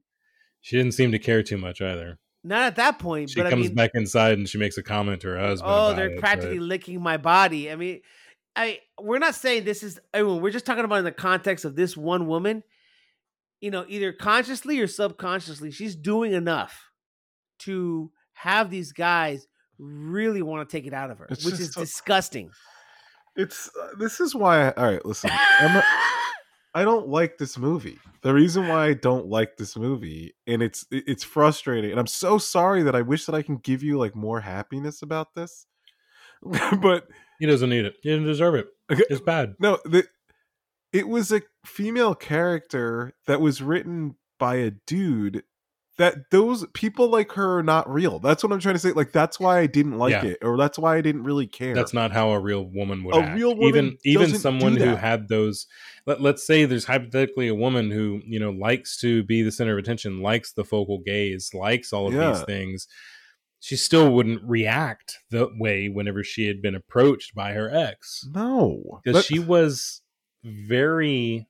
[0.61, 2.19] she didn't seem to care too much either.
[2.43, 4.83] not at that point, She but I comes mean, back inside and she makes a
[4.83, 5.71] comment to her husband.
[5.71, 7.71] oh, about they're it, practically but- licking my body.
[7.71, 8.01] I mean,
[8.55, 10.41] I we're not saying this is everyone.
[10.41, 12.63] We're just talking about in the context of this one woman.
[13.61, 16.89] You know, either consciously or subconsciously, she's doing enough
[17.59, 19.47] to have these guys
[19.77, 22.49] really want to take it out of her, It's which is so- disgusting.
[23.35, 24.67] It's uh, this is why.
[24.67, 25.29] I, all right, listen.
[25.31, 25.83] I'm not,
[26.73, 27.99] I don't like this movie.
[28.21, 32.37] The reason why I don't like this movie, and it's it's frustrating, and I'm so
[32.37, 35.65] sorry that I wish that I can give you like more happiness about this,
[36.81, 37.07] but
[37.39, 37.95] He doesn't need it.
[38.03, 38.67] He didn't deserve it.
[38.91, 39.03] Okay.
[39.09, 39.55] It's bad.
[39.59, 40.05] no, the,
[40.93, 45.43] it was a female character that was written by a dude.
[45.97, 48.19] That those people like her are not real.
[48.19, 48.91] That's what I'm trying to say.
[48.93, 50.25] Like that's why I didn't like Yeah.
[50.25, 51.75] it, or that's why I didn't really care.
[51.75, 53.35] That's not how a real woman would A act.
[53.35, 55.67] real woman even even someone who had those
[56.07, 59.73] let, let's say there's hypothetically a woman who you know likes to be the center
[59.73, 62.87] of attention likes the focal gaze likes all of these things
[63.59, 69.01] she still wouldn't react the way whenever she had been approached by her ex no,
[69.03, 70.01] because she was
[70.43, 71.47] very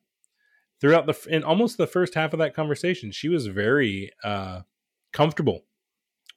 [0.82, 4.62] throughout the in almost the first half of that conversation she was very uh
[5.14, 5.62] comfortable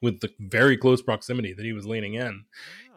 [0.01, 2.43] with the very close proximity that he was leaning in.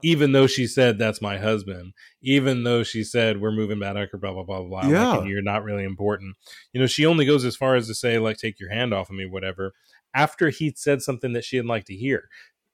[0.02, 1.92] Even though she said that's my husband.
[2.22, 5.18] Even though she said we're moving back or blah blah blah blah like, Yeah.
[5.18, 6.36] and you're not really important.
[6.72, 9.10] You know she only goes as far as to say like take your hand off
[9.10, 9.74] of me whatever
[10.14, 12.28] after he'd said something that she didn't like to hear.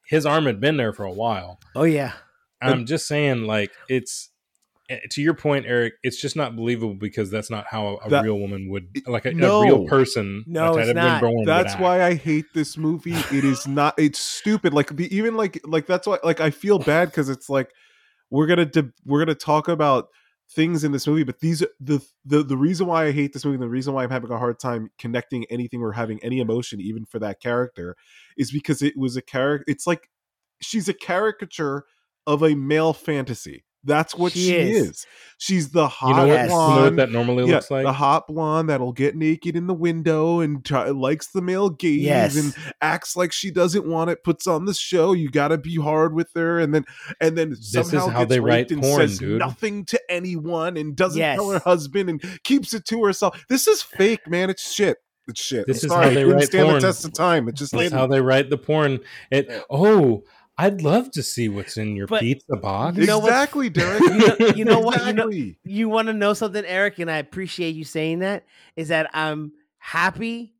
[0.06, 1.58] His arm had been there for a while.
[1.74, 2.12] Oh yeah,
[2.60, 4.30] i'm just saying like it's
[4.94, 8.24] Eh, to your point eric it's just not believable because that's not how a, That-
[8.24, 11.22] real woman would like a, a real person No, it's not.
[11.46, 13.14] that's why I hate this movie.
[13.32, 13.94] It is not.
[13.98, 14.72] It's stupid.
[14.74, 17.70] Like even like like that's why like I feel bad because it's like
[18.30, 20.08] we're gonna de- we're gonna talk about
[20.50, 23.54] things in this movie, but these the the the reason why I hate this movie,
[23.54, 26.80] and the reason why I'm having a hard time connecting anything or having any emotion
[26.80, 27.96] even for that character,
[28.36, 29.64] is because it was a character.
[29.66, 30.08] It's like
[30.60, 31.84] she's a caricature
[32.26, 33.63] of a male fantasy.
[33.84, 34.88] That's what She she, is.
[34.90, 35.06] is.
[35.38, 36.44] She's the hot you know, what, Yes.
[36.44, 39.56] you know what blonde that normally yeah, looks like the hot blonde that'll get naked
[39.56, 42.36] in the window and try, likes the male gaze Yes.
[42.36, 44.24] and acts like she doesn't want it.
[44.24, 45.12] Puts on the show.
[45.12, 46.84] You got to be hard with her, and then
[47.20, 49.38] and then is somehow how gets they write raped and porn, says dude.
[49.38, 53.44] nothing to anyone and doesn't tell her husband and keeps it to herself.
[53.48, 54.50] This is fake, man.
[54.50, 54.98] It's shit.
[55.26, 55.66] It's shit.
[55.66, 56.74] This I'm is sorry, how they write stand porn.
[56.80, 57.48] the test of time.
[57.48, 57.98] It just That's didn't.
[57.98, 59.00] how they write the porn.
[59.30, 60.22] It oh,
[60.56, 62.96] I'd love to see what's in your But pizza box.
[62.96, 64.00] you know what's- exactly, Derryk.
[64.00, 65.04] you know, you know what?
[65.06, 65.58] You know, Exactly.
[65.64, 68.44] you want to know something, Eric, and I appreciate you saying that.
[68.76, 70.54] Is that I'm happy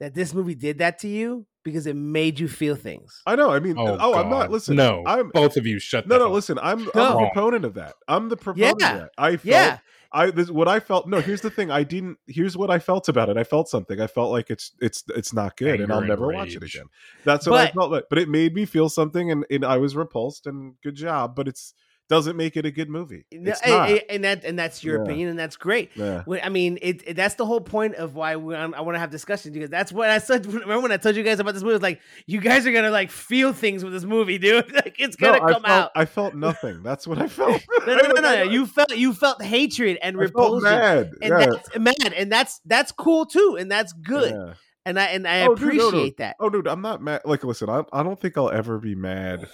[0.00, 3.22] that this movie did that to you because it made you feel things.
[3.26, 3.50] I know.
[3.50, 4.42] I mean, oh, oh, I'm not.
[4.44, 4.50] God.
[4.50, 6.08] Listen, No, I'm both of you shut.
[6.08, 6.24] No, the no.
[6.26, 6.90] hell- Listen, I'm, No.
[6.94, 7.94] I'm a proponent of that.
[8.08, 8.92] I'm the proponent Yeah.
[8.94, 9.10] of that.
[9.18, 9.78] I felt, Yeah.
[10.12, 11.08] I this what I felt.
[11.08, 11.70] No, here's the thing.
[11.70, 12.18] I didn't.
[12.26, 13.36] Here's what I felt about it.
[13.36, 14.00] I felt something.
[14.00, 16.86] I felt like it's it's it's not good, and I'll and never watch it again.
[17.24, 18.04] That's what I felt like.
[18.10, 20.46] But it made me feel something, and, and I was repulsed.
[20.46, 21.34] And good job.
[21.34, 21.74] But it's
[22.12, 23.24] doesn't make it a good movie.
[23.32, 25.02] No, and, and- that and that's your Yeah.
[25.04, 25.90] opinion, and that's great.
[25.94, 26.22] Yeah.
[26.42, 29.10] I mean, it, it- that's the whole point of why we, I want to have
[29.10, 30.44] discussions because that's what I said.
[30.52, 31.76] Remember when I told you guys about this movie?
[31.76, 34.70] It's like you guys are gonna like feel things with this movie, dude.
[34.74, 35.90] Like it's gonna I come felt, out.
[35.96, 36.82] I felt nothing.
[36.82, 37.62] That's what I felt.
[37.86, 38.42] No, no, no, no, no.
[38.42, 41.10] You felt you felt hatred and I repulsion, mad.
[41.22, 41.46] and yeah.
[41.46, 45.54] that's mad, and that's that's cool too, and that's good, and I and I Oh,
[45.54, 46.24] dude, no, appreciate no.
[46.24, 46.36] that.
[46.40, 47.22] Oh, dude, I'm not mad.
[47.24, 49.48] Like, listen, I, I don't think I'll ever be mad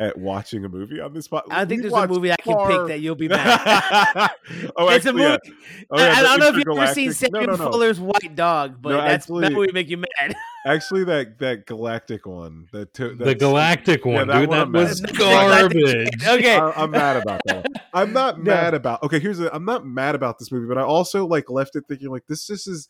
[0.00, 1.44] at watching a movie on this spot.
[1.50, 4.30] I think We there's a watched movie I can far- pick that you'll be mad.
[4.76, 5.24] oh, it's a movie.
[5.24, 5.36] yeah.
[5.90, 7.70] Oh, yeah, I, I don't know if you've ever seen Sagan no, no, no.
[7.72, 10.36] Fuller's White Dog, but No, that's actually- that would make you mad.
[10.66, 14.48] Actually, that that galactic one, that to, the that's- galactic one, that dude.
[14.50, 16.26] one That was garbage.
[16.26, 17.66] okay, I, I'm mad about that.
[17.94, 18.50] I'm not No.
[18.52, 19.02] mad about.
[19.04, 19.54] Okay, here's the.
[19.54, 22.46] I'm not mad about this movie, but I also like left it thinking like this.
[22.46, 22.88] Just is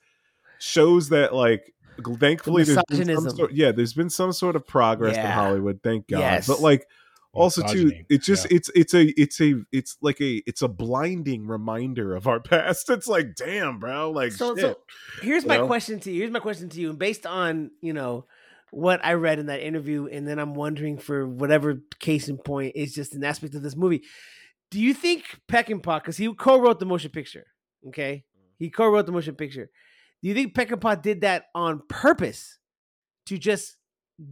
[0.58, 1.72] shows that like
[2.18, 5.80] thankfully there's been some sort, yeah there's been some sort of progress in Hollywood.
[5.82, 6.20] Thank God.
[6.20, 6.46] Yes.
[6.46, 6.86] But like
[7.32, 8.56] also too it's just yeah.
[8.56, 12.88] it's it's a it's a it's like a it's a blinding reminder of our past
[12.90, 14.62] it's like damn bro like so, shit.
[14.62, 14.78] so
[15.22, 15.66] here's you my know?
[15.66, 16.20] question to you.
[16.20, 16.90] Here's my question to you.
[16.90, 18.24] And based on, you know,
[18.70, 22.72] what I read in that interview, and then I'm wondering for whatever case in point
[22.76, 24.02] is just an aspect of this movie.
[24.70, 27.46] Do you think Peckinpah, because he co-wrote the motion picture,
[27.88, 28.24] okay?
[28.36, 28.50] Mm.
[28.58, 29.70] He co-wrote the motion picture.
[30.22, 32.58] Do you think Peckinpah did that on purpose
[33.26, 33.76] to just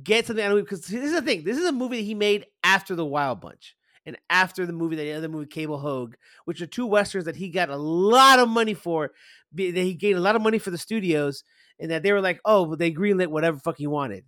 [0.02, 0.64] get something out of it?
[0.64, 1.44] Because this is the thing.
[1.44, 4.96] This is a movie that he made after the Wild Bunch and after the movie,
[4.96, 6.14] that the other movie, Cable Hogue,
[6.44, 9.10] which are two westerns that he got a lot of money for.
[9.52, 11.42] That he gained a lot of money for the studios,
[11.80, 14.24] and that they were like, "Oh, they greenlit whatever fuck he wanted."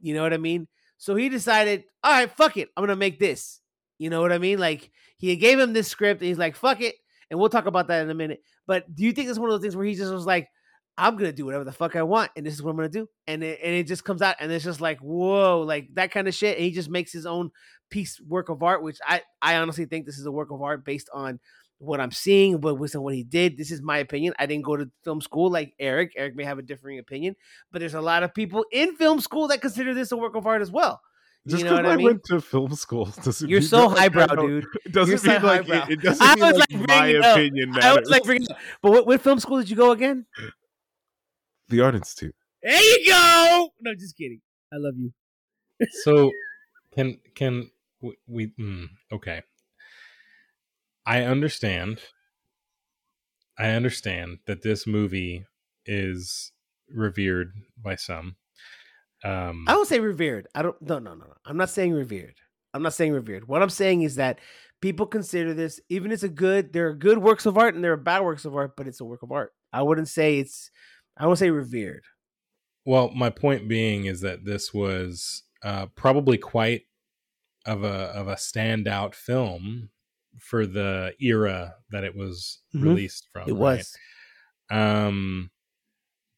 [0.00, 0.68] You know what I mean?
[0.96, 3.60] So he decided, "All right, fuck it, I'm gonna make this."
[3.98, 4.58] You know what I mean?
[4.58, 6.94] Like he gave him this script, and he's like, "Fuck it,"
[7.30, 8.42] and we'll talk about that in a minute.
[8.66, 10.48] But do you think it's one of those things where he just was like,
[10.98, 13.08] "I'm gonna do whatever the fuck I want, and this is what I'm gonna do,"
[13.26, 16.28] and it, and it just comes out, and it's just like, "Whoa!" Like that kind
[16.28, 16.56] of shit.
[16.58, 17.50] And he just makes his own
[17.90, 20.84] piece work of art, which I I honestly think this is a work of art
[20.84, 21.40] based on
[21.78, 23.56] what I'm seeing, but based on what he did.
[23.56, 24.34] This is my opinion.
[24.38, 26.12] I didn't go to film school like Eric.
[26.16, 27.36] Eric may have a differing opinion,
[27.70, 30.46] but there's a lot of people in film school that consider this a work of
[30.46, 31.00] art as well.
[31.46, 32.06] just you know because what I I, mean?
[32.06, 34.66] went to film school doesn't You're mean so like, highbrow, dude.
[34.84, 37.16] It doesn't You're so like it, it doesn't I mean was, like, like, my bringing
[37.16, 37.36] it up.
[37.36, 38.00] opinion I matters.
[38.00, 38.58] was like, bringing up.
[38.82, 40.26] but what, what film school did you go again?
[41.68, 42.34] The Art Institute.
[42.62, 43.68] There you go.
[43.80, 44.40] No, just kidding.
[44.72, 45.12] I love you.
[46.04, 46.30] so
[46.94, 47.70] can can
[48.00, 49.42] we, we mm, okay
[51.06, 52.00] i understand
[53.58, 55.44] i understand that this movie
[55.86, 56.52] is
[56.90, 58.36] revered by some
[59.24, 60.46] um I don't say revered.
[60.54, 60.80] I don't.
[60.80, 61.34] No, no, no, no.
[61.44, 62.36] I'm not saying revered.
[62.72, 63.48] I'm not saying revered.
[63.48, 64.38] What I'm saying is that
[64.80, 66.72] people consider this, even it's a good.
[66.72, 69.00] There are good works of art and there are bad works of art, but it's
[69.00, 69.52] a work of art.
[69.72, 70.70] I wouldn't say it's.
[71.18, 72.04] I won't say revered.
[72.84, 76.82] well my point being is that this was uh probably quite
[77.66, 79.90] of a of a standout film
[80.38, 82.82] for the era that it was Mhm.
[82.84, 83.78] released from It right?
[83.78, 83.96] was.
[84.70, 85.50] Um,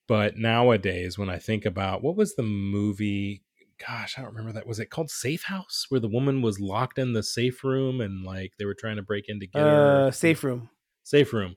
[0.08, 3.44] but nowadays, when I think about what was the movie,
[3.86, 4.66] gosh, I don't remember that.
[4.66, 8.24] Was it called Safe House, where the woman was locked in the safe room and
[8.24, 10.06] like they were trying to break in to get her?
[10.08, 10.70] Uh, safe room.
[11.04, 11.56] Safe room.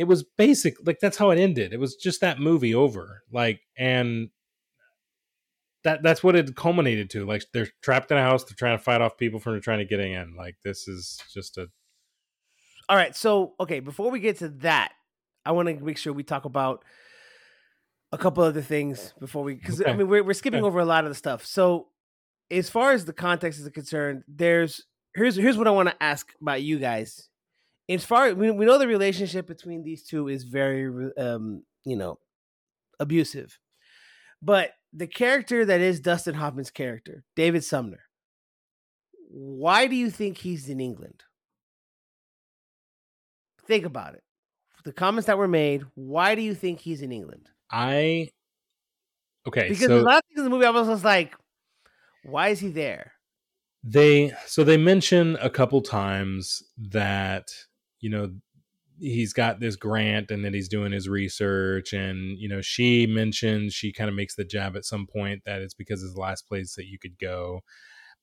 [0.00, 1.72] It was basic, like that's how it ended.
[1.72, 4.30] It was just that movie over, like, and
[5.84, 7.26] that that's what it culminated to.
[7.26, 9.84] Like they're trapped in a house, they're trying to fight off people from trying to
[9.84, 10.34] get in.
[10.36, 11.68] Like this is just a
[12.88, 13.14] All right.
[13.14, 14.92] So, okay, before we get to that,
[15.46, 16.84] I want to make sure we talk about
[18.12, 20.66] a couple other things before we, because I mean, we're, we're skipping Okay.
[20.66, 21.46] over a lot of the stuff.
[21.46, 21.88] So,
[22.50, 24.82] as far as the context is concerned, there's
[25.14, 27.29] here's here's what I want to ask about you guys.
[27.90, 31.96] As far as we, we know, the relationship between these two is very, um, you
[31.96, 32.18] know,
[33.00, 33.58] abusive.
[34.40, 38.00] But the character that is Dustin Hoffman's character, David Sumner,
[39.28, 41.24] why do you think he's in England?
[43.66, 44.22] Think about it.
[44.84, 47.50] The comments that were made, why do you think he's in England?
[47.70, 48.30] I.
[49.46, 51.34] Okay, Because so a lot of things in the movie, I was just like,
[52.24, 53.12] why is he there?
[53.82, 57.50] they so they mention a couple times that
[58.00, 58.30] you know
[59.00, 63.72] he's got this grant and then he's doing his research and you know she mentions
[63.72, 66.46] she kind of makes the jab at some point that it's because it's the last
[66.46, 67.60] place that you could go.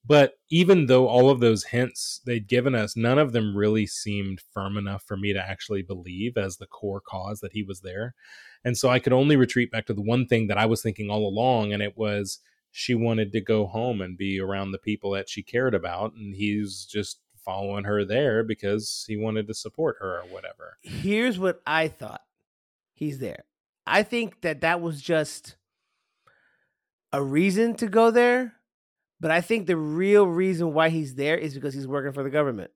[0.06, 4.41] But even though all of those hints they'd given us none of them really seemed
[4.54, 8.14] firm enough for me to actually believe as the core cause that he was there.
[8.64, 11.10] And so i could only retreat back to the one thing that i was thinking
[11.10, 12.40] all along and it was
[12.72, 16.36] she wanted to go home and be around the people that she cared about and
[16.36, 21.61] he's just following her there because he wanted to support her or whatever Here's what
[21.65, 22.22] I thought
[22.94, 23.45] he's there.
[23.86, 25.56] I think that that was just
[27.14, 28.53] a reason to go there,
[29.22, 32.30] but I think the real reason why he's there is because he's working for the
[32.30, 32.72] government.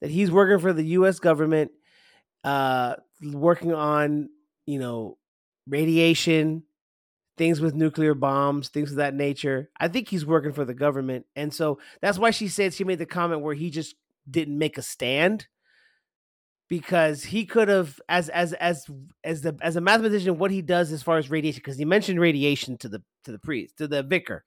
[0.00, 1.18] that he's working for the U.S.
[1.18, 1.70] government,
[2.44, 4.30] uh, working on
[4.64, 5.18] you know
[5.66, 6.62] radiation,
[7.36, 9.70] things with nuclear bombs, things of that nature.
[9.78, 12.98] I think he's working for the government, and so that's why she said she made
[12.98, 13.94] the comment where he just
[14.30, 15.46] didn't make a stand
[16.68, 18.86] because he could have as as as
[19.22, 22.20] as the as a mathematician what he does as far as radiation because he mentioned
[22.20, 24.44] radiation to the to the priest to the vicar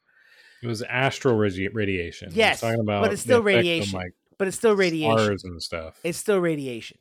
[0.62, 2.30] It was astral radi- radiation.
[2.34, 3.98] Yes, talking about but it's still radiation.
[3.98, 6.00] like but it's still radiation stars and stuff.
[6.04, 6.98] it's still radiation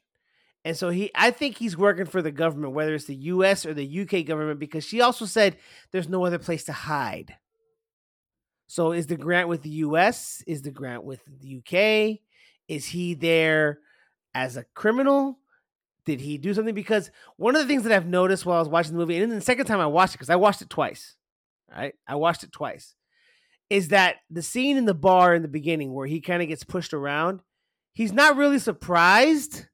[0.69, 3.73] and so he i think he's working for the government whether it's the us or
[3.73, 5.57] the uk government because she also said
[5.93, 7.37] there's no other place to hide.
[8.71, 12.19] So is the grant with the us is the grant with the uk
[12.69, 13.79] is he there
[14.35, 15.39] as a criminal?
[16.05, 16.75] Did he do something?
[16.75, 19.33] Because one of the things that i've noticed while i was watching the movie and
[19.33, 21.17] then the second time i watched it because i watched it twice
[21.75, 21.95] right?
[22.07, 22.95] I watched it twice
[23.71, 26.65] is that the scene in the bar in the beginning where he kind of gets
[26.65, 27.41] pushed around
[27.95, 29.67] he's not really surprised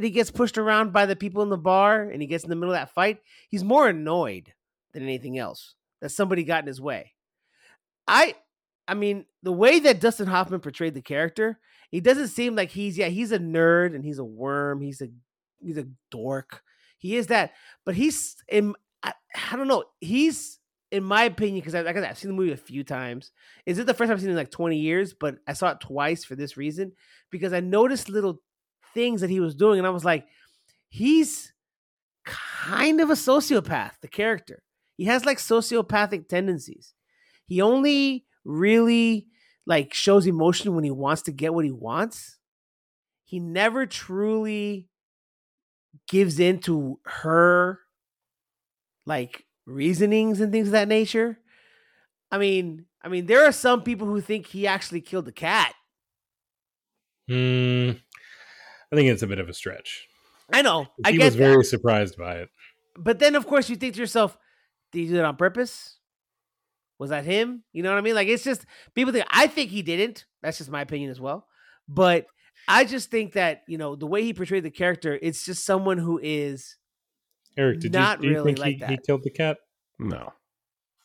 [0.00, 2.48] that he gets pushed around by the people in the bar and he gets in
[2.48, 3.18] the middle of that fight.
[3.50, 4.54] He's more annoyed
[4.94, 7.12] than anything else that somebody got in his way.
[8.08, 8.34] I
[8.88, 11.58] I mean, the way that Dustin Hoffman portrayed the character,
[11.90, 15.08] he doesn't seem like he's yeah, he's a nerd and he's a worm, he's a
[15.60, 16.62] he's a dork.
[16.96, 17.52] He is that,
[17.84, 19.12] but he's in I,
[19.52, 20.60] I don't know, he's
[20.90, 23.32] in my opinion, because I, like I I've seen the movie a few times.
[23.66, 25.12] Is it the first time I've seen it in like 20 years?
[25.12, 26.92] But I saw it twice for this reason
[27.30, 28.40] because I noticed little
[28.94, 30.26] things that he was doing, and I was like,
[30.88, 31.52] he's
[32.24, 34.62] kind of a sociopath, the character.
[34.96, 36.94] He has like sociopathic tendencies.
[37.46, 39.28] He only really
[39.66, 42.38] like shows emotion when he wants to get what he wants.
[43.24, 44.88] He never truly
[46.08, 47.80] gives in to her
[49.06, 51.38] like reasonings and things of that nature.
[52.30, 55.74] I mean, I mean, there are some people who think he actually killed the cat.
[57.28, 57.92] Hmm.
[58.92, 60.06] I think it's a bit of a stretch.
[60.52, 60.86] I know.
[61.04, 61.38] I he get was that.
[61.38, 62.48] very surprised by it.
[62.96, 64.36] But then, of course, you think to yourself,
[64.92, 65.96] did he do it on purpose?
[66.98, 67.62] Was that him?
[67.72, 68.14] You know what I mean?
[68.14, 70.26] Like, it's just people think, I think he didn't.
[70.42, 71.46] That's just my opinion as well.
[71.88, 72.26] But
[72.68, 75.98] I just think that, you know, the way he portrayed the character, it's just someone
[75.98, 76.76] who is,
[77.56, 79.58] Eric, did Not you, do you really think like he, he killed the cat?
[79.98, 80.32] No,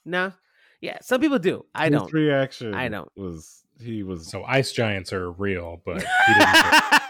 [0.05, 0.33] No.
[0.81, 1.65] Yeah, some people do.
[1.73, 2.13] I His don't.
[2.13, 2.73] reaction.
[2.75, 3.09] I don't.
[3.15, 4.27] Was he was?
[4.29, 6.99] So ice giants are real, but he didn't kill-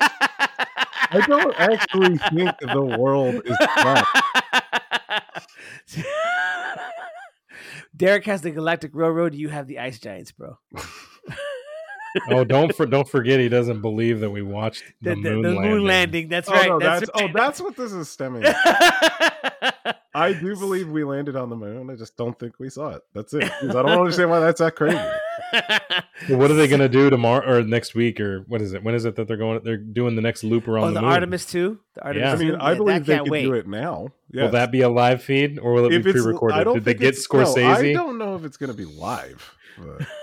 [1.21, 4.07] I don't actually think the world is flat.
[7.95, 9.33] Derryk has the Galactic Railroad.
[9.33, 10.57] You have the Ice Giants, bro.
[12.29, 15.41] oh, don't for, don't forget he doesn't believe that we watched the, The, the- moon,
[15.41, 15.71] the landing.
[15.71, 16.27] moon landing.
[16.29, 16.67] That's oh right.
[16.69, 18.43] no, that's that's, oh that's what this is stemming.
[20.13, 21.89] I do believe we landed on the moon.
[21.89, 23.01] I just don't think we saw it.
[23.13, 23.43] That's it.
[23.43, 24.97] I don't understand why that's that crazy.
[25.53, 25.61] Well,
[26.39, 28.83] what are they going to do tomorrow or next week or what is it?
[28.83, 29.61] When is it that they're going?
[29.63, 31.11] They're doing the next loop around oh, the, the moon.
[31.11, 31.77] Artemis II.
[31.93, 32.33] The Artemis Yeah.
[32.33, 33.43] I mean, I Yeah, believe that they can't wait.
[33.43, 34.09] do it now.
[34.33, 36.73] Will that be a live feed or will it if be pre-recorded?
[36.73, 37.89] Did they get it's- no, Scorsese?
[37.89, 39.55] I don't know if it's going to be live.
[39.77, 40.07] but-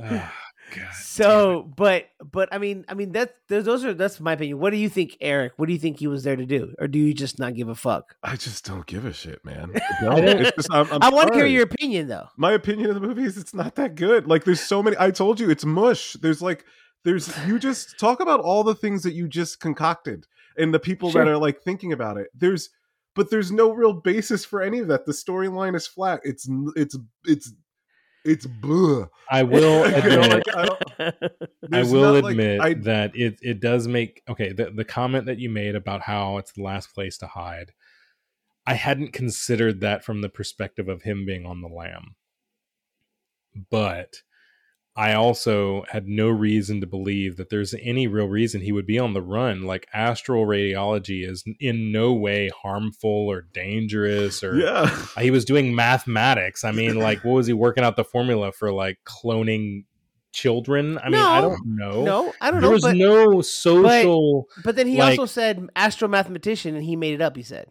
[0.00, 0.32] Ah,
[0.74, 4.58] God So, but but I mean, I mean that those those are that's my opinion.
[4.58, 5.52] What do you think, Eric?
[5.56, 7.68] What do you think he was there to do, or do you just not give
[7.68, 8.16] a fuck?
[8.22, 9.72] I just don't give a shit, man.
[10.02, 12.28] I I, it's just, I'm, I'm i want to hear your opinion, though.
[12.36, 14.26] my opinion of the movie is it's not that good.
[14.26, 16.14] Like there's so many I told you it's mush.
[16.14, 16.64] There's like
[17.04, 20.26] there's you just talk about all the things that you just concocted
[20.56, 21.24] and the people Sure.
[21.24, 22.28] that are like thinking about it.
[22.34, 22.70] There's
[23.14, 25.04] but there's no real basis for any of that.
[25.06, 26.20] The storyline is flat.
[26.22, 27.52] It's it's it's
[28.28, 29.08] it's bleh.
[29.30, 31.12] I will admit I
[31.72, 35.26] I will not, like, admit I- that it it does make okay the the comment
[35.26, 37.72] that you made about how it's the last place to hide.
[38.66, 42.16] I hadn't considered that from the perspective of him being on the lam.
[43.70, 44.22] But
[44.98, 48.98] I also had no reason to believe that there's any real reason he would be
[48.98, 49.62] on the run.
[49.62, 54.90] Like astral radiology is in no way harmful or dangerous or yeah.
[55.20, 56.64] he was doing mathematics.
[56.64, 59.84] I mean, like, what was he working out the formula for, like cloning
[60.32, 60.98] children?
[60.98, 62.02] I mean, I don't know.
[62.04, 62.66] no, I don't there know.
[62.68, 64.48] There was But, no social.
[64.64, 67.36] but then he like- also said astro mathematician, and he made it up.
[67.36, 67.68] He said,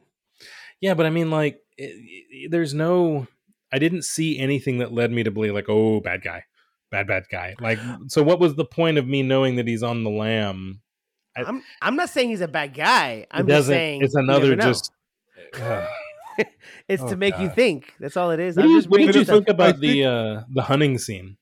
[0.80, 1.91] yeah, but I mean, like, it,
[2.32, 3.28] it- there's no.
[3.70, 6.45] I didn't see anything that led me to believe, like, oh, bad guy,
[6.92, 7.56] bad bad guy.
[7.60, 10.82] Like, so what was the point of me knowing that he's on the lam?
[11.36, 13.26] I- "I'm I'm not saying he's a bad guy.
[13.32, 14.92] I'm just saying it's another just.
[15.62, 15.88] Ugh.
[16.88, 17.94] it's Oh, to make you think.
[18.00, 18.56] That's all it is.
[18.58, 20.62] What I'm did you, just what did you think about I the think- uh the
[20.64, 21.38] hunting scene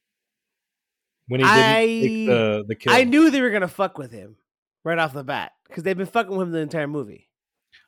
[1.28, 2.94] when he didn't take I- the the kill?
[2.94, 4.38] I knew they were gonna fuck with him
[4.84, 7.30] right off the bat because they've been fucking with him the entire movie.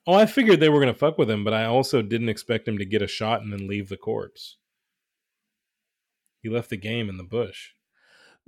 [0.05, 2.65] Oh, I figured they were going to fuck with him, but I also didn't expect
[2.67, 4.57] him to get a shot and then leave the corpse.
[6.47, 7.71] He left the game in the bush.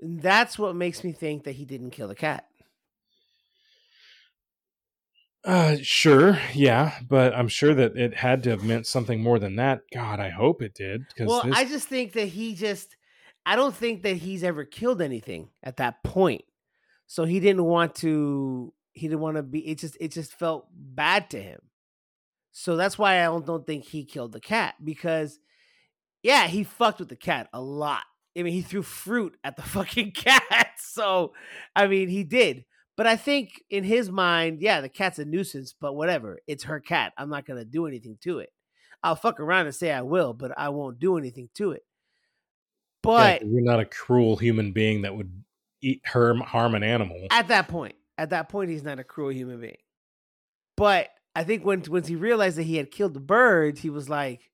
[0.01, 2.45] That's what makes me think that he didn't kill the cat.
[5.43, 9.57] Uh, sure, yeah, but I'm sure that it had to have meant something more than
[9.57, 9.81] that.
[9.93, 11.07] God, I hope it did.
[11.19, 12.95] Well, this, I just think that he just
[13.45, 16.45] I don't think that he's ever killed anything at that point.
[17.07, 20.67] So he didn't want to he didn't want to be it just it just felt
[20.73, 21.59] bad to him.
[22.53, 25.37] So that's why I don't, don't think he killed the cat because
[26.23, 28.03] yeah, he fucked with the cat a lot.
[28.37, 30.71] I mean, he threw fruit at the fucking cat.
[30.77, 31.33] So,
[31.75, 32.65] I mean, he did.
[32.97, 36.39] But I think in his mind, yeah, the cat's a nuisance, but whatever.
[36.47, 37.13] It's her cat.
[37.17, 38.49] I'm not going to do anything to it.
[39.01, 41.83] I'll fuck around and say I will, but I won't do anything to it.
[43.41, 45.31] yeah, you're not a cruel human being that would
[45.81, 47.27] eat harm harm an animal.
[47.31, 49.77] at that point, at that point, he's not a cruel human being.
[50.75, 54.09] But I think when once he realized that he had killed the birds, he was
[54.09, 54.48] like,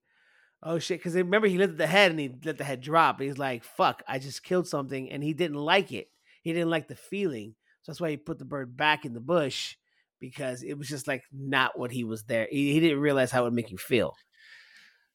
[0.62, 3.20] "Oh shit!" Because remember, he lifted the head and he let the head drop.
[3.20, 4.02] He's like, "Fuck!
[4.06, 6.08] I just killed something," and he didn't like it.
[6.42, 9.20] He didn't like the feeling, so that's why he put the bird back in the
[9.20, 9.76] bush
[10.20, 12.48] because it was just like not what he was there.
[12.50, 14.14] He, he didn't realize how it would make you feel.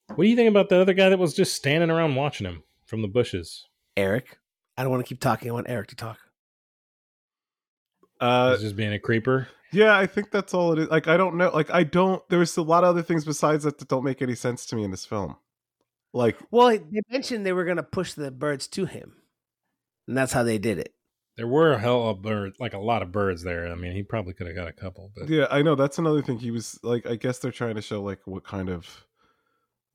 [0.08, 2.64] What do you think about the other guy that was just standing around watching him
[2.86, 3.66] from the bushes?
[3.96, 4.38] Eric,
[4.78, 5.50] I don't want to keep talking.
[5.50, 6.20] I want Eric to talk.
[8.20, 9.48] Uh, He's just being a creeper.
[9.72, 10.90] Yeah, I think that's all it is.
[10.90, 11.50] Like, I don't know.
[11.54, 12.28] Like, I don't.
[12.30, 14.84] There's a lot of other things besides that that don't make any sense to me
[14.84, 15.38] in this film.
[16.14, 19.14] Like, Well, they mentioned they were going to push the birds to him,
[20.08, 20.94] and that's how they did it.
[21.38, 23.68] There were a hell of birds, like a lot of birds there.
[23.72, 26.22] I mean, he probably could have got a couple, but yeah, I know that's another
[26.22, 26.38] thing.
[26.38, 29.06] He was like, I guess they're trying to show like what kind of,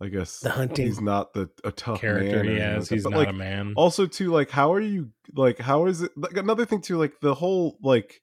[0.00, 0.86] I guess The hunting.
[0.86, 3.32] He's not the a tough character man he anything has, he's but, not like, a
[3.34, 3.74] man.
[3.76, 7.20] also too like how are you like how is it like another thing too like
[7.20, 8.20] the whole like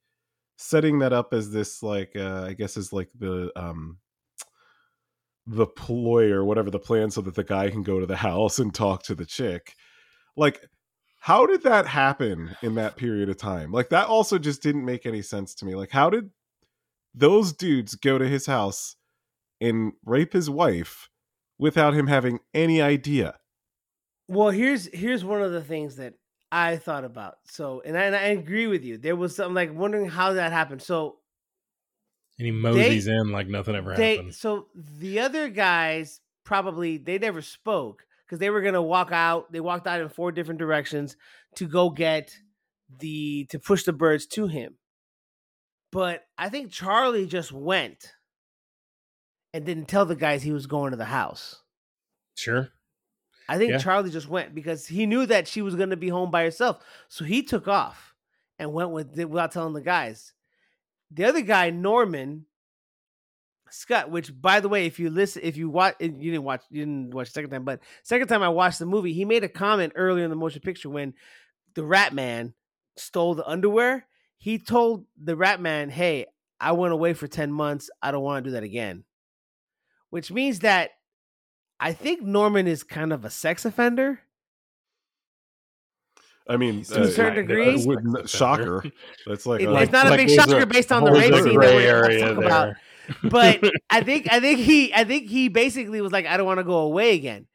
[0.63, 3.97] setting that up as this like uh i guess is like the um
[5.45, 8.59] the ploy or whatever the plan so that the guy can go to the house
[8.59, 9.75] and talk to the chick
[10.35, 10.61] like
[11.23, 13.71] how did that happen in that period of time?
[13.71, 15.73] Like that also just didn't make any sense to me.
[15.73, 16.31] Like how did
[17.15, 18.97] those dudes go to his house
[19.61, 21.07] and rape his wife
[21.57, 23.35] without him having any idea?
[24.27, 26.15] Well, here's here's one of the things that
[26.53, 27.37] I thought about.
[27.45, 28.99] So, and I, and I agree with you.
[28.99, 30.83] There was something like wondering how that happened.
[30.83, 31.17] So
[32.37, 34.35] and he moseys in like nothing ever they happened.
[34.35, 39.51] so the other guys probably they never spoke because they were gonna walk out.
[39.51, 41.17] They walked out in four different directions
[41.55, 42.31] to go get
[42.99, 44.75] the to push the birds to him.
[45.91, 48.13] But I think Charlie just went
[49.53, 51.63] and didn't tell the guys he was going to the house.
[52.35, 52.69] Sure.
[53.47, 53.77] I think Yeah.
[53.77, 56.83] Charlie just went because he knew that she was going to be home by herself.
[57.07, 58.15] So he took off
[58.57, 60.33] and went with it without telling the guys.
[61.11, 62.45] The other guy, Norman
[63.69, 66.81] Scutt, which by the way, if you listen, if you watch, you didn't watch, you
[66.81, 69.49] didn't watch the second time, but second time I watched the movie, he made a
[69.49, 71.13] comment earlier in the motion picture when
[71.73, 72.53] the Rat Man
[72.97, 74.05] stole the underwear.
[74.37, 76.27] He told the Rat Man, "Hey,
[76.59, 77.89] I went away for ten months.
[78.01, 79.05] I don't want to do that again,"
[80.11, 80.91] which means that
[81.79, 84.19] I think Norman is kind of a sex offender.
[86.47, 87.69] I mean, uh, To a certain degree.
[87.69, 88.83] Uh, it wouldn't- shocker.
[89.25, 91.11] That's like, It- a- it's uh, not a big there's shocker a based on the
[91.11, 92.75] rape scene that we're gonna talk about.
[93.23, 96.59] but I think I think he I think he basically was like, I don't want
[96.59, 97.47] to go away again.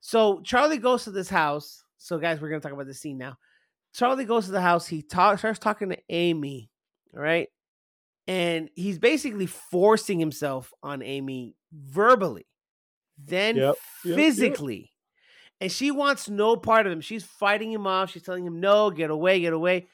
[0.00, 1.82] So Charlie goes to this house.
[1.98, 3.38] So guys, we're gonna talk about this scene now.
[3.92, 4.86] Charlie goes to the house.
[4.86, 6.70] He talk, starts talking to Amy.
[7.16, 7.48] All right,
[8.28, 12.46] and he's basically forcing himself on Amy verbally,
[13.18, 14.16] then Yep, yep, yep.
[14.16, 14.92] physically.
[15.60, 17.00] And she wants no part of him.
[17.00, 18.10] She's fighting him off.
[18.10, 19.88] She's telling him, no, get away, get away.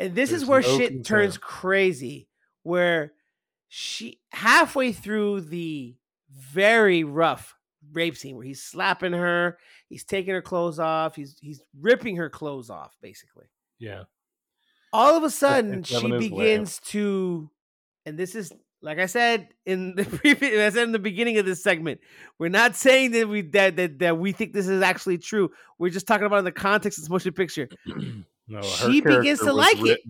[0.00, 1.02] And this is where no shit concern.
[1.04, 2.28] turns crazy,
[2.64, 3.12] where
[3.68, 5.94] she halfway through the
[6.30, 7.54] very rough
[7.92, 9.58] rape scene where he's slapping her,
[9.88, 13.46] he's taking her clothes off, he's he's ripping her clothes off, basically.
[13.78, 14.04] Yeah.
[14.92, 17.48] All of a sudden, she begins to,
[18.04, 18.52] and this is
[18.82, 22.00] like I said in the previous, I said in the beginning of this segment,
[22.38, 25.50] we're not saying that we that that, that we think this is actually true.
[25.78, 27.68] We're just talking about in the context of this motion picture.
[28.48, 30.00] no, She begins to like it.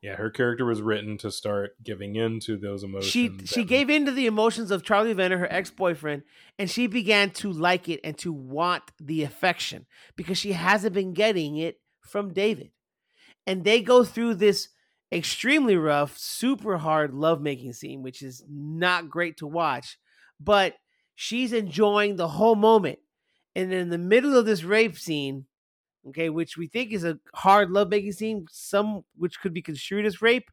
[0.00, 3.10] Yeah, her character was written to start giving in to those emotions.
[3.10, 6.22] She she gave in to the emotions of Charlie Venner, her ex boyfriend,
[6.56, 11.14] and she began to like it and to want the affection because she hasn't been
[11.14, 12.70] getting it from David.
[13.44, 14.68] And they go through this
[15.10, 19.98] extremely rough, super hard lovemaking scene, which is not great to watch,
[20.38, 20.74] but
[21.14, 22.98] she's enjoying the whole moment.
[23.54, 25.46] And in the middle of this rape scene,
[26.08, 30.22] okay, which we think is a hard lovemaking scene, some which could be construed as
[30.22, 30.50] rape,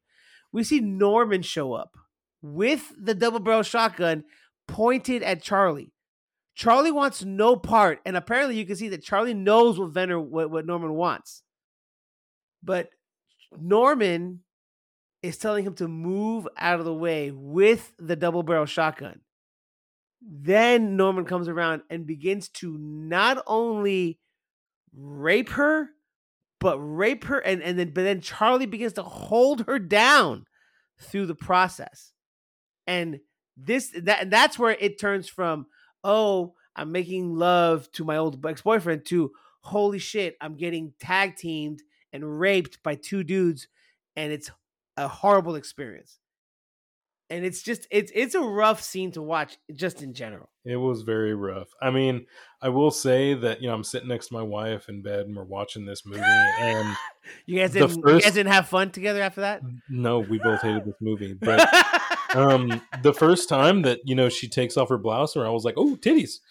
[0.52, 1.98] we see Norman show up
[2.41, 4.23] with the double barrel shotgun
[4.68, 5.91] pointed at Charlie.
[6.56, 10.49] Charlie wants no part, and apparently you can see that Charlie knows what Venner what,
[10.49, 11.44] what Norman wants.
[12.64, 12.90] But
[13.60, 14.41] Norman
[15.26, 19.22] is telling him to move out of the way with the double barrel shotgun.
[20.22, 24.19] Then Norman comes around and begins to not only
[24.95, 25.89] rape her,
[26.60, 30.45] but rape her and, and then but then Charlie begins to hold her down
[30.99, 32.14] through the process.
[32.88, 33.19] And
[33.57, 35.68] this that that's where it turns from,
[36.03, 39.31] oh, I'm making love to my old ex-boyfriend to
[39.61, 41.81] holy shit, I'm getting tag teamed
[42.14, 43.68] and raped by two dudes,
[44.15, 44.52] and it's
[44.97, 46.19] a horrible experience.
[47.27, 50.47] And it's just it's it's a rough scene to watch just in general.
[50.63, 51.69] It was very rough.
[51.81, 52.27] I mean,
[52.61, 55.35] I will say that you know I'm sitting next to my wife in bed and
[55.35, 56.95] we're watching this movie, and
[57.47, 59.61] you guys didn't you guys didn't have fun together after that.
[59.89, 61.35] no, we both hated this movie.
[61.41, 61.67] But
[62.35, 65.63] um, the first time that you know she takes off her blouse, or I was
[65.65, 66.41] like, "Oh, titties!"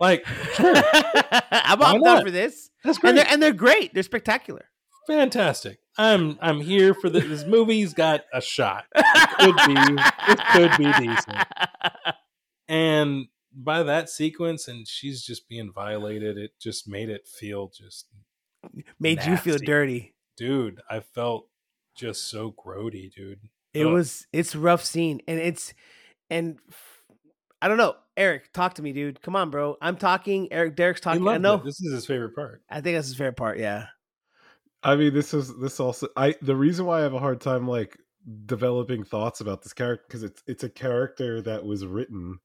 [0.00, 0.24] Like,
[0.54, 0.74] sure,
[1.50, 2.24] I'm not?
[2.24, 3.92] for this, that's and great, they're and they're great.
[3.92, 4.70] They're spectacular.
[5.06, 5.80] fantastic.
[5.98, 7.24] I'm I'm here for this.
[7.26, 8.84] This movie's got a shot.
[8.94, 11.46] It could be it could be decent.
[12.68, 18.06] And by that sequence, and she's just being violated, it just made it feel just,
[19.00, 20.14] Made you feel dirty.
[20.36, 20.80] dude.
[20.88, 21.48] I felt
[21.96, 23.40] just so grody, dude.
[23.74, 23.92] It Ugh.
[23.92, 25.72] was it's rough scene, and it's
[26.30, 26.58] and
[27.60, 27.96] I don't know.
[28.16, 29.22] Eric, talk to me, dude.
[29.22, 29.76] Come on, bro.
[29.80, 30.52] I'm talking.
[30.52, 31.26] Eric, Derryk's talking.
[31.26, 31.54] I know.
[31.54, 31.64] it.
[31.64, 32.62] This is his favorite part.
[32.68, 33.58] I think that's his favorite part.
[33.58, 33.86] Yeah.
[34.82, 36.08] I mean, this is this also.
[36.16, 37.98] I the reason why I have a hard time like
[38.46, 42.38] developing thoughts about this character because it's it's a character that was written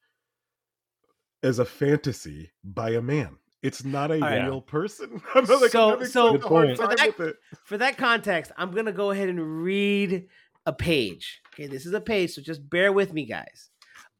[1.43, 3.37] as a fantasy by a man.
[3.61, 4.43] It's not a right.
[4.43, 5.21] real person.
[5.35, 6.79] I'm not, like, So- I'm so- a Good hard point.
[6.79, 7.35] time For that- with it.
[7.65, 10.27] For that context, I'm gonna go ahead and read
[10.65, 11.41] a page.
[11.53, 13.69] Okay, this is a page, so just bear with me, guys.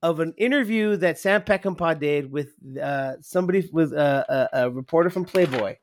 [0.01, 5.09] Of an interview that Sam Peckinpah did with uh, somebody with uh, a, a reporter
[5.09, 5.77] from Playboy.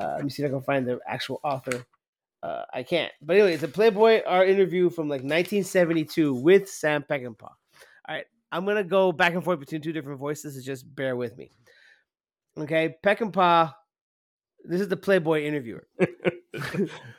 [0.00, 1.84] Uh, let me see if I can find the actual author.
[2.42, 3.12] Uh, I can't.
[3.20, 7.42] But anyway, it's a Playboy art interview from like 1972 with Sam Peckinpah.
[7.42, 7.54] All
[8.08, 10.54] right, I'm gonna go back and forth between two different voices.
[10.54, 11.50] So just bear with me.
[12.58, 13.74] Okay, Peckinpah.
[14.64, 15.86] This is the Playboy interviewer.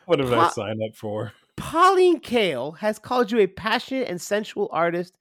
[0.05, 1.31] What did I sign up for?
[1.55, 5.17] Pauline Kael has called you a passionate and sensual artist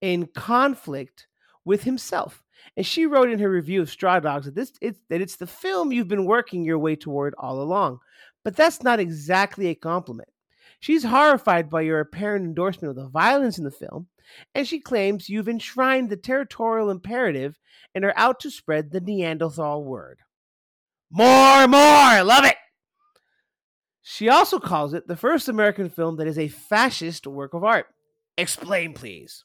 [0.00, 1.26] in conflict
[1.64, 2.43] with himself.
[2.76, 5.46] And she wrote in her review of Straw Dogs that this it's that it's the
[5.46, 8.00] film you've been working your way toward all along.
[8.44, 10.28] But that's not exactly a compliment.
[10.80, 14.08] She's horrified by your apparent endorsement of the violence in the film,
[14.54, 17.58] and she claims you've enshrined the territorial imperative
[17.94, 20.18] and are out to spread the Neanderthal word.
[21.10, 22.56] More, more, love it.
[24.02, 27.86] She also calls it the first American film that is a fascist work of art.
[28.36, 29.44] Explain, please.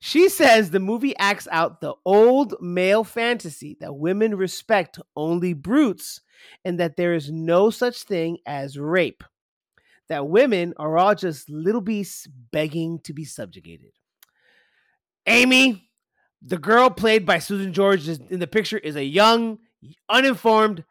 [0.00, 6.20] She says the movie acts out the old male fantasy that women respect only brutes
[6.64, 9.24] and that there is no such thing as rape.
[10.08, 13.90] That women are all just little beasts begging to be subjugated.
[15.26, 15.90] Amy,
[16.40, 19.58] the girl played by Susan George in the picture, is a young,
[20.08, 20.84] uninformed,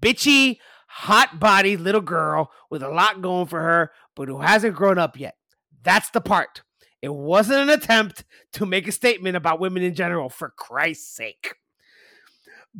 [0.00, 0.58] bitchy,
[0.88, 5.18] hot bodied little girl with a lot going for her, but who hasn't grown up
[5.18, 5.36] yet.
[5.82, 6.62] That's the part.
[7.04, 8.24] It wasn't an attempt
[8.54, 11.54] to make a statement about women in general, for Christ's sake.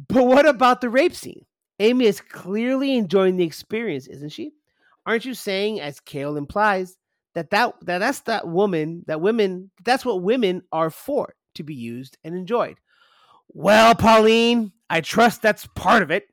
[0.09, 1.45] But what about the rape scene?
[1.79, 4.53] Amy is clearly enjoying the experience, isn't she?
[5.07, 6.97] Aren't you saying, as Kael implies,
[7.35, 11.75] that, that, that that's that woman, that women, that's what women are for, to be
[11.75, 12.79] used and enjoyed?
[13.49, 16.29] Well, Pauline, I trust that's part of it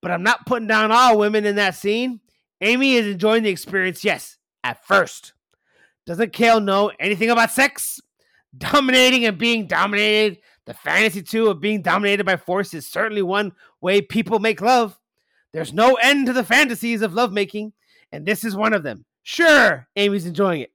[0.00, 2.20] but I'm not putting down all women in that scene.
[2.60, 5.32] Amy is enjoying the experience, yes, at first.
[6.10, 8.00] Doesn't Kael know anything about sex?
[8.58, 10.38] Dominating and being dominated.
[10.66, 14.98] The fantasy, too, of being dominated by force is certainly one way people make love.
[15.52, 17.74] There's no end to the fantasies of lovemaking,
[18.10, 19.04] and this is one of them.
[19.22, 20.72] Sure, Amy's enjoying it.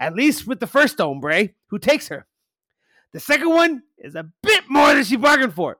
[0.00, 2.26] At least with the first hombre who takes her.
[3.12, 5.78] The second one is a bit more than she bargained for.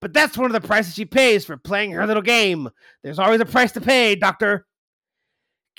[0.00, 2.70] But that's one of the prices she pays for playing her little game.
[3.02, 4.66] There's always a price to pay, Doctor.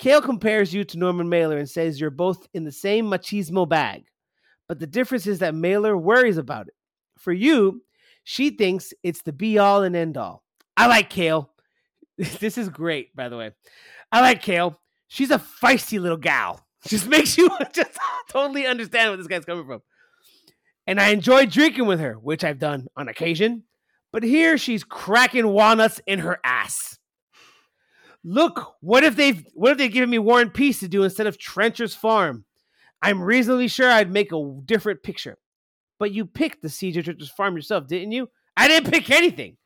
[0.00, 4.04] Kael compares you to Norman Mailer and says you're both in the same machismo bag.
[4.68, 6.74] But the difference is that Mailer worries about it.
[7.18, 7.82] For you,
[8.22, 10.44] she thinks it's the be all and end all.
[10.76, 11.48] I like Kael.
[12.40, 13.52] This is great, by the way.
[14.10, 14.76] I like Kael.
[15.06, 16.66] She's a feisty little gal.
[16.86, 17.98] Just makes you just
[18.28, 19.82] totally understand where this guy's coming from.
[20.86, 23.64] And I enjoy drinking with her, which I've done on occasion.
[24.12, 26.98] But here she's cracking walnuts in her ass.
[28.24, 31.26] Look, what if they've what if they've given me War and Peace to do instead
[31.26, 32.44] of Trencher's Farm?
[33.00, 35.38] I'm reasonably sure I'd make a different picture.
[35.98, 38.28] But you picked the Siege of Trencher's Farm yourself, didn't you?
[38.56, 39.56] I didn't pick anything.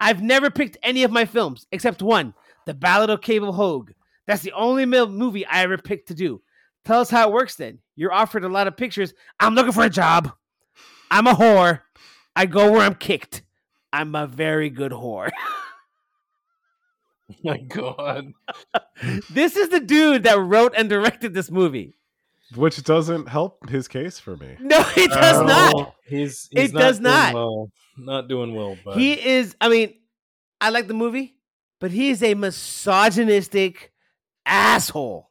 [0.00, 2.34] I've never picked any of my films except one,
[2.66, 3.92] The Ballad of Cable Hogue.
[4.26, 6.42] That's the only movie I ever picked to do.
[6.84, 7.78] Tell us how it works then.
[7.96, 9.12] You're offered a lot of pictures.
[9.38, 10.32] I'm looking for a job.
[11.10, 11.80] I'm a whore.
[12.34, 13.42] I go where I'm kicked.
[13.92, 15.30] I'm a very good whore.
[17.44, 18.32] my god.
[19.30, 21.94] this is the dude that wrote and directed this movie.
[22.54, 24.56] Which doesn't help his case for me.
[24.58, 25.94] No, it does Oh, not.
[26.04, 27.34] He's, he's It does doing not.
[27.34, 27.70] Well.
[27.96, 29.94] Not doing well, but He is, I mean,
[30.60, 31.36] I like the movie,
[31.80, 33.92] but he is a misogynistic
[34.46, 35.30] asshole.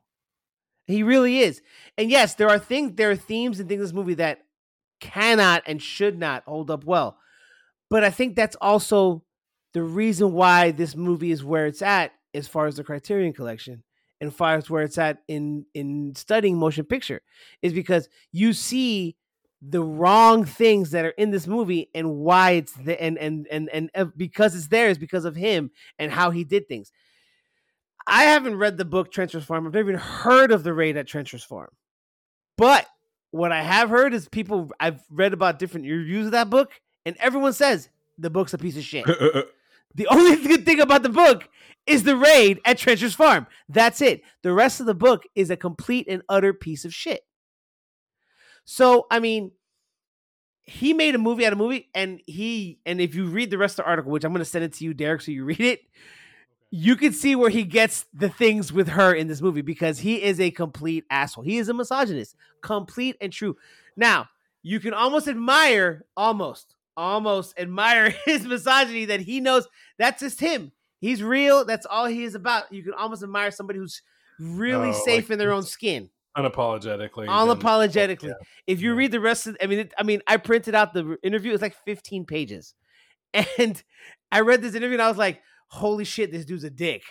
[0.85, 1.61] He really is.
[1.97, 4.39] And yes, there are things, there are themes and things in this movie that
[4.99, 7.17] cannot and should not hold up well.
[7.89, 9.23] But I think that's also
[9.74, 13.84] the reason why this movie is where it's at as far as the Criterion collection
[14.22, 17.22] and far as where it's at in in studying motion picture
[17.62, 19.16] is because you see
[19.62, 23.70] the wrong things that are in this movie and why it's the and and and
[23.74, 26.91] and uh, because it's there is because of him and how he did things.
[28.08, 29.68] I haven't read the book Trencher's Farm.
[29.68, 31.70] I've never even heard of the raid at Trencher's Farm.
[32.58, 32.88] But
[33.32, 36.72] what I have heard is people I've read about different reviews of that book,
[37.06, 39.06] and everyone says the book's a piece of shit.
[39.95, 41.48] The only good thing about the book
[41.86, 43.48] is the raid at Trencher's Farm.
[43.68, 44.22] That's it.
[44.44, 47.22] The rest of the book is a complete and utter piece of shit.
[48.66, 49.52] So, I mean,
[50.61, 53.80] he made a movie out of movie, and he and if you read the rest
[53.80, 55.60] of the article, which I'm going to send it to you, Derryk, so you read
[55.60, 55.82] it,
[56.70, 60.22] you can see where he gets the things with her in this movie because he
[60.22, 61.44] is a complete asshole.
[61.44, 63.57] He is a misogynist, complete and true.
[63.98, 64.28] Now,
[64.61, 69.67] you can almost admire, almost, almost admire his misogyny that he knows
[69.97, 70.71] that's just him.
[70.99, 71.63] He's real.
[71.65, 72.71] That's all he is about.
[72.73, 74.01] You can almost admire somebody who's
[74.39, 77.27] really Oh, safe like in their own skin, unapologetically.
[77.27, 78.27] unapologetically.
[78.27, 78.34] yeah.
[78.67, 78.97] If you Yeah.
[78.97, 81.53] read the rest of, I mean, it, I mean, I printed out the interview.
[81.53, 82.73] It's like 15 pages,
[83.57, 83.81] and
[84.31, 87.03] I read this interview and I was like, "Holy shit, this dude's a dick."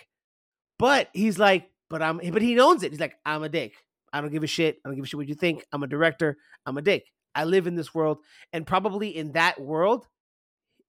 [0.77, 2.91] But he's like, "But I'm," but he owns it.
[2.91, 3.73] He's like, "I'm a dick.
[4.13, 4.77] I don't give a shit.
[4.85, 5.65] I don't give a shit what you think.
[5.73, 6.37] I'm a director.
[6.65, 7.05] I'm a dick.
[7.35, 8.19] I live in this world,
[8.53, 10.07] and probably in that world,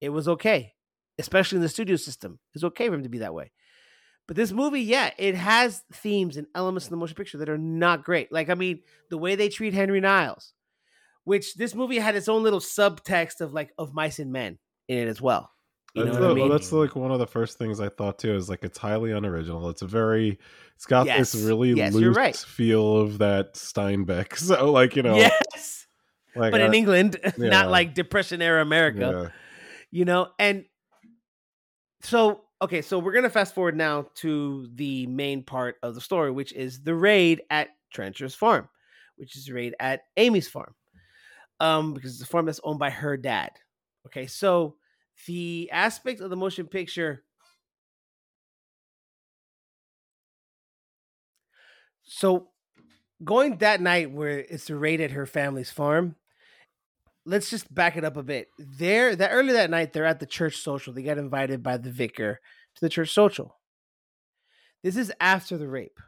[0.01, 0.73] it was okay,
[1.19, 2.39] especially in the studio system.
[2.55, 3.53] It's okay for him to be that way."
[4.27, 7.59] But this movie, yeah, it has themes and elements in the motion picture that are
[7.59, 8.31] not great.
[8.31, 8.81] Like, I mean,
[9.11, 10.53] the way they treat Henry Niles,
[11.25, 14.59] which this movie had its own little subtext of like of mice and men
[14.89, 15.51] in it as well.
[15.95, 16.49] You know that's, what the- I mean?
[16.49, 18.33] that's like one of the first things I thought too.
[18.37, 19.69] Is like it's highly unoriginal.
[19.71, 20.39] It's a very,
[20.77, 21.33] it's got Yes.
[21.33, 22.37] this really Yes, loose right.
[22.37, 24.37] feel of that Steinbeck.
[24.39, 25.80] So like you know, yes,
[26.37, 27.49] like but in I- England, yeah.
[27.49, 29.21] not like Depression era America.
[29.25, 29.31] yeah.
[29.93, 30.65] You know, and
[32.03, 36.31] so okay, so we're gonna fast forward now to the main part of the story,
[36.31, 38.69] which is the raid at Trencher's farm,
[39.17, 40.75] which is the raid at Amy's farm,
[41.59, 43.51] um, because it's a farm that's owned by her dad.
[44.07, 44.77] Okay, so
[45.27, 47.25] the aspect of the motion picture.
[52.05, 52.49] So
[53.23, 56.17] going that night where it's the raid at her family's farm,
[57.25, 58.49] let's just back it up a bit.
[58.59, 60.93] There, that early that night, they're at the church social.
[60.93, 62.41] They got invited by the vicar
[62.77, 63.57] to the church social.
[64.83, 65.99] This is after the rape.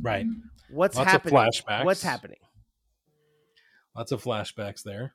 [0.00, 0.26] Right.
[0.70, 1.34] What's Lots of happening?
[1.34, 1.84] flashbacks.
[1.84, 2.38] What's happening?
[3.96, 5.14] Lots of flashbacks there.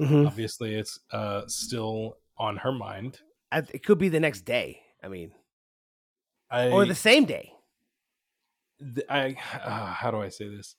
[0.00, 0.26] Mhm.
[0.26, 3.20] Obviously, it's uh, still on her mind.
[3.52, 4.82] I- It could be the next day.
[5.02, 5.32] I mean,
[6.50, 7.52] I, or the same day.
[9.08, 10.74] I uh, how do I say this?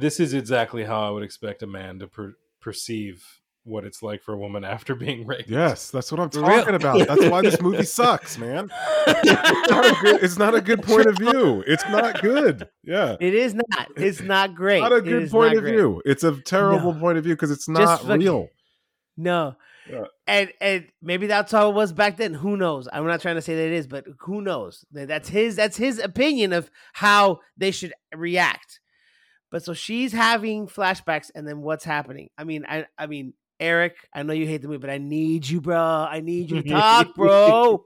[0.00, 3.24] This is exactly how I would expect a man to per- perceive
[3.64, 5.48] what it's like for a woman after being raped.
[5.50, 7.06] Yes, that's what I'm talking about.
[7.06, 8.70] That's why this movie sucks, man.
[9.10, 11.62] It's not a good, it's not a good point of view.
[11.66, 12.68] It's not good.
[12.84, 13.16] Yeah.
[13.20, 13.88] It is not.
[13.96, 14.80] It's not great.
[14.80, 15.72] Not a good point of great.
[15.74, 16.02] view.
[16.04, 17.00] It's a terrible No.
[17.00, 18.48] point of view because it's not fucking- real.
[19.16, 19.56] No.
[19.90, 20.04] Yeah.
[20.26, 22.34] And and maybe that's how it was back then.
[22.34, 22.88] Who knows?
[22.92, 24.84] I'm not trying to say that it is, but who knows?
[24.92, 28.80] That's his that's his opinion of how they should react.
[29.50, 32.28] But so she's having flashbacks, and then what's happening?
[32.36, 35.48] I mean, I I mean, Eric, I know you hate the movie, but I need
[35.48, 35.76] you, bro.
[35.76, 37.84] I need you to talk, bro.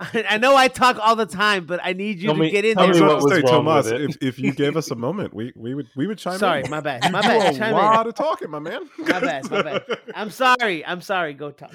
[0.00, 2.50] I, I know I talk all the time, but I need you Tell to me-
[2.50, 2.94] get in tell there.
[2.94, 4.10] me what was wrong Tomas, with it.
[4.10, 6.70] if, if you gave us a moment, we, we would we would chime Sorry, in.
[6.70, 7.04] my bad.
[7.04, 7.54] You My do bad.
[7.54, 7.74] a Chime in.
[7.76, 8.82] lot of talking, my man.
[8.98, 9.84] My bad, my bad.
[10.14, 10.84] I'm sorry.
[10.86, 11.32] I'm sorry.
[11.34, 11.72] Go talk.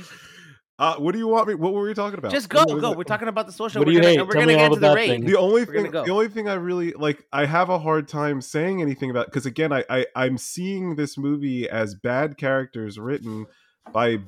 [0.79, 1.55] Uh, what do you want me?
[1.55, 2.31] What were we talking about?
[2.31, 2.91] Just go, What go.
[2.93, 2.97] it?
[2.97, 3.81] We're talking about the social.
[3.81, 4.21] What do we're you gonna, hate?
[4.21, 5.09] we're Tell gonna me get all into the the bad raid.
[5.09, 5.25] things.
[5.25, 6.05] The only We're gonna thing, go.
[6.05, 9.45] the only thing I really like, I have a hard time saying anything about because
[9.45, 13.45] again, I, I I'm seeing this movie as bad characters written
[13.91, 14.19] by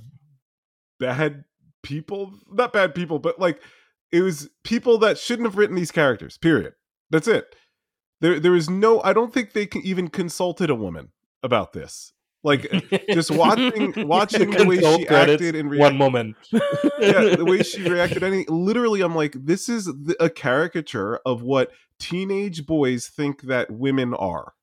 [1.00, 1.46] bad
[1.84, 3.62] people, not bad people, but like
[4.12, 6.38] it was people that shouldn't have written these characters.
[6.38, 6.74] Period.
[7.10, 7.56] That's it.
[8.20, 9.02] There there is no.
[9.04, 11.14] I don't think they can even consulted a woman
[11.44, 12.14] about this.
[12.44, 16.36] Like uh, just watching watching the way she credits, acted and one moment.
[16.52, 18.24] yeah, the way she reacted.
[18.24, 23.70] Any literally, I'm like, this is the, a caricature of what teenage boys think that
[23.70, 24.54] women are,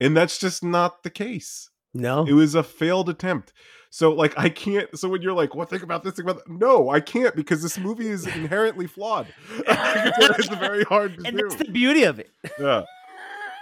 [0.00, 1.70] and that's just not the case.
[1.94, 2.24] No.
[2.26, 3.52] It was a failed attempt.
[3.90, 4.96] So like I can't.
[4.98, 6.14] So when you're like, "What think about this?
[6.14, 9.28] Think about that?" No, I can't because this movie is inherently flawed.
[9.50, 11.48] it's, it's very hard to and do.
[11.48, 12.30] that's the beauty of it.
[12.58, 12.84] yeah,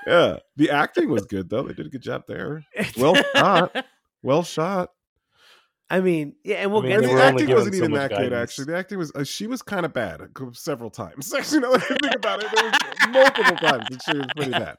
[0.06, 0.36] yeah.
[0.56, 1.62] The acting was good though.
[1.64, 2.64] They did a good job there.
[2.96, 3.84] Well shot.
[4.22, 4.90] Well shot.
[5.88, 7.28] I mean, yeah, and we'll I mean, get And they to the were that.
[7.32, 8.32] only acting wasn't so even much that good.
[8.32, 9.12] Actually, the acting was.
[9.14, 11.32] Uh, she was kind of bad uh, several times.
[11.32, 12.74] Actually, now that I think about it, there was
[13.10, 14.78] multiple times that she was pretty bad.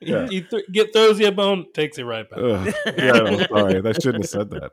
[0.00, 0.28] Yeah.
[0.28, 2.38] He th- get throws you a bone, takes it right back.
[2.38, 2.74] Ugh.
[2.96, 4.72] Yeah, no, sorry, I shouldn't have said that.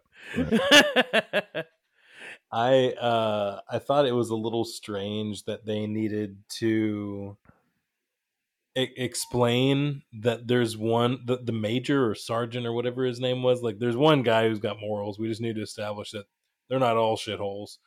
[1.54, 1.66] Right.
[2.54, 7.38] I uh I thought it was a little strange that they needed to
[8.78, 13.62] e- explain that there's one the, the major or sergeant or whatever his name was
[13.62, 16.26] like there's one guy who's got morals we just need to establish that
[16.70, 17.78] they're not all shitholes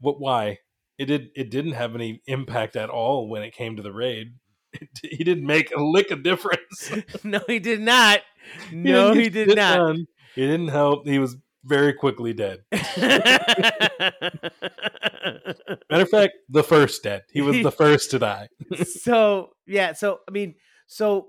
[0.00, 0.58] what why
[0.98, 4.34] it did it didn't have any impact at all when it came to the raid
[4.72, 6.92] it, he didn't make a lick of difference
[7.24, 8.20] no, he did not.
[8.70, 9.76] No, didn't he did not.
[9.76, 10.06] done.
[10.36, 11.36] he didn't help he was
[11.66, 12.62] very quickly dead
[15.90, 17.24] Matter of fact, the first dead.
[17.32, 18.48] He was the first to die.
[18.84, 20.54] so yeah, so I mean,
[20.86, 21.28] so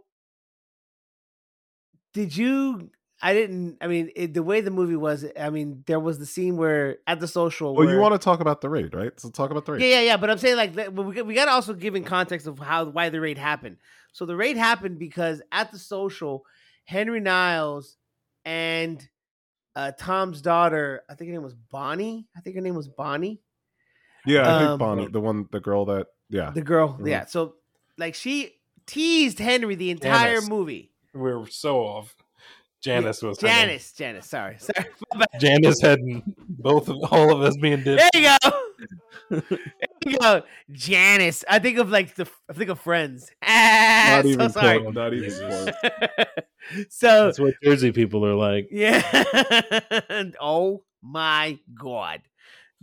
[2.14, 2.90] did you?
[3.22, 3.78] I didn't.
[3.82, 5.26] I mean, it, the way the movie was.
[5.40, 7.76] I mean, there was the scene where at the social.
[7.76, 9.12] Well, you want to talk about the raid, right?
[9.20, 9.82] So talk about the raid.
[9.82, 10.18] Yeah, yeah, yeah.
[10.18, 12.60] But I'm saying like but we got- we got to also give in context of
[12.60, 13.78] how why the raid happened.
[14.14, 16.46] So the raid happened because at the social,
[16.86, 17.98] Henry Niles
[18.46, 19.08] and
[19.78, 22.28] uh, Tom's daughter, I think her name was Bonnie.
[22.36, 23.40] I think her name was Bonnie.
[24.26, 27.08] Yeah, I think Um, Bonnie, the one, the girl that, yeah, The girl, Mhm.
[27.08, 27.26] yeah.
[27.26, 27.56] So
[27.98, 28.56] like she
[28.88, 30.50] teased Henry the entire Janice.
[30.50, 30.92] movie.
[31.14, 32.16] We were so off.
[32.88, 33.56] Janice was her name.
[33.56, 34.26] Janice, Janice.
[34.28, 34.88] Sorry, sorry.
[35.40, 36.00] Janice had
[36.50, 38.62] both of all of us being There you go.
[39.30, 39.42] there
[40.06, 40.42] you go,
[40.72, 41.44] Janice.
[41.50, 43.30] I think of like the I think of Friends.
[43.44, 44.80] Ah, not so even sorry.
[44.80, 44.94] close.
[44.96, 45.70] Not even close.
[46.90, 48.70] so That's what Jersey people are like.
[48.72, 49.02] yeah.
[50.10, 52.22] And oh my god.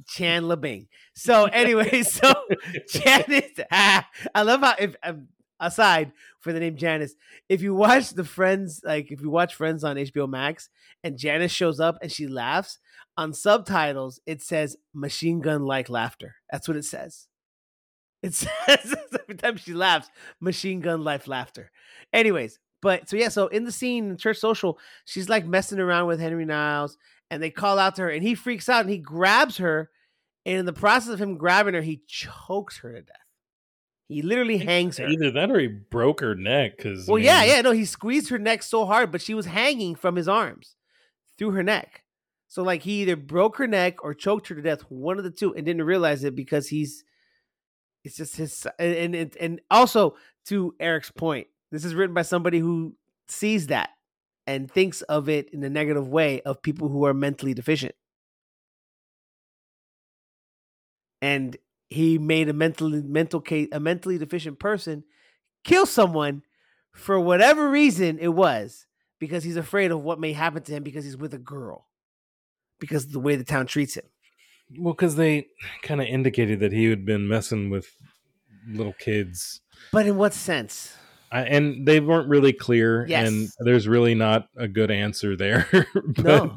[0.09, 0.89] Chandler Bing.
[1.15, 2.33] So anyway, so
[2.91, 3.61] Janice.
[3.71, 5.29] ah, I love how if um,
[5.66, 7.15] aside for the name Janice,
[7.49, 10.69] if you watch the Friends, like if you watch Friends on HBO Max,
[11.03, 12.78] and Janice shows up and she laughs
[13.16, 17.28] on subtitles, it says "machine gun like laughter." That's what it says.
[18.23, 20.09] It says every time she laughs,
[20.41, 21.70] machine gun like laughter.
[22.12, 26.07] Anyways, but so yeah, so in the scene in Church Social, she's like messing around
[26.07, 26.99] with Henry Niles,
[27.31, 29.91] and they call out to her, and he freaks out and he grabs her,
[30.47, 33.24] and in the process of him grabbing her, he chokes her to death.
[34.09, 35.07] He literally hangs her.
[35.07, 36.77] Either that or he broke her neck.
[36.77, 39.95] Because Well, yeah, yeah, no, he squeezed her neck so hard, but she was hanging
[39.95, 40.77] from his arms
[41.39, 42.05] through her neck.
[42.49, 45.31] So like he either broke her neck or choked her to death, one of the
[45.31, 47.03] two, and didn't realize it because he's
[48.05, 50.15] it's just his and and and also
[50.47, 52.95] to Eric's point, this is written by somebody who
[53.27, 53.91] sees that
[54.47, 57.95] and thinks of it in a negative way of people who are mentally deficient.
[61.23, 61.57] And
[61.90, 65.05] he made a mentally mental case a mentally deficient person
[65.65, 66.43] kill someone
[66.93, 68.86] for whatever reason it was
[69.19, 71.86] because he's afraid of what may happen to him because he's with a girl
[72.81, 74.05] because of the way the town treats him
[74.78, 75.47] Well, because they
[75.82, 77.89] kind of indicated that he had been messing with
[78.69, 79.61] little kids.
[79.93, 80.97] but in what sense
[81.32, 83.27] I, and they weren't really clear yes.
[83.28, 85.66] and there's really not a good answer there
[86.06, 86.56] but No.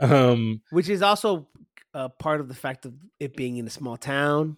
[0.00, 1.48] um which is also
[1.94, 4.56] uh, part of the fact of it being in a small town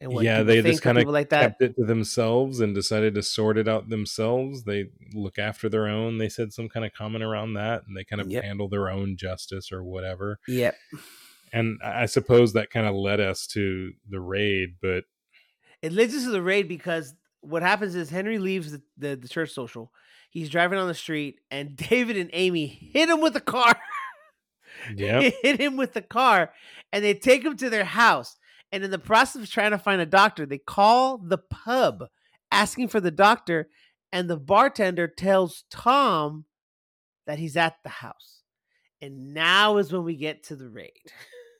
[0.00, 1.40] and what yeah they just kind of people like that.
[1.40, 4.64] kept it to themselves and decided to sort it out themselves.
[4.64, 6.18] They look after their own.
[6.18, 8.42] They said some kind of comment around that and they kind of Yep.
[8.44, 10.40] handle their own justice or whatever.
[10.48, 10.76] Yep.
[11.52, 15.04] And i I suppose that kind of led us to the raid but
[15.80, 19.28] it leads us to the raid because what happens is henry leaves the, the, the
[19.28, 19.92] church social.
[20.30, 23.76] He's driving on the street and david and amy hit him with a car
[24.96, 26.52] yeah hit him with the car
[26.92, 28.36] and they take him to their house.
[28.72, 32.04] And in the process of trying to find a doctor, they call the pub
[32.50, 33.68] asking for the doctor.
[34.12, 36.44] And the bartender tells Tom
[37.26, 38.42] that he's at the house.
[39.00, 40.90] And now is when we get to the raid.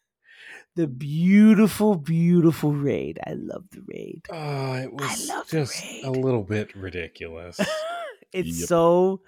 [0.77, 3.19] the beautiful, beautiful raid.
[3.25, 4.23] I love the raid.
[4.31, 7.61] Oh, it was just a little bit ridiculous.
[8.33, 8.69] it's Yep.
[8.69, 9.21] so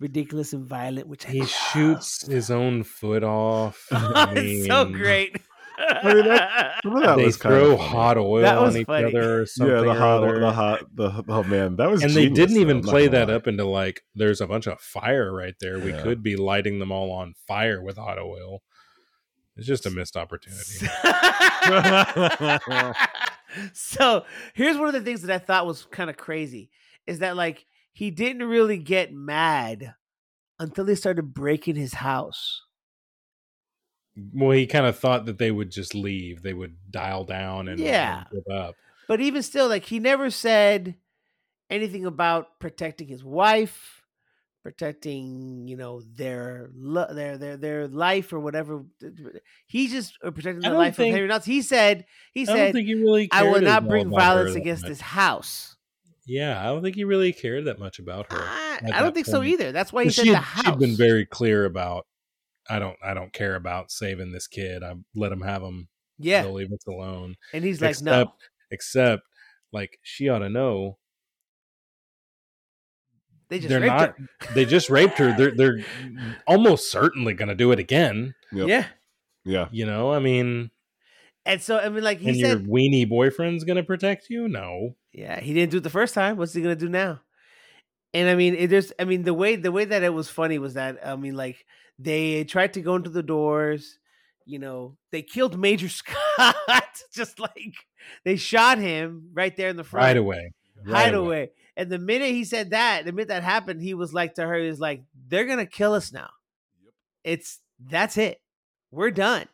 [0.00, 1.50] ridiculous and violent, which I he love.
[1.50, 3.86] shoots his own foot off.
[3.92, 5.36] Oh, I it's so great.
[5.78, 8.74] I mean, that- Some of that they was kind throw of hot oil That was
[8.74, 9.04] on each funny.
[9.06, 9.76] other or something.
[9.76, 10.40] Yeah, the hot, other.
[10.40, 13.28] the hot, the oh man, that was and they didn't though, even I'm play that
[13.28, 13.34] lie.
[13.34, 15.78] up into like there's a bunch of fire right there.
[15.78, 18.62] We could be lighting them all on fire with hot oil.
[19.56, 20.86] It's just a missed opportunity.
[23.72, 24.24] so
[24.54, 26.70] here's one of the things that I thought was kind of crazy
[27.06, 29.94] is that like he didn't really get mad
[30.58, 32.62] until they started breaking his house.
[34.34, 36.42] well, he kind of thought that they would just leave.
[36.42, 38.24] They would dial down and, and Yeah.
[38.32, 38.74] give up.
[39.08, 40.96] But even still, like he never said
[41.70, 44.02] anything about protecting his wife,
[44.62, 48.84] protecting you know their lo- their their their life or whatever.
[49.66, 51.46] He just or protecting I the life think- of Henry Nuts.
[51.46, 53.28] He said he I don't said think he really.
[53.32, 55.76] I will not bring all about her violence against this house.
[56.30, 58.38] Yeah, I don't think he really cared that much about her.
[58.40, 59.72] I, I don't think so either.
[59.72, 60.64] That's why he 'Cause said she the house.
[60.64, 62.06] she'd been very clear about.
[62.68, 62.96] I don't.
[63.04, 64.84] I don't care about saving this kid.
[64.84, 65.88] I let him have him.
[66.18, 67.34] yeah, They'll leave us alone.
[67.52, 68.32] and he's like, except, no,
[68.70, 69.22] except
[69.72, 70.98] like she ought to know
[73.48, 74.14] they just they're raped not.
[74.18, 74.54] her.
[74.54, 75.34] They just raped her.
[75.36, 75.78] They're they're
[76.46, 78.34] almost certainly going to do it again.
[78.52, 78.68] Yep.
[78.68, 78.86] Yeah,
[79.44, 80.70] Yeah, You know, I mean,
[81.46, 84.48] and so I mean, like he and said, your weenie boyfriend's going to protect you?
[84.48, 84.96] No.
[85.12, 86.36] Yeah, he didn't do it the first time.
[86.36, 87.20] What's he gonna do now?
[88.14, 90.58] And I mean, it just I mean, the way the way that it was funny
[90.58, 91.64] was that I mean, like
[91.98, 93.98] they tried to go into the doors.
[94.46, 96.56] You know, they killed Major Scott.
[97.12, 97.74] just like
[98.24, 100.52] they shot him right there in the front, Right away.
[100.84, 101.50] Right hide away.
[101.76, 104.58] And the minute he said that, the minute that happened, he was like to her,
[104.58, 106.30] he was like, "They're gonna kill us now.
[107.24, 108.40] It's that's it.
[108.90, 109.46] We're done."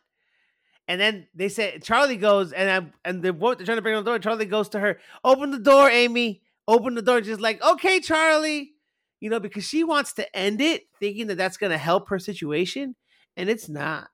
[0.87, 4.03] And then they said Charlie goes and I, and the they're trying to bring on
[4.03, 4.19] the door.
[4.19, 6.41] Charlie goes to her, "Open the door, Amy.
[6.67, 8.73] Open the door." She's like, "Okay, Charlie."
[9.19, 12.95] You know, because she wants to end it, thinking that that's gonna help her situation,
[13.35, 14.09] and it's not.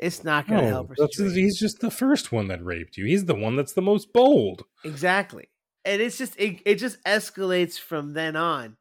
[0.00, 0.96] It's not gonna No, help her.
[0.96, 1.34] situation.
[1.36, 3.04] he's just the first one that raped you.
[3.04, 4.64] He's the one that's the most bold.
[4.84, 5.48] Exactly.
[5.84, 8.76] And it's just it, it just escalates from then on.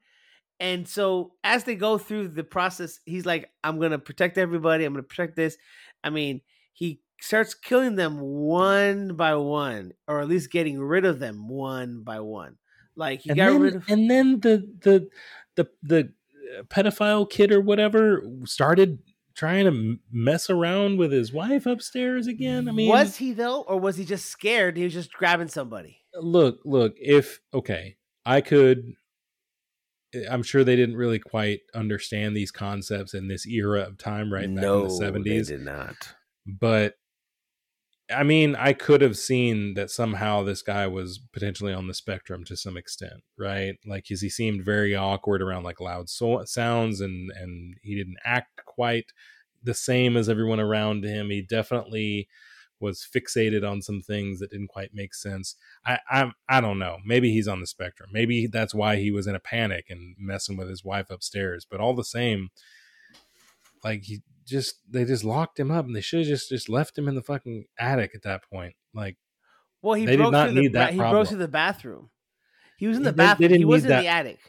[0.60, 4.94] And so as they go through the process, he's like, I'm gonna protect everybody, I'm
[4.94, 5.58] gonna protect this.
[6.04, 6.42] I mean,
[6.74, 12.02] he starts killing them one by one, or at least getting rid of them one
[12.04, 12.58] by one.
[12.96, 15.08] Like he and got then, rid of and then the the
[15.56, 16.14] the the
[16.60, 19.00] uh, pedophile kid or whatever started
[19.34, 22.68] trying to mess around with his wife upstairs again.
[22.68, 24.76] I mean, was he though, or was he just scared?
[24.76, 26.00] He was just grabbing somebody.
[26.16, 26.96] look, look.
[26.98, 27.96] If okay,
[28.26, 28.94] I could.
[30.14, 34.34] eh, I'm sure they didn't really quite understand these concepts in this era of time,
[34.34, 35.48] right back in the seventies.
[35.48, 35.96] did not.
[36.46, 36.96] But
[38.14, 42.44] I mean, I could have seen that somehow this guy was potentially on the spectrum
[42.46, 43.76] to some extent, right?
[43.86, 48.66] Like, he seemed very awkward around like loud so- sounds, and and he didn't act
[48.66, 49.12] quite
[49.64, 51.30] the same as everyone around him.
[51.30, 52.28] He definitely
[52.80, 55.56] was fixated on some things that didn't quite make sense.
[55.86, 56.98] I I I don't know.
[57.06, 58.10] Maybe he's on the spectrum.
[58.12, 61.66] Maybe that's why he was in a panic and messing with his wife upstairs.
[61.70, 62.50] But all the same,
[63.84, 64.22] like he
[64.52, 67.16] just they just locked him up and they should have just just left him in
[67.16, 68.76] the fucking attic at that point.
[68.94, 69.18] Like
[69.82, 72.10] Well, he They did broke not through the need that he broke through the bathroom.
[72.78, 73.50] He was in the they bathroom.
[73.50, 74.40] He didn't was need in that- the attic.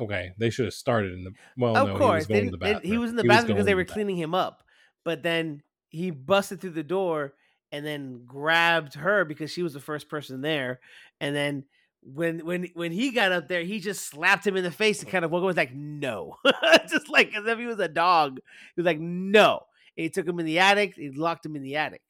[0.00, 1.76] okay, they should have started in the well.
[1.76, 3.74] of no, course, he was the they- he was in the He bathroom because they
[3.74, 4.62] were the cleaning him up.
[5.04, 7.34] But then he busted through the door
[7.70, 10.80] and then grabbed her because she was the first person there.
[11.20, 11.64] And then
[12.04, 15.08] when when when he got up there, he just slapped him in the face and
[15.08, 15.12] oh.
[15.12, 15.46] kind of woke up.
[15.46, 16.36] Was like, no,
[16.88, 18.36] just like as if he was a dog.
[18.36, 19.62] He was like, no.
[19.96, 20.94] And he took him in the attic.
[20.96, 22.02] He locked him in the attic.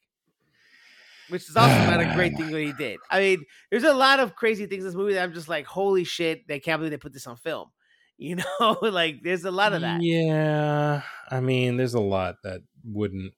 [1.28, 2.98] Which is also not a great thing that he did.
[3.10, 5.66] I mean, there's a lot of crazy things in this movie that I'm just like,
[5.66, 7.68] holy shit, they can't believe they put this on film.
[8.16, 10.00] You know, like there's a lot of that.
[10.00, 13.32] Yeah, I mean, there's a lot that wouldn't,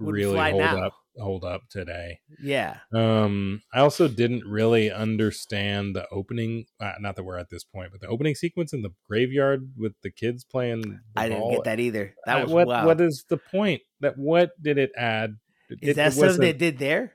[0.00, 0.86] Wouldn't really hold now.
[0.86, 2.20] up hold up today.
[2.42, 2.78] Yeah.
[2.92, 6.66] Um, I also didn't really understand the opening.
[6.80, 9.94] Uh, not that we're at this point, but the opening sequence in the graveyard with
[10.02, 10.82] the kids playing.
[10.82, 11.50] The I didn't ball.
[11.52, 12.14] get that either.
[12.26, 12.66] That Uh, was what.
[12.68, 12.86] wild.
[12.86, 13.82] What is the point?
[14.00, 15.36] That what did it add?
[15.70, 17.12] It- Is it that something they did there?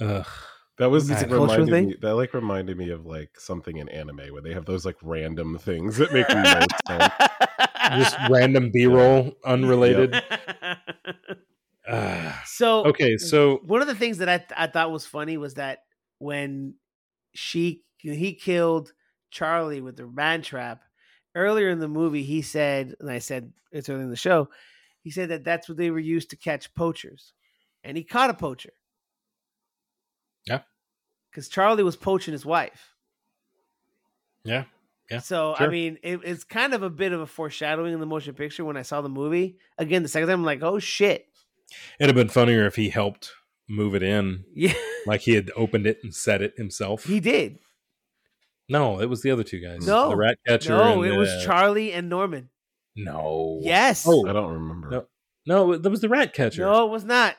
[0.00, 0.26] Ugh.
[0.78, 1.88] that was It's a cultural reminded thing?
[1.88, 1.96] me.
[2.00, 5.58] That like reminded me of like something in anime where they have those like random
[5.58, 7.12] things that make no sense.
[8.04, 10.14] Just random B roll, unrelated.
[11.90, 12.34] Ugh.
[12.46, 15.80] so okay, so one of the things that I I thought was funny was that
[16.18, 16.74] when
[17.34, 18.92] she he killed
[19.30, 20.82] Charlie with the man trap
[21.34, 24.48] earlier in the movie, he said, and I said it's early in the show,
[25.02, 27.32] he said that that's what they were used to catch poachers,
[27.84, 28.72] and he caught a poacher.
[30.46, 30.60] Yeah.
[31.30, 32.94] because Charlie was poaching his wife.
[34.44, 34.64] yeah,
[35.10, 38.06] Yeah, So I mean, it, it's kind of a bit of a foreshadowing in the
[38.06, 40.40] motion picture when I saw the movie again the second time.
[40.40, 41.26] I'm like, oh shit,
[41.98, 43.32] It'd have been funnier if he helped
[43.68, 44.72] move it in, Yeah,
[45.06, 47.04] like he had opened it and set it himself.
[47.04, 47.58] he did.
[48.68, 49.86] no, it was the other two guys.
[49.86, 50.10] No.
[50.10, 50.70] the rat catcher.
[50.70, 52.48] No, and it was uh, Charlie and Norman.
[52.96, 53.58] No.
[53.62, 54.04] Yes.
[54.08, 54.28] Oh.
[54.28, 54.90] I don't remember.
[54.90, 55.06] No.
[55.46, 56.62] No, that was the rat catcher.
[56.62, 57.36] No, it was not.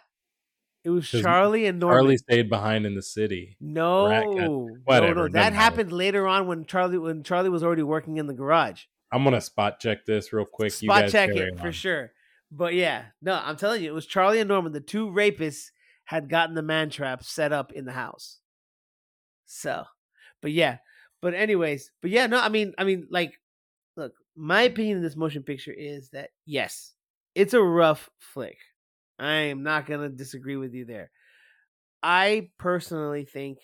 [0.84, 1.98] It was Charlie and Norman.
[2.02, 3.56] Charlie stayed behind in the city.
[3.60, 5.00] no, rat cat- no, no.
[5.14, 5.56] doesn't That matter.
[5.56, 8.86] happened later on when Charlie when Charlie was already working in the garage.
[9.12, 10.72] I'm gonna spot check this real quick.
[10.82, 12.12] you Spot guys check carry it for sure.
[12.52, 14.74] But yeah, no, I'm telling you, it was Charlie and Norman.
[14.74, 15.72] The two rapists
[16.04, 18.40] had gotten the man trap set up in the house.
[19.46, 19.86] So,
[20.42, 20.78] but yeah,
[21.22, 23.40] but anyways, but yeah, no, I mean, I mean, like,
[23.96, 26.94] look, my opinion of this motion picture is that yes,
[27.36, 28.58] it's a rough flick.
[29.18, 31.10] I am not gonna disagree with you there.
[32.04, 33.60] I personally think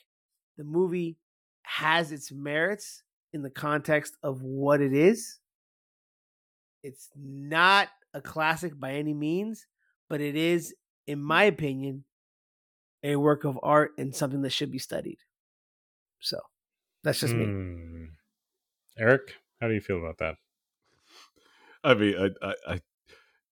[0.57, 1.17] the movie
[1.63, 3.03] has its merits
[3.33, 5.39] in the context of what it is.
[6.83, 9.67] It's not a classic by any means,
[10.09, 10.73] but it is,
[11.05, 12.03] in my opinion,
[13.03, 15.19] a work of art and something that should be studied.
[16.19, 16.39] So
[17.03, 17.45] that's just me.
[17.45, 18.05] Hmm.
[18.97, 20.35] Eric, how do you feel about that?
[21.83, 22.81] I mean, I, I, I,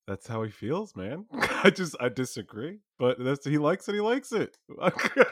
[0.07, 1.25] that's how he feels, man.
[1.33, 3.95] I just, I disagree, but that's he likes it.
[3.95, 4.55] He likes it.
[4.81, 4.89] I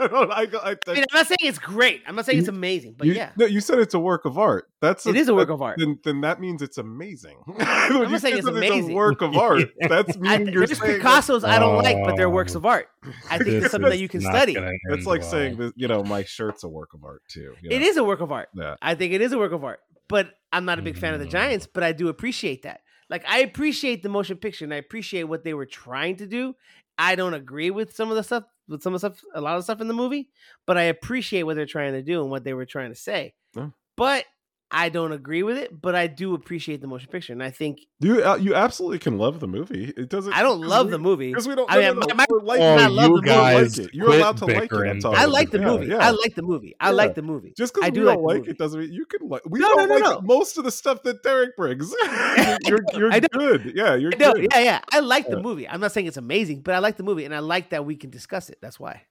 [0.08, 0.32] don't.
[0.32, 2.02] I, I, I, I mean, I'm not saying it's great.
[2.08, 4.38] I'm not saying it's amazing, but you, yeah, No, you said it's a work of
[4.40, 4.66] art.
[4.82, 5.78] That's it is a work of art.
[5.80, 7.38] Then, then that means it's amazing.
[7.60, 8.92] I'm not you saying say it's that amazing.
[8.92, 9.70] a work of art.
[9.88, 12.60] That's I, you're there's saying that- Picasso's I don't like, but they're works Oh.
[12.60, 12.88] of art.
[13.30, 14.54] I think it's something that you can study.
[14.56, 15.30] gonna That's like well.
[15.30, 17.54] saying that you know my shirt's a work of art too.
[17.62, 17.86] you It know?
[17.86, 18.50] is a work of art.
[18.56, 18.76] Yeah.
[18.82, 19.80] I think it is a work of art.
[20.10, 21.32] But I'm not a big fan of the Mm.
[21.32, 22.82] Giants, but I do appreciate that.
[23.14, 26.56] Like I appreciate the motion picture and I appreciate what they were trying to do.
[26.98, 29.56] I don't agree with some of the stuff with some of the stuff a lot
[29.56, 30.30] of the stuff in the movie,
[30.66, 33.36] but I appreciate what they're trying to do and what they were trying to say.
[33.56, 33.70] Yeah.
[33.96, 34.26] But
[34.74, 37.32] I don't agree with it, but I do appreciate the motion picture.
[37.32, 39.94] And I think You uh, you absolutely can love the movie.
[39.96, 40.34] It doesn't.
[40.34, 41.30] I don't love the movie.
[41.30, 41.72] because we don't.
[41.72, 43.28] I no, mean, no, no, my- we're like- Oh, I love you the movie.
[43.28, 43.94] guys, Like it.
[43.94, 45.86] You're allowed to like it, I'm I like the Yeah, movie.
[45.88, 45.98] yeah.
[46.00, 46.76] I like the movie.
[46.80, 46.92] I Yeah.
[46.96, 47.54] like the movie.
[47.56, 49.44] Just I because we do don't like like it doesn't mean you can like.
[49.48, 50.28] We No, don't no, no, like no.
[50.36, 51.94] most of the stuff that Derryk brings.
[52.66, 53.74] you're you're I good.
[53.76, 54.48] Yeah, you're No, good.
[54.52, 54.80] yeah, yeah.
[54.92, 55.70] I like the movie.
[55.70, 57.96] I'm not saying it's amazing, but I like the movie and I like that we
[57.96, 58.58] can discuss it.
[58.62, 59.04] That's why.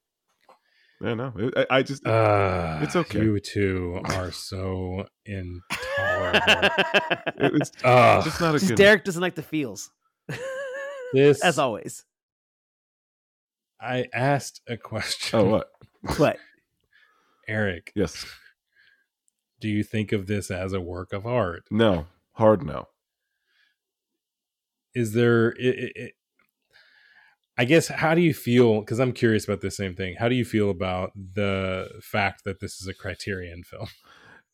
[1.03, 3.21] Yeah, no, I, I just Uh, It's okay.
[3.23, 6.75] You two are so intolerable.
[7.37, 8.79] it- it's Ugh, just not a Just good.
[8.79, 9.91] Derryk doesn't like the feels.
[11.13, 12.05] this As always.
[13.81, 15.41] I asked a question.
[15.41, 15.71] Oh what?
[16.19, 16.37] But
[17.49, 18.25] Eric, Yes.
[19.61, 21.65] do you think of this as a work of art?
[21.71, 22.07] No.
[22.35, 22.87] Hard no.
[24.95, 25.49] Is there?
[25.49, 26.15] It, it, it-
[27.59, 27.89] I guess.
[27.89, 28.81] How do you feel?
[28.81, 30.17] Because I'm curious about the same thing.
[30.19, 33.89] How do you feel about the fact that this is a Criterion film?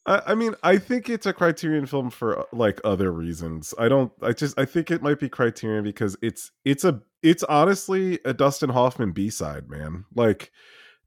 [0.05, 3.73] I, I mean, I think it's a Criterion film for uh, like other reasons.
[3.79, 4.11] I don't.
[4.21, 4.59] I just.
[4.59, 6.51] I think it might be Criterion because it's.
[6.65, 7.01] It's a.
[7.23, 10.05] It's honestly a Dustin Hoffman B side, man.
[10.15, 10.51] Like,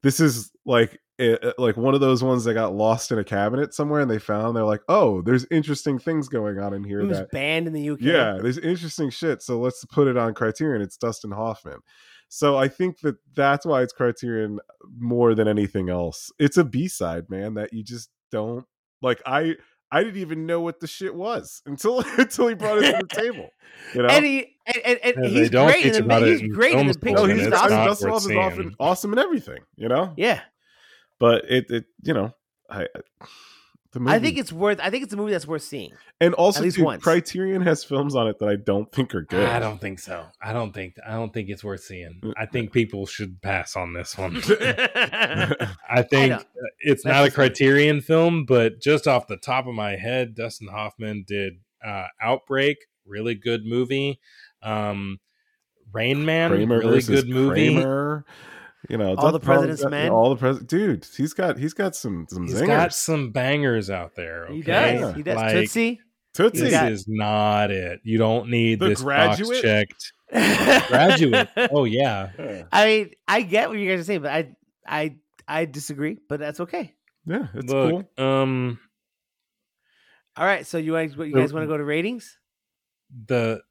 [0.04, 3.24] this is like a, a- like one of those ones that got lost in a
[3.24, 4.56] cabinet somewhere, and they found.
[4.58, 7.00] They're like, oh, there's interesting things going on in here.
[7.02, 8.02] it was that banned in the UK.
[8.02, 9.42] yeah, there's interesting shit.
[9.42, 10.82] So let's put it on Criterion.
[10.82, 11.80] It's Dustin Hoffman.
[12.28, 14.60] So I think that that's why it's Criterion
[14.98, 16.32] more than anything else.
[16.40, 18.66] It's a B side, man, that you just don't
[19.02, 19.22] like.
[19.26, 19.56] I
[19.92, 23.16] I didn't even know what the shit was until until he brought it to the
[23.22, 23.50] table.
[23.94, 24.08] You know.
[24.08, 26.94] And he and, and, and Yeah, he's great in the about he's great in the
[26.94, 27.32] school, no, picture.
[27.32, 29.60] and he's it's I mean, not Dustin worth Hoffman's often awesome in everything.
[29.76, 30.14] You know.
[30.16, 30.40] Yeah.
[31.22, 32.34] But it it you know
[32.70, 32.88] I.
[33.94, 35.92] The movie, I think it's worth I think it's a movie that's worth seeing.
[36.22, 37.04] and also least dude, once.
[37.04, 39.50] Criterion has films on it that I don't think are good.
[39.50, 40.28] I don't think so.
[40.42, 40.96] I don't think.
[41.06, 42.22] I don't think it's worth seeing.
[42.38, 44.38] I think people should pass on this one.
[45.90, 46.38] I think know.
[46.38, 47.48] uh, it's That's not a just me.
[47.48, 52.78] Criterion film, but just off the top of my head, Dustin Hoffman did uh, Outbreak,
[53.06, 54.22] really good movie.
[54.64, 55.20] Um,
[55.92, 57.74] Rain Man, Kramer really good movie.
[57.74, 58.26] Kramer.
[58.90, 60.12] You know, All the Dustin Hoffman's President's got- Men?
[60.12, 61.08] All the president, dude.
[61.16, 62.68] He's got he's got some some He's zingers.
[62.68, 64.48] got some bangers out there.
[64.52, 64.98] He okay?
[65.00, 65.16] does.
[65.16, 65.36] He does.
[65.36, 66.00] Like, Tootsie.
[66.34, 66.62] Tootsie.
[66.62, 68.00] This got- is not it.
[68.04, 69.50] You don't need The this Graduate?
[69.50, 70.14] box checked.
[70.88, 71.50] Graduate.
[71.72, 72.30] Oh yeah.
[72.40, 74.56] Yeah, I mean, I get what you guys are saying, but I
[74.88, 75.16] I
[75.48, 76.96] I disagree, but that's okay.
[77.26, 78.26] yeah it's Look, cool.
[78.26, 78.80] um,
[80.38, 82.38] All right, so you guys, you guys want to go to ratings?
[83.28, 83.62] the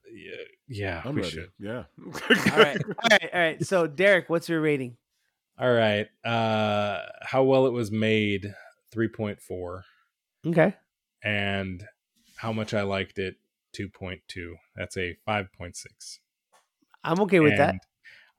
[0.70, 1.32] yeah, I'm we ready.
[1.32, 1.50] should.
[1.58, 1.84] Yeah.
[2.52, 3.66] All right, all right, all right.
[3.66, 4.96] So Derryk, what's your rating?
[5.58, 6.06] All right.
[6.24, 8.54] Uh how well it was made,
[8.94, 9.82] 3.4
[10.46, 10.74] Okay,
[11.22, 11.84] and
[12.36, 13.34] how much I liked it,
[13.76, 14.54] 2.2.
[14.76, 15.74] That's a 5.6.
[17.04, 17.74] I'm okay with that.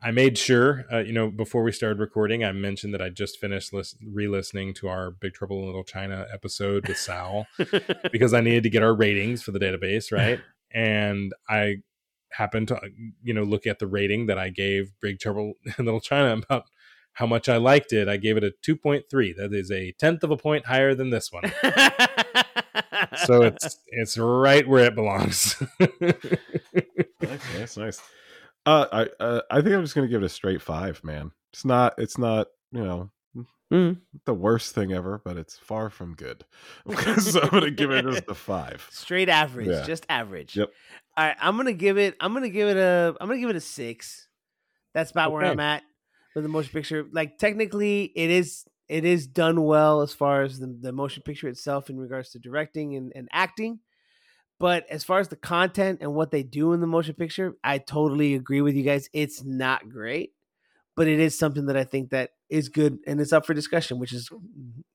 [0.04, 3.40] I made sure, uh, you know, before we started recording, I mentioned that I just
[3.40, 7.46] finished lis- re-listening to our Big Trouble in Little China episode with Sal
[8.12, 10.40] because I needed to get our ratings for the database, right?
[10.74, 11.84] and I
[12.34, 12.80] happened to
[13.24, 16.66] you know look at the rating that I gave Big Trouble in Little China about
[17.14, 18.08] how much I liked it.
[18.08, 19.36] I gave it a 2.3.
[19.36, 21.44] That is a tenth of a point higher than this one.
[23.26, 25.62] so it's it's right where it belongs.
[25.80, 28.02] nice, nice, nice.
[28.66, 31.32] Uh, I uh, I think I'm just gonna give it a straight five, man.
[31.54, 33.12] It's not it's not you know
[33.72, 34.02] Mhm.
[34.26, 36.44] the worst thing ever, but it's far from good.
[37.20, 38.86] so I'm gonna give it just a five.
[38.92, 39.86] straight average, Yeah.
[39.86, 40.58] just average.
[40.58, 40.72] Yep.
[41.18, 42.16] All right, I'm gonna give it.
[42.20, 43.16] I'm gonna give it a.
[43.20, 44.28] I'm gonna give it a six.
[44.94, 45.84] That's about where I'm at
[46.36, 47.06] with the motion picture.
[47.12, 51.48] Like technically, it is it is done well as far as the, the motion picture
[51.48, 53.80] itself in regards to directing and, and acting.
[54.60, 57.78] But as far as the content and what they do in the motion picture, I
[57.78, 59.10] totally agree with you guys.
[59.14, 60.34] It's not great,
[60.96, 64.00] but it is something that I think that is good and it's up for discussion,
[64.00, 64.30] which is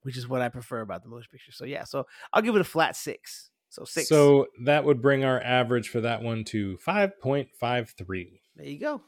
[0.02, 1.52] which is what I prefer about the motion picture.
[1.52, 3.51] So yeah, so I'll give it a flat six.
[3.68, 4.09] So six.
[4.09, 8.40] So that would bring our average for that one to 5.53.
[8.56, 9.02] there you go.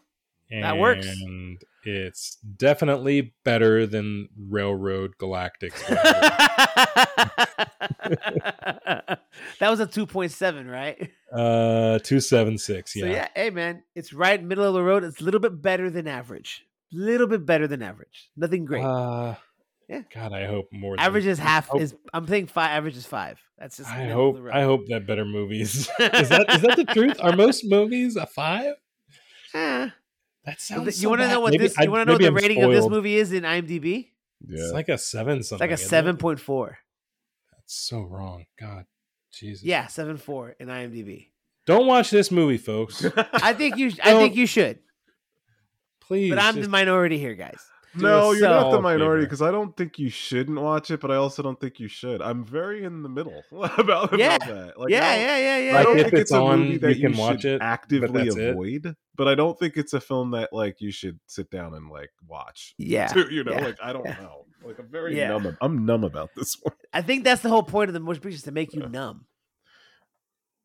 [0.51, 1.07] That works.
[1.07, 5.83] And it's definitely better than Railroad Galactic's.
[9.59, 11.11] that was a 2.7, right?
[11.33, 13.03] uh 276, yeah.
[13.03, 15.05] So yeah, hey man, it's right middle of the road.
[15.05, 16.65] It's a little bit better than average.
[16.93, 18.31] Little bit better than average.
[18.37, 18.85] Nothing great.
[18.85, 19.35] Uh,
[19.89, 20.03] Yeah.
[20.15, 20.97] God, I hope more.
[20.97, 21.69] than- average is half.
[21.69, 22.71] hope- is I'm thinking five.
[22.71, 23.39] Average is five.
[23.59, 23.91] That's just.
[23.91, 24.39] I hope.
[24.53, 25.89] I hope that better movies.
[25.99, 27.17] is that is that the truth?
[27.21, 28.75] Are most movies a five?
[29.55, 29.89] Eh.
[30.45, 30.87] That sounds.
[30.87, 31.77] you so want to know what Maybe this?
[31.79, 34.09] You want to know what the I'm rating of this movie is in IMDb?
[34.47, 34.63] Yeah.
[34.63, 35.69] It's like a seven It's something.
[35.69, 36.79] like a seven point four.
[37.53, 38.47] That's so wrong.
[38.59, 38.87] God,
[39.33, 39.65] Jesus.
[39.65, 41.29] Yeah, seven four in IMDb.
[41.67, 43.05] Don't watch this movie, folks.
[43.33, 43.93] I think you.
[44.03, 44.79] I think you should.
[46.09, 46.31] Please.
[46.31, 47.61] But I'm just- the minority here, guys.
[47.97, 51.01] Do no, us you're not the minority because I don't think you shouldn't watch it,
[51.01, 52.21] but I also don't think you should.
[52.21, 54.37] I'm very in the middle about, about Yeah.
[54.39, 54.79] that.
[54.79, 55.79] Like, yeah, I yeah, yeah, yeah.
[55.79, 56.05] I don't yeah.
[56.05, 58.37] if think it's it's a movie that you can should watch it, but actively it.
[58.51, 58.95] avoid.
[59.17, 62.11] But I don't think it's a film that like you should sit down and like
[62.27, 62.75] watch.
[62.77, 64.17] Yeah, too, you know, yeah, like I don't yeah.
[64.23, 64.45] know.
[64.63, 65.29] Like I'm very Yeah.
[65.29, 65.57] numb.
[65.63, 66.75] I'm numb about this one.
[66.93, 69.25] I think that's the whole point of the motion picture is to make you numb.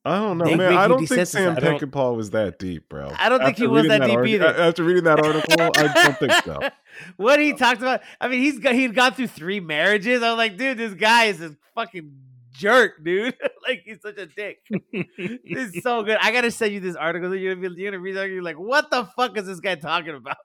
[0.06, 0.74] I don't know, They man.
[0.74, 1.26] I don't think.
[1.28, 3.14] Sam I Peckinpah was that deep, bro.
[3.18, 4.48] I don't think he was reading that deep either.
[4.48, 6.60] After reading that article, I don't think so.
[7.18, 8.02] what he talked about.
[8.20, 10.22] I mean, he's got he'd gone through three marriages.
[10.22, 12.12] I'm like, dude, this guy is a fucking
[12.52, 13.36] jerk, dude.
[13.68, 14.60] like he's such a dick.
[14.92, 16.18] this is so good.
[16.22, 17.34] I gotta send you this article.
[17.34, 18.32] You're gonna, be, you're gonna read it.
[18.32, 20.38] You're like, what the fuck is this guy talking about?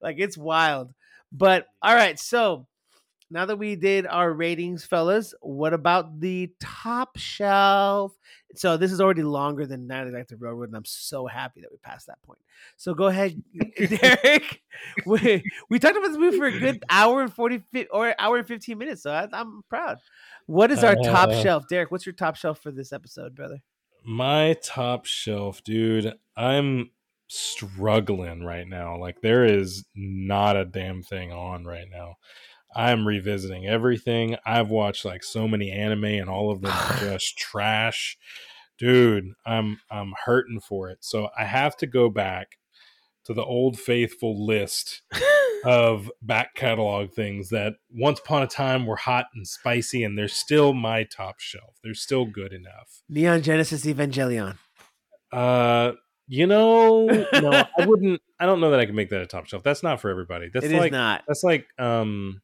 [0.00, 0.94] like it's wild.
[1.32, 2.68] But all right, so
[3.30, 8.12] now that we did our ratings, fellas, what about the top shelf?
[8.54, 11.70] So this is already longer than Night of the Railroad, and I'm so happy that
[11.70, 12.38] we passed that point.
[12.76, 13.40] So go ahead,
[13.78, 14.58] Derryk.
[15.04, 18.46] we, we talked about this movie for a good hour and forty or hour and
[18.46, 19.02] fifteen minutes.
[19.02, 19.98] So I, I'm proud.
[20.46, 21.90] What is our top Uh, shelf, Derryk?
[21.90, 23.62] What's your top shelf for this episode, brother?
[24.04, 26.14] My top shelf, dude.
[26.36, 26.90] I'm
[27.28, 28.98] struggling right now.
[28.98, 32.14] Like there is not a damn thing on right now.
[32.74, 34.36] I'm revisiting everything.
[34.44, 38.16] I've watched like so many anime and all of them are just trash.
[38.78, 40.98] Dude, I'm I'm hurting for it.
[41.00, 42.58] So I have to go back
[43.24, 45.02] to the old faithful list
[45.64, 50.28] of back catalog things that once upon a time were hot and spicy and they're
[50.28, 51.78] still my top shelf.
[51.82, 53.02] They're still good enough.
[53.08, 54.56] Neon Genesis Evangelion.
[55.32, 55.92] Uh,
[56.26, 58.20] you know, no, I wouldn't.
[58.38, 59.62] I don't know that I can make that a top shelf.
[59.62, 60.48] That's not for everybody.
[60.52, 61.24] That's It is like not.
[61.26, 62.40] that's like um,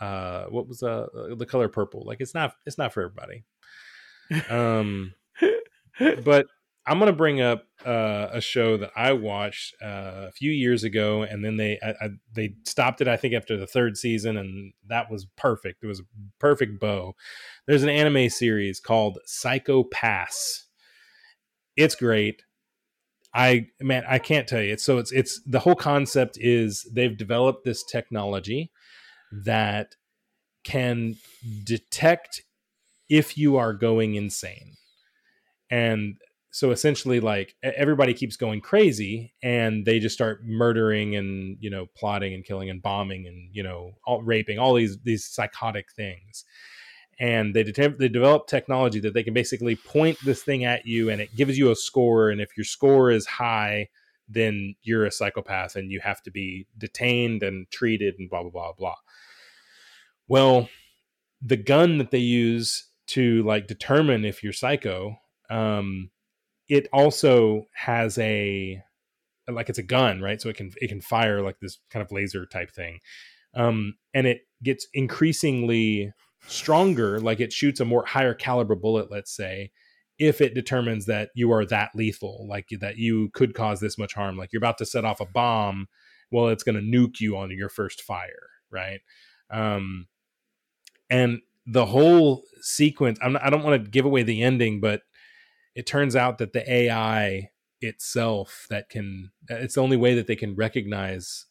[0.00, 1.06] uh, what was uh
[1.36, 2.04] the color purple?
[2.06, 3.44] Like it's not it's not for everybody.
[4.50, 5.14] Um,
[6.24, 6.46] but
[6.88, 11.22] I'm gonna bring up uh, a show that I watched uh, a few years ago,
[11.22, 13.08] and then they I, I, they stopped it.
[13.08, 15.82] I think after the third season, and that was perfect.
[15.82, 16.04] It was a
[16.38, 17.14] perfect bow.
[17.66, 20.64] There's an anime series called Psycho Pass.
[21.76, 22.42] It's great.
[23.34, 24.72] I man, I can't tell you.
[24.72, 28.72] It's so it's it's the whole concept is they've developed this technology
[29.32, 29.94] that
[30.64, 31.16] can
[31.64, 32.42] detect
[33.08, 34.74] if you are going insane.
[35.70, 36.16] And
[36.50, 41.86] so essentially like everybody keeps going crazy and they just start murdering and you know
[41.94, 46.44] plotting and killing and bombing and you know all, raping all these these psychotic things.
[47.20, 51.10] And they det- they develop technology that they can basically point this thing at you
[51.10, 52.30] and it gives you a score.
[52.30, 53.88] And if your score is high
[54.28, 58.50] then you're a psychopath and you have to be detained and treated and blah blah
[58.50, 58.94] blah blah
[60.28, 60.68] well
[61.42, 65.16] the gun that they use to like determine if you're psycho
[65.50, 66.10] um
[66.68, 68.82] it also has a
[69.50, 70.40] like it's a gun right?
[70.40, 73.00] So it can it can fire like this kind of laser type thing.
[73.54, 76.12] Um and it gets increasingly
[76.46, 79.70] stronger like it shoots a more higher caliber bullet let's say
[80.18, 84.14] if it determines that you are that lethal, like that you could cause this much
[84.14, 85.86] harm, like you're about to set off a bomb,
[86.30, 89.00] well, it's going to nuke you on your first fire, right?
[89.50, 90.08] Um,
[91.10, 95.02] and the whole sequence, I'm not, I don't want to give away the ending, but
[95.74, 100.36] it turns out that the AI itself that can, it's the only way that they
[100.36, 101.46] can recognize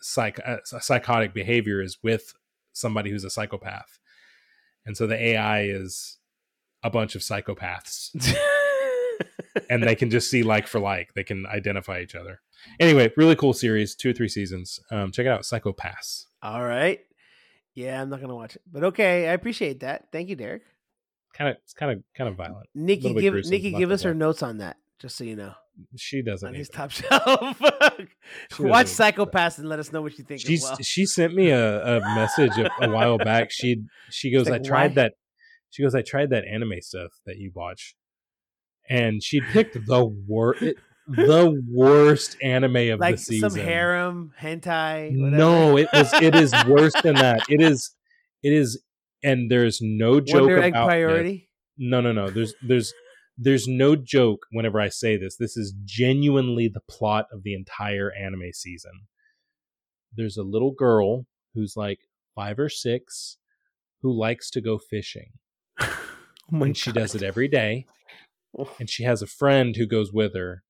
[0.00, 2.34] psych, uh, psychotic behavior is with
[2.72, 3.98] somebody who's a psychopath.
[4.84, 6.18] And so the AI is
[6.82, 8.10] a bunch of psychopaths
[9.70, 12.40] and they can just see like for like they can identify each other
[12.80, 16.98] anyway really cool series two or three seasons um check it out psychopaths All right.
[17.74, 19.28] Yeah, I'm not gonna watch it, but okay.
[19.28, 20.08] I appreciate that.
[20.12, 20.60] Thank you, Derryk.
[21.36, 24.14] kind of it's kind of kind of violent Nikki, give gruesome, Nikki, give us her
[24.14, 27.60] notes on that, just so you know, mm, she doesn't on his top shelf.
[28.58, 30.40] Watch Psycho Pass and let us know what you think.
[30.40, 30.76] as she's well.
[30.82, 34.64] she sent me a, a message a, a while back she she goes like, i
[34.64, 35.12] tried "Why?" that
[35.70, 37.94] she goes i tried that anime stuff that you watch
[38.88, 40.62] and she picked the worst
[41.16, 45.18] the worst anime of like the season some harem hentai.
[45.18, 45.36] Whatever.
[45.36, 46.12] No, it was.
[46.14, 47.40] It is worse than that.
[47.48, 47.94] It is.
[48.42, 48.82] It is,
[49.22, 50.84] and there's no joke Wonder about this.
[50.86, 51.48] priority.
[51.78, 52.28] No, no, no.
[52.28, 52.92] There's, there's,
[53.38, 54.46] there's no joke.
[54.50, 58.92] Whenever I say this, this is genuinely the plot of the entire anime season.
[60.14, 62.00] There's a little girl who's like
[62.34, 63.38] five or six,
[64.02, 65.30] who likes to go fishing,
[65.80, 65.86] Oh
[66.50, 67.86] my and she does it every day.
[68.78, 70.62] And she has a friend who goes with her,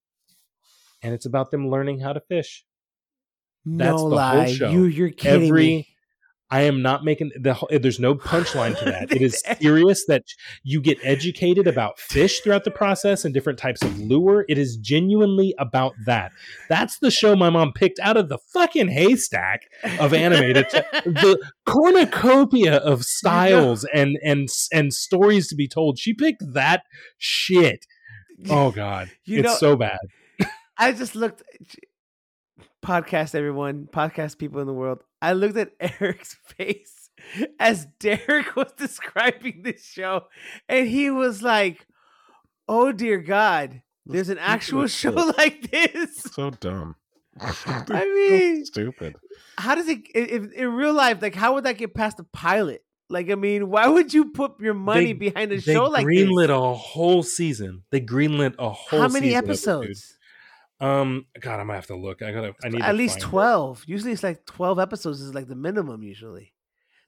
[1.03, 2.65] and it's about them learning how to fish.
[3.65, 4.53] No That's the whole lie.
[4.53, 4.71] show.
[4.71, 5.89] You you're kidding every me.
[6.51, 9.11] I am not making the eh, there's no punchline to that.
[9.17, 10.25] It is serious that
[10.65, 14.45] you get educated about fish throughout the process and different types of lure.
[14.51, 16.31] It is genuinely about that.
[16.69, 19.63] That's the show my mom picked out of the fucking haystack
[19.99, 20.67] of animated,
[21.07, 25.99] the cornucopia of styles and and and stories to be told.
[25.99, 26.83] She picked that
[27.17, 27.87] shit.
[28.51, 29.11] Oh god.
[29.25, 29.99] You it's know- so bad.
[30.79, 31.43] I just looked.
[32.85, 34.99] Podcast everyone, podcast people in the world.
[35.21, 35.71] I looked at
[36.01, 37.11] Eric's face
[37.61, 40.25] as Derryk was describing this show,
[40.69, 41.87] and he was like,
[42.69, 46.97] "Oh dear God, there's an actual show like this." So dumb.
[47.41, 49.17] I mean, stupid.
[49.57, 51.23] how does it if, in real life?
[51.23, 52.85] Like, how would that get past the pilot?
[53.09, 56.49] Like, I mean, why would you put your money They- behind a show like greenlit
[56.49, 56.57] this?
[56.57, 57.85] a whole season.
[57.91, 60.19] They greenlit a whole How many season of it, episodes?
[60.83, 62.23] Um, God, I'm gonna have to look.
[62.23, 62.55] I gotta.
[62.65, 63.27] I need At least find it.
[63.27, 63.85] twelve.
[63.87, 66.03] Usually, it's like twelve episodes is like the minimum.
[66.03, 66.53] Usually,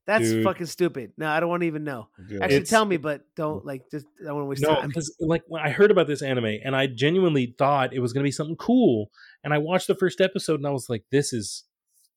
[0.07, 0.45] that's Dude.
[0.45, 1.13] fucking stupid.
[1.19, 2.09] No, I don't want to even know.
[2.29, 2.41] Good.
[2.43, 4.07] Actually, It's- tell me, but don't like just.
[4.21, 4.89] I don't want to waste No, time.
[4.89, 8.25] because like when I heard about this anime, and I genuinely thought it was gonna
[8.25, 9.11] be something cool,
[9.43, 11.65] and I watched the first episode, and I was like, "This is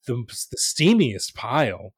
[0.06, 0.14] the
[0.52, 1.94] the steamiest pile.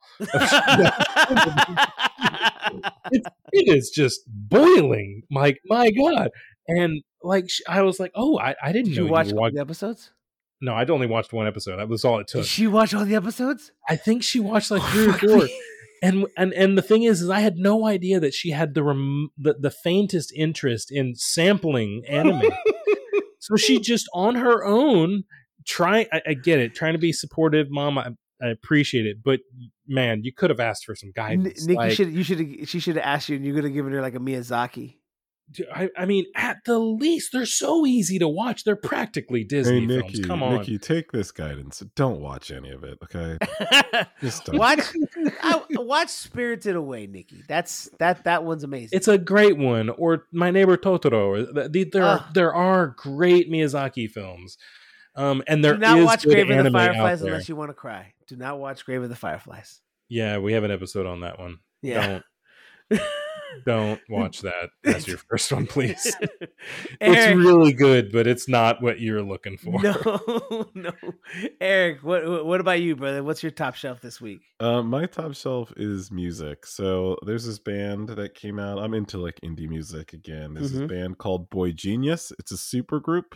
[3.11, 5.23] It, it is just boiling.
[5.31, 6.29] Like my God."
[6.67, 9.49] And like sh- I was like, "Oh, I, I didn't Did know you watch all
[9.51, 10.11] the episodes?
[10.61, 11.77] No, I'd only watched one episode.
[11.77, 12.41] That was all it took.
[12.41, 13.71] Did she watch all the episodes?
[13.87, 15.47] I think she watched like three or four.
[16.03, 18.83] and and and the thing is, is I had no idea that she had the
[18.83, 22.51] rem- the, the faintest interest in sampling anime.
[23.39, 25.23] so she just on her own
[25.65, 26.07] trying.
[26.11, 27.97] I, get it, trying to be supportive, mom.
[27.97, 28.09] I,
[28.41, 29.39] I appreciate it, but
[29.87, 31.65] man, you could have asked for some N- guidance.
[31.65, 32.13] Nick, like, you should.
[32.13, 32.69] You should.
[32.69, 34.95] She should have asked you, and you could have given her like a Miyazaki.
[35.51, 38.63] Dude, I, I mean, at the least, they're so easy to watch.
[38.63, 40.19] They're practically Disney Hey films.
[40.25, 41.83] Come on, Nikki, take this guidance.
[41.95, 43.37] Don't watch any of it, okay?
[44.21, 44.57] Just don't.
[44.57, 44.79] watch.
[45.41, 47.43] I, watch Spirited Away, Nikki.
[47.47, 48.23] That's that.
[48.25, 48.95] That one's amazing.
[48.97, 49.89] it's a great one.
[49.89, 51.53] Or My Neighbor Totoro.
[51.53, 54.57] Th- th- There are there are great Miyazaki films,
[55.15, 57.69] um, and there Do not is watch good Grave of the Fireflies unless you want
[57.69, 58.13] to cry.
[58.27, 59.79] Do not watch Grave of the Fireflies.
[60.09, 61.59] Yeah, we have an episode on that one.
[61.81, 62.19] Yeah.
[62.89, 63.01] Don't
[63.65, 66.15] don't watch that as your first one, please.
[67.01, 69.81] it's really good, but it's not what you're looking for.
[69.81, 70.91] no, no.
[71.61, 73.23] Eric, what what about you, brother?
[73.23, 74.41] What's your top shelf this week?
[74.59, 76.65] Uh, my top shelf is music.
[76.65, 78.79] So there's this band that came out.
[78.79, 80.53] I'm into like indie music again.
[80.53, 80.79] There's Mhm.
[80.79, 82.31] this band called Boy Genius.
[82.39, 83.35] It's a super group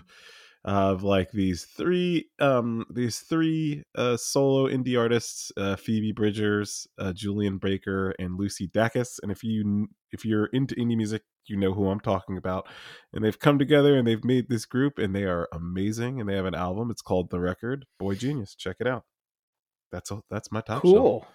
[0.65, 7.11] of like these three um these three uh solo indie artists uh phoebe bridgers uh
[7.11, 11.73] julien baker and lucy dacus and if you if you're into indie music you know
[11.73, 12.65] who i'm talking about
[13.11, 16.35] and they've come together and they've made this group and they are amazing and they
[16.35, 19.03] have an album it's called the record boy genius check it out
[19.93, 21.25] that's all that's my top shelf.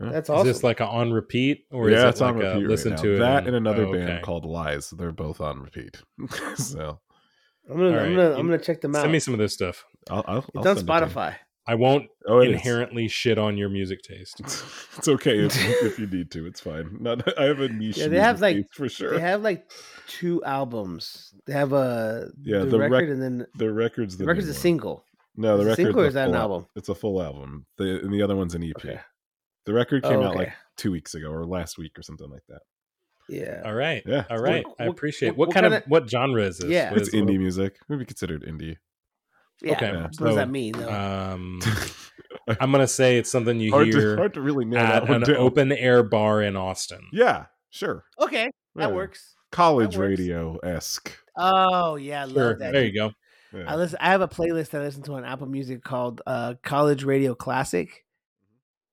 [0.00, 0.10] Yeah.
[0.10, 2.54] That's Is this like a on repeat, or yeah, is it it's like on a
[2.54, 2.68] repeat.
[2.68, 3.02] listen now.
[3.02, 3.18] to it?
[3.18, 4.90] that and another oh, band called Lies.
[4.90, 6.02] They're both on repeat.
[6.56, 7.00] so
[7.70, 9.00] I'm gonna, All I'm gonna, You- I'm gonna check them out.
[9.02, 9.84] Send me some of this stuff.
[10.10, 10.92] I'll, I'll, it's I'll on send it.
[10.92, 11.34] Spotify.
[11.66, 12.52] I won't Oh, it is.
[12.54, 14.38] inherently shit on your music taste.
[14.40, 16.46] it's okay if, if you need to.
[16.46, 16.98] It's fine.
[17.00, 17.96] Not, I have a niche.
[17.96, 19.12] Yeah, they have, like- for sure.
[19.14, 19.70] They have like
[20.06, 21.32] two albums.
[21.46, 24.48] They have a Yeah, the, the rec- record and then the record's the, the record's
[24.48, 24.56] a one.
[24.60, 25.04] single.
[25.36, 26.66] No, the Is it a record single or is that an full al- album?
[26.76, 27.66] It's a full album.
[27.78, 28.76] The and the other one's an EP.
[28.78, 29.00] Okay.
[29.64, 32.42] The record came Oh, out like two weeks ago or last week or something like
[32.50, 32.60] that.
[33.28, 33.62] Yeah.
[33.64, 34.02] All right.
[34.06, 34.64] Yeah, All it's.
[34.66, 35.30] What- I appreciate.
[35.30, 36.68] what- What, what kind of kinda- what genre is this?
[36.70, 36.90] Yeah.
[36.90, 37.24] What It's is it?
[37.24, 37.76] indie music.
[37.88, 38.76] Maybe considered indie.
[39.62, 39.72] Yeah.
[39.72, 39.86] Okay.
[39.92, 40.90] Yeah, What does that mean though?
[40.92, 41.60] Um,
[42.60, 45.08] I'm gonna say it's something you hard, to, hear hard to really nail at that
[45.08, 45.36] one an down.
[45.36, 47.00] open air bar in Austin.
[47.12, 48.04] Yeah, sure.
[48.20, 48.94] okay, that Yeah.
[48.94, 49.34] works.
[49.52, 51.16] College radio esque.
[51.36, 52.48] Oh yeah, I Sure.
[52.50, 52.72] love that.
[52.72, 53.12] There you go.
[53.54, 53.64] Yeah.
[53.72, 53.98] I listen.
[54.00, 57.36] I have a playlist that I listen to on Apple Music called uh, College Radio
[57.36, 58.04] Classic,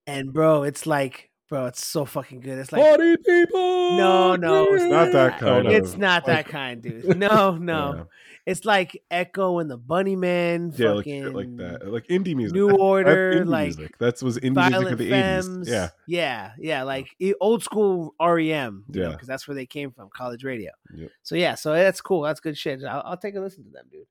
[0.06, 2.58] and bro, it's like, bro, it's so fucking good.
[2.58, 3.98] It's like, Party people.
[3.98, 7.18] no, no, it's not that kind It's of- not that kind, dude.
[7.18, 8.04] No, no, Yeah.
[8.46, 12.56] it's like Echo and the Bunnymen, Yeah, like shit like that, like indie music.
[12.56, 13.98] New Order, like music.
[13.98, 15.70] that was indie music of the eighties.
[15.70, 17.10] Yeah, yeah, yeah, like
[17.42, 18.86] old school REM.
[18.90, 19.10] Yeah.
[19.10, 20.72] because that's where they came from, college radio.
[20.96, 21.10] Yep.
[21.22, 22.22] So yeah, so that's cool.
[22.22, 22.82] That's good shit.
[22.86, 24.08] I'll, I'll take a listen to them, dude.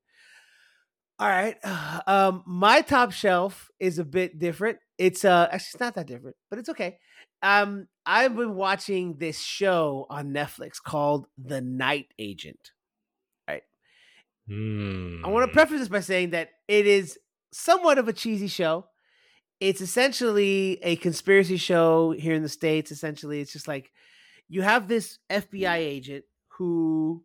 [1.17, 1.57] All right,
[2.07, 4.77] um, my top shelf is a bit different.
[4.99, 6.99] It's uh, actually it's not that different, but it's okay.
[7.43, 12.71] Um, I've been watching this show on Netflix called The Night Agent.
[14.51, 15.23] Hmm.
[15.23, 17.17] I want to preface this by saying that it is
[17.53, 18.85] somewhat of a cheesy show.
[19.59, 22.91] It's essentially a conspiracy show here in the States.
[22.91, 23.91] Essentially, it's just like
[24.49, 27.23] you have this FBI agent who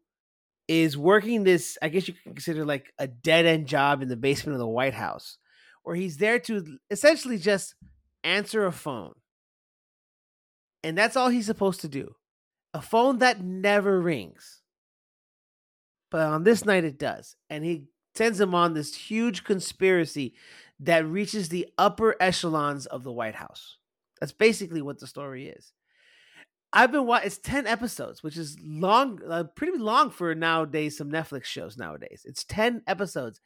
[0.68, 4.16] is working this, I guess you can consider like a dead end job in the
[4.16, 5.38] basement of the White House,
[5.82, 7.74] where he's there to essentially just
[8.22, 9.14] answer a phone.
[10.86, 12.14] And that's all he's supposed to do.
[12.72, 14.62] A phone that never rings.
[16.12, 17.34] But on this night it does.
[17.50, 20.34] And he sends him on this huge conspiracy
[20.78, 23.78] that reaches the upper echelons of the white house.
[24.20, 25.72] That's basically what the story is.
[26.72, 31.10] I've been watching it's 10 episodes which is long uh, pretty long for nowadays some
[31.10, 32.22] netflix shows nowadays.
[32.24, 33.40] It's 10 episodes.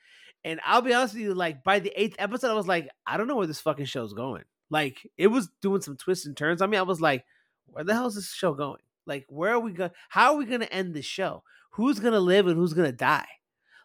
[0.44, 3.16] And i'll be honest with you like by the eighth episode i was like i
[3.16, 6.62] don't know where this fucking show's going like it was doing some twists and turns
[6.62, 7.24] on me i was like
[7.66, 10.44] where the hell is this show going like where are we going how are we
[10.44, 13.28] going to end this show who's gonna live and who's gonna die.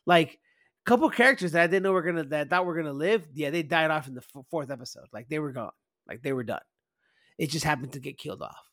[0.06, 0.40] Like
[0.86, 3.28] a couple characters that I didn't know were gonna that I thought were gonna live,
[3.34, 5.07] yeah, they died off in the f- fourth episode.
[5.14, 5.72] Like they were gone.
[6.07, 6.62] Like they were done.
[7.38, 8.70] It just happened to get killed off.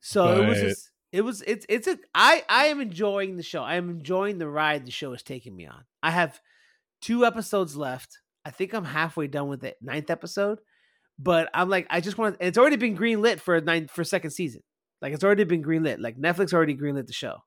[0.00, 3.62] So it was just it was it's it's a I I am enjoying the show.
[3.62, 5.84] I am enjoying the ride the show is taking me on.
[6.02, 6.40] I have
[7.00, 8.18] two episodes left.
[8.44, 10.60] I think I'm halfway done with it, ninth episode.
[11.22, 12.36] But I'm like, I just want.
[12.40, 14.62] It's already been greenlit for a nine for second season.
[15.02, 15.96] Like it's already been greenlit.
[15.98, 17.38] Like Netflix already greenlit the show.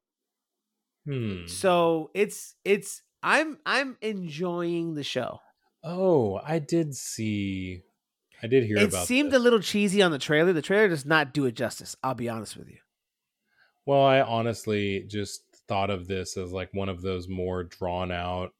[1.08, 1.48] Hmm.
[1.48, 5.40] So it's it's I'm I'm enjoying the show.
[5.84, 7.82] Oh, I did see.
[8.41, 9.38] I did hear about It seemed this.
[9.40, 10.54] a little cheesy on the trailer.
[10.54, 11.95] The trailer does not do it justice.
[12.04, 12.78] I'll be honest with you.
[13.86, 18.52] Well, I honestly just thought of this as like one of those more drawn out.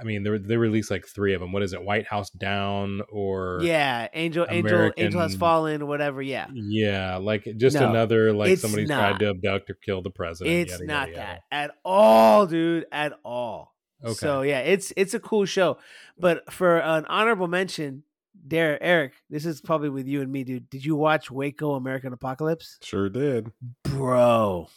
[0.00, 1.52] I mean, they they released like three of them.
[1.52, 1.82] What is it?
[1.82, 6.22] White House Down or Yeah, Angel Angel Angel has fallen or whatever.
[6.22, 6.46] Yeah.
[6.52, 8.98] yeah, like just No, another like it's somebody not.
[8.98, 10.54] tried to abduct or kill the president.
[10.56, 11.40] It's yada, not yada, yada.
[11.50, 12.86] that at all, dude.
[12.92, 13.74] At all.
[14.04, 14.14] Okay.
[14.14, 15.78] So yeah, it's it's a cool show.
[16.18, 18.04] But for an honorable mention,
[18.46, 20.70] Derryk Eric, this is probably with you and me, dude.
[20.70, 22.78] Did you watch Waco American Apocalypse?
[22.82, 23.52] sure did.
[23.84, 24.68] Bro.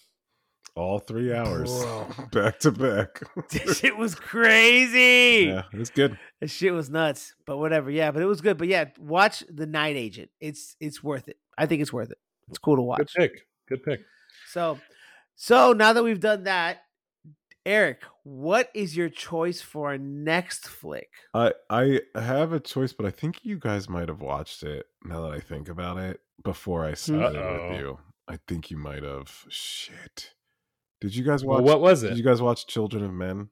[0.76, 2.08] All three hours, Bro.
[2.32, 3.22] back to back.
[3.50, 5.46] This shit was crazy.
[5.48, 6.18] yeah, it was good.
[6.42, 7.34] That shit was nuts.
[7.46, 7.90] But whatever.
[7.90, 8.58] Yeah, but it was good.
[8.58, 10.30] But yeah, watch The Night Agent.
[10.42, 11.38] It's it's worth it.
[11.58, 12.18] I think it's worth it.
[12.50, 12.98] It's cool to watch.
[12.98, 13.42] Good pick.
[13.70, 14.02] Good pick.
[14.52, 14.78] So
[15.36, 16.80] so now that we've done that,
[17.66, 21.10] Eric, what is your choice for our next flick?
[21.34, 24.88] I I have a choice, but I think you guys might have watched it.
[25.06, 27.70] Now that I think about it, before I started Uh-oh.
[27.70, 29.46] with you, I think you might have.
[29.50, 30.34] Shit.
[31.02, 31.66] Did you guys Well, watch?
[31.66, 32.10] what was it?
[32.10, 33.50] Did you guys watch Children of Men?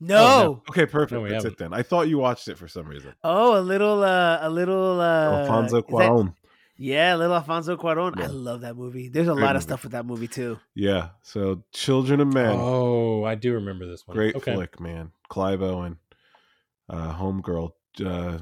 [0.00, 0.62] No.
[0.68, 1.12] Okay, perfect.
[1.12, 1.52] No, That's haven't.
[1.52, 1.72] it then.
[1.72, 3.14] I thought you watched it for some reason.
[3.22, 6.34] Oh, a little uh a little uh Alfonso is that- Cuarón.
[6.76, 8.20] yeah, a little Alfonso Cuarón.
[8.20, 9.08] I love that movie.
[9.08, 10.58] There's a lot of stuff with that movie too.
[10.74, 11.10] Yeah.
[11.22, 12.56] So Children of Men.
[12.58, 14.16] Oh, I do remember this one.
[14.16, 14.54] Great okay.
[14.54, 15.12] flick, man.
[15.28, 15.98] Clive Owen,
[16.90, 17.72] uh, homegirl,
[18.04, 18.38] uh,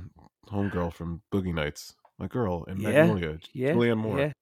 [0.50, 1.94] homegirl from Boogie Nights.
[2.18, 3.72] My girl in Yeah, Magnolia, Yeah.
[3.72, 4.18] Julianne Moore.
[4.18, 4.32] Yeah.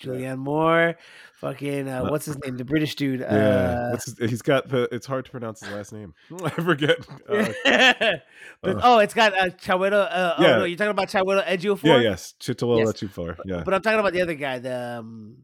[0.00, 0.96] Julianne Moore.
[1.40, 2.56] Fucking uh, Uh, what's his name?
[2.56, 3.20] The British dude.
[3.20, 4.88] Yeah, Uh, he's got the.
[4.92, 6.14] It's hard to pronounce his last name.
[6.44, 6.98] I forget.
[7.28, 8.16] Uh,
[8.60, 9.46] but uh, oh, it's got uh.
[9.46, 10.54] Uh, Yeah.
[10.54, 11.84] Oh no, you're talking about Chiwetel Ejiofor.
[11.84, 12.92] yeah, yes, Chitola Yes.
[12.92, 13.36] Ejiofor.
[13.44, 15.38] Yeah, But I'm talking about the other guy, the um,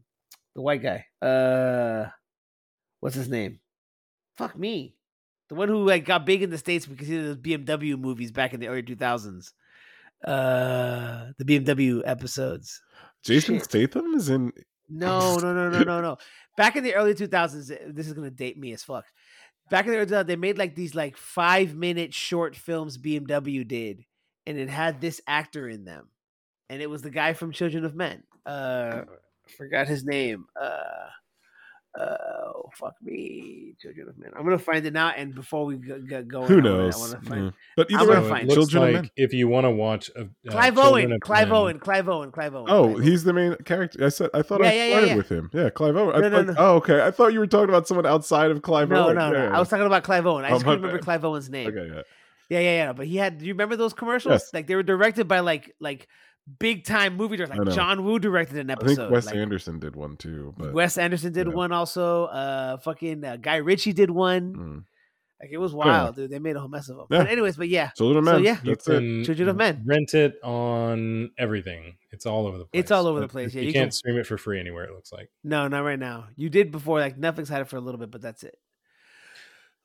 [0.55, 1.05] the white guy.
[1.21, 2.09] Uh,
[3.01, 3.59] what's his name?
[4.37, 4.95] Fuck me.
[5.49, 8.31] the one who like got big in the states because he did those BMW movies
[8.31, 9.53] back in the early two thousands.
[10.23, 12.81] Uh, the BMW episodes.
[13.23, 13.65] Jason Shit.
[13.65, 14.51] Statham is in.
[14.87, 16.17] No, no, no, no, no, no.
[16.57, 19.05] Back in the early 2000s, this is gonna date me as fuck.
[19.69, 23.67] Back in the early 2000s, they made like these like five minute short films BMW
[23.67, 24.05] did,
[24.45, 26.09] and it had this actor in them,
[26.69, 28.23] and it was the guy from Children of Men.
[28.45, 29.03] Uh,
[29.57, 30.45] forgot his name.
[30.59, 31.09] Uh, uh,
[31.97, 34.31] oh fuck me, Children of Men.
[34.37, 36.83] I'm gonna find it now, and before we go, go, go Who in, I wanna-
[36.83, 36.95] knows?
[36.95, 37.51] I want to find Yeah.
[37.75, 38.57] But I'm either gonna way, find it it.
[38.59, 39.11] looks Children of like Men.
[39.17, 42.55] if you want to watch a, uh, Clive Owen, of Clive Owen, Clive Owen, Clive
[42.55, 42.65] Owen.
[42.69, 43.03] Oh, Clive Owen.
[43.03, 44.05] he's the main character.
[44.05, 45.15] I said I thought Yeah, I yeah, yeah, started yeah.
[45.15, 45.49] with him.
[45.53, 46.15] Yeah, Clive Owen.
[46.15, 46.55] I No, no, thought- no.
[46.57, 47.01] Oh, okay.
[47.05, 49.15] I thought you were talking about someone outside of Clive no, Owen.
[49.15, 49.43] no, no.
[49.45, 50.45] Yeah, I was talking about Clive Owen.
[50.45, 51.05] I Oh, just my couldn't remember bad.
[51.05, 51.67] Clive Owen's name.
[51.69, 52.01] Okay, yeah.
[52.49, 52.93] Yeah, yeah, yeah.
[52.93, 53.37] But he had.
[53.37, 54.31] Do you remember those commercials?
[54.33, 54.53] Yes.
[54.53, 56.07] Like they were directed by like like
[56.59, 57.65] big time movie directors.
[57.67, 57.75] Like.
[57.75, 58.87] John Woo directed an episode.
[58.87, 59.01] I episode.
[59.03, 60.53] think Wes like, Anderson did one too.
[60.57, 61.53] But Wes Anderson did yeah.
[61.53, 62.25] one also.
[62.25, 64.53] Uh, fucking uh, Guy Ritchie did one.
[64.55, 64.83] mm.
[65.41, 66.29] Like it was wild, dude.
[66.29, 67.05] They made a whole mess of them.
[67.09, 67.19] Yeah.
[67.19, 68.43] But anyways, but yeah, Children of So, Men.
[68.43, 68.57] yeah.
[68.61, 68.91] You that's it.
[68.91, 69.83] can Children of Men.
[69.85, 71.95] Rent it on everything.
[72.11, 72.79] It's all over the place.
[72.81, 74.83] It's all over the place, yeah, you, you can't can- stream it for free anywhere.
[74.83, 75.29] It looks like.
[75.45, 76.27] no, not right now.
[76.35, 76.99] You did before.
[76.99, 78.57] Like Netflix had it for a little bit, but that's it.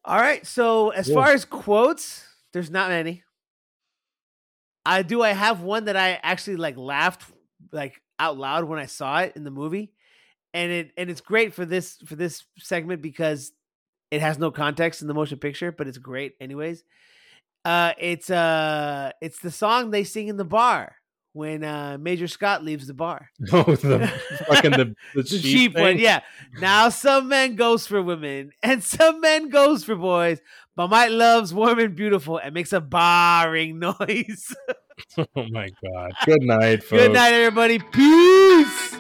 [0.05, 0.45] All right.
[0.45, 1.15] So as Yeah.
[1.15, 3.23] far as quotes, there's not many.
[4.87, 5.23] I do.
[5.23, 7.31] I have one that I actually like laughed
[7.73, 9.93] like out loud when I saw it in the movie,
[10.53, 13.53] and it and it's great for this for this segment because
[14.11, 16.85] it has no context in the motion picture, but it's great anyways.
[17.65, 20.97] Uh, it's uh, it's the song they sing in the bar
[21.35, 23.29] when uh Major Scott leaves the bar.
[23.53, 24.11] Oh, the
[24.49, 26.21] fucking the, the, The sheep one, yeah.
[26.61, 30.41] Now some men goes for women and some men goes for boys,
[30.75, 34.55] but my love's warm and beautiful and makes a barring noise.
[35.19, 36.13] Oh my god.
[36.25, 37.03] Good night, folks.
[37.03, 37.81] Good night, everybody.
[37.81, 38.97] Peace.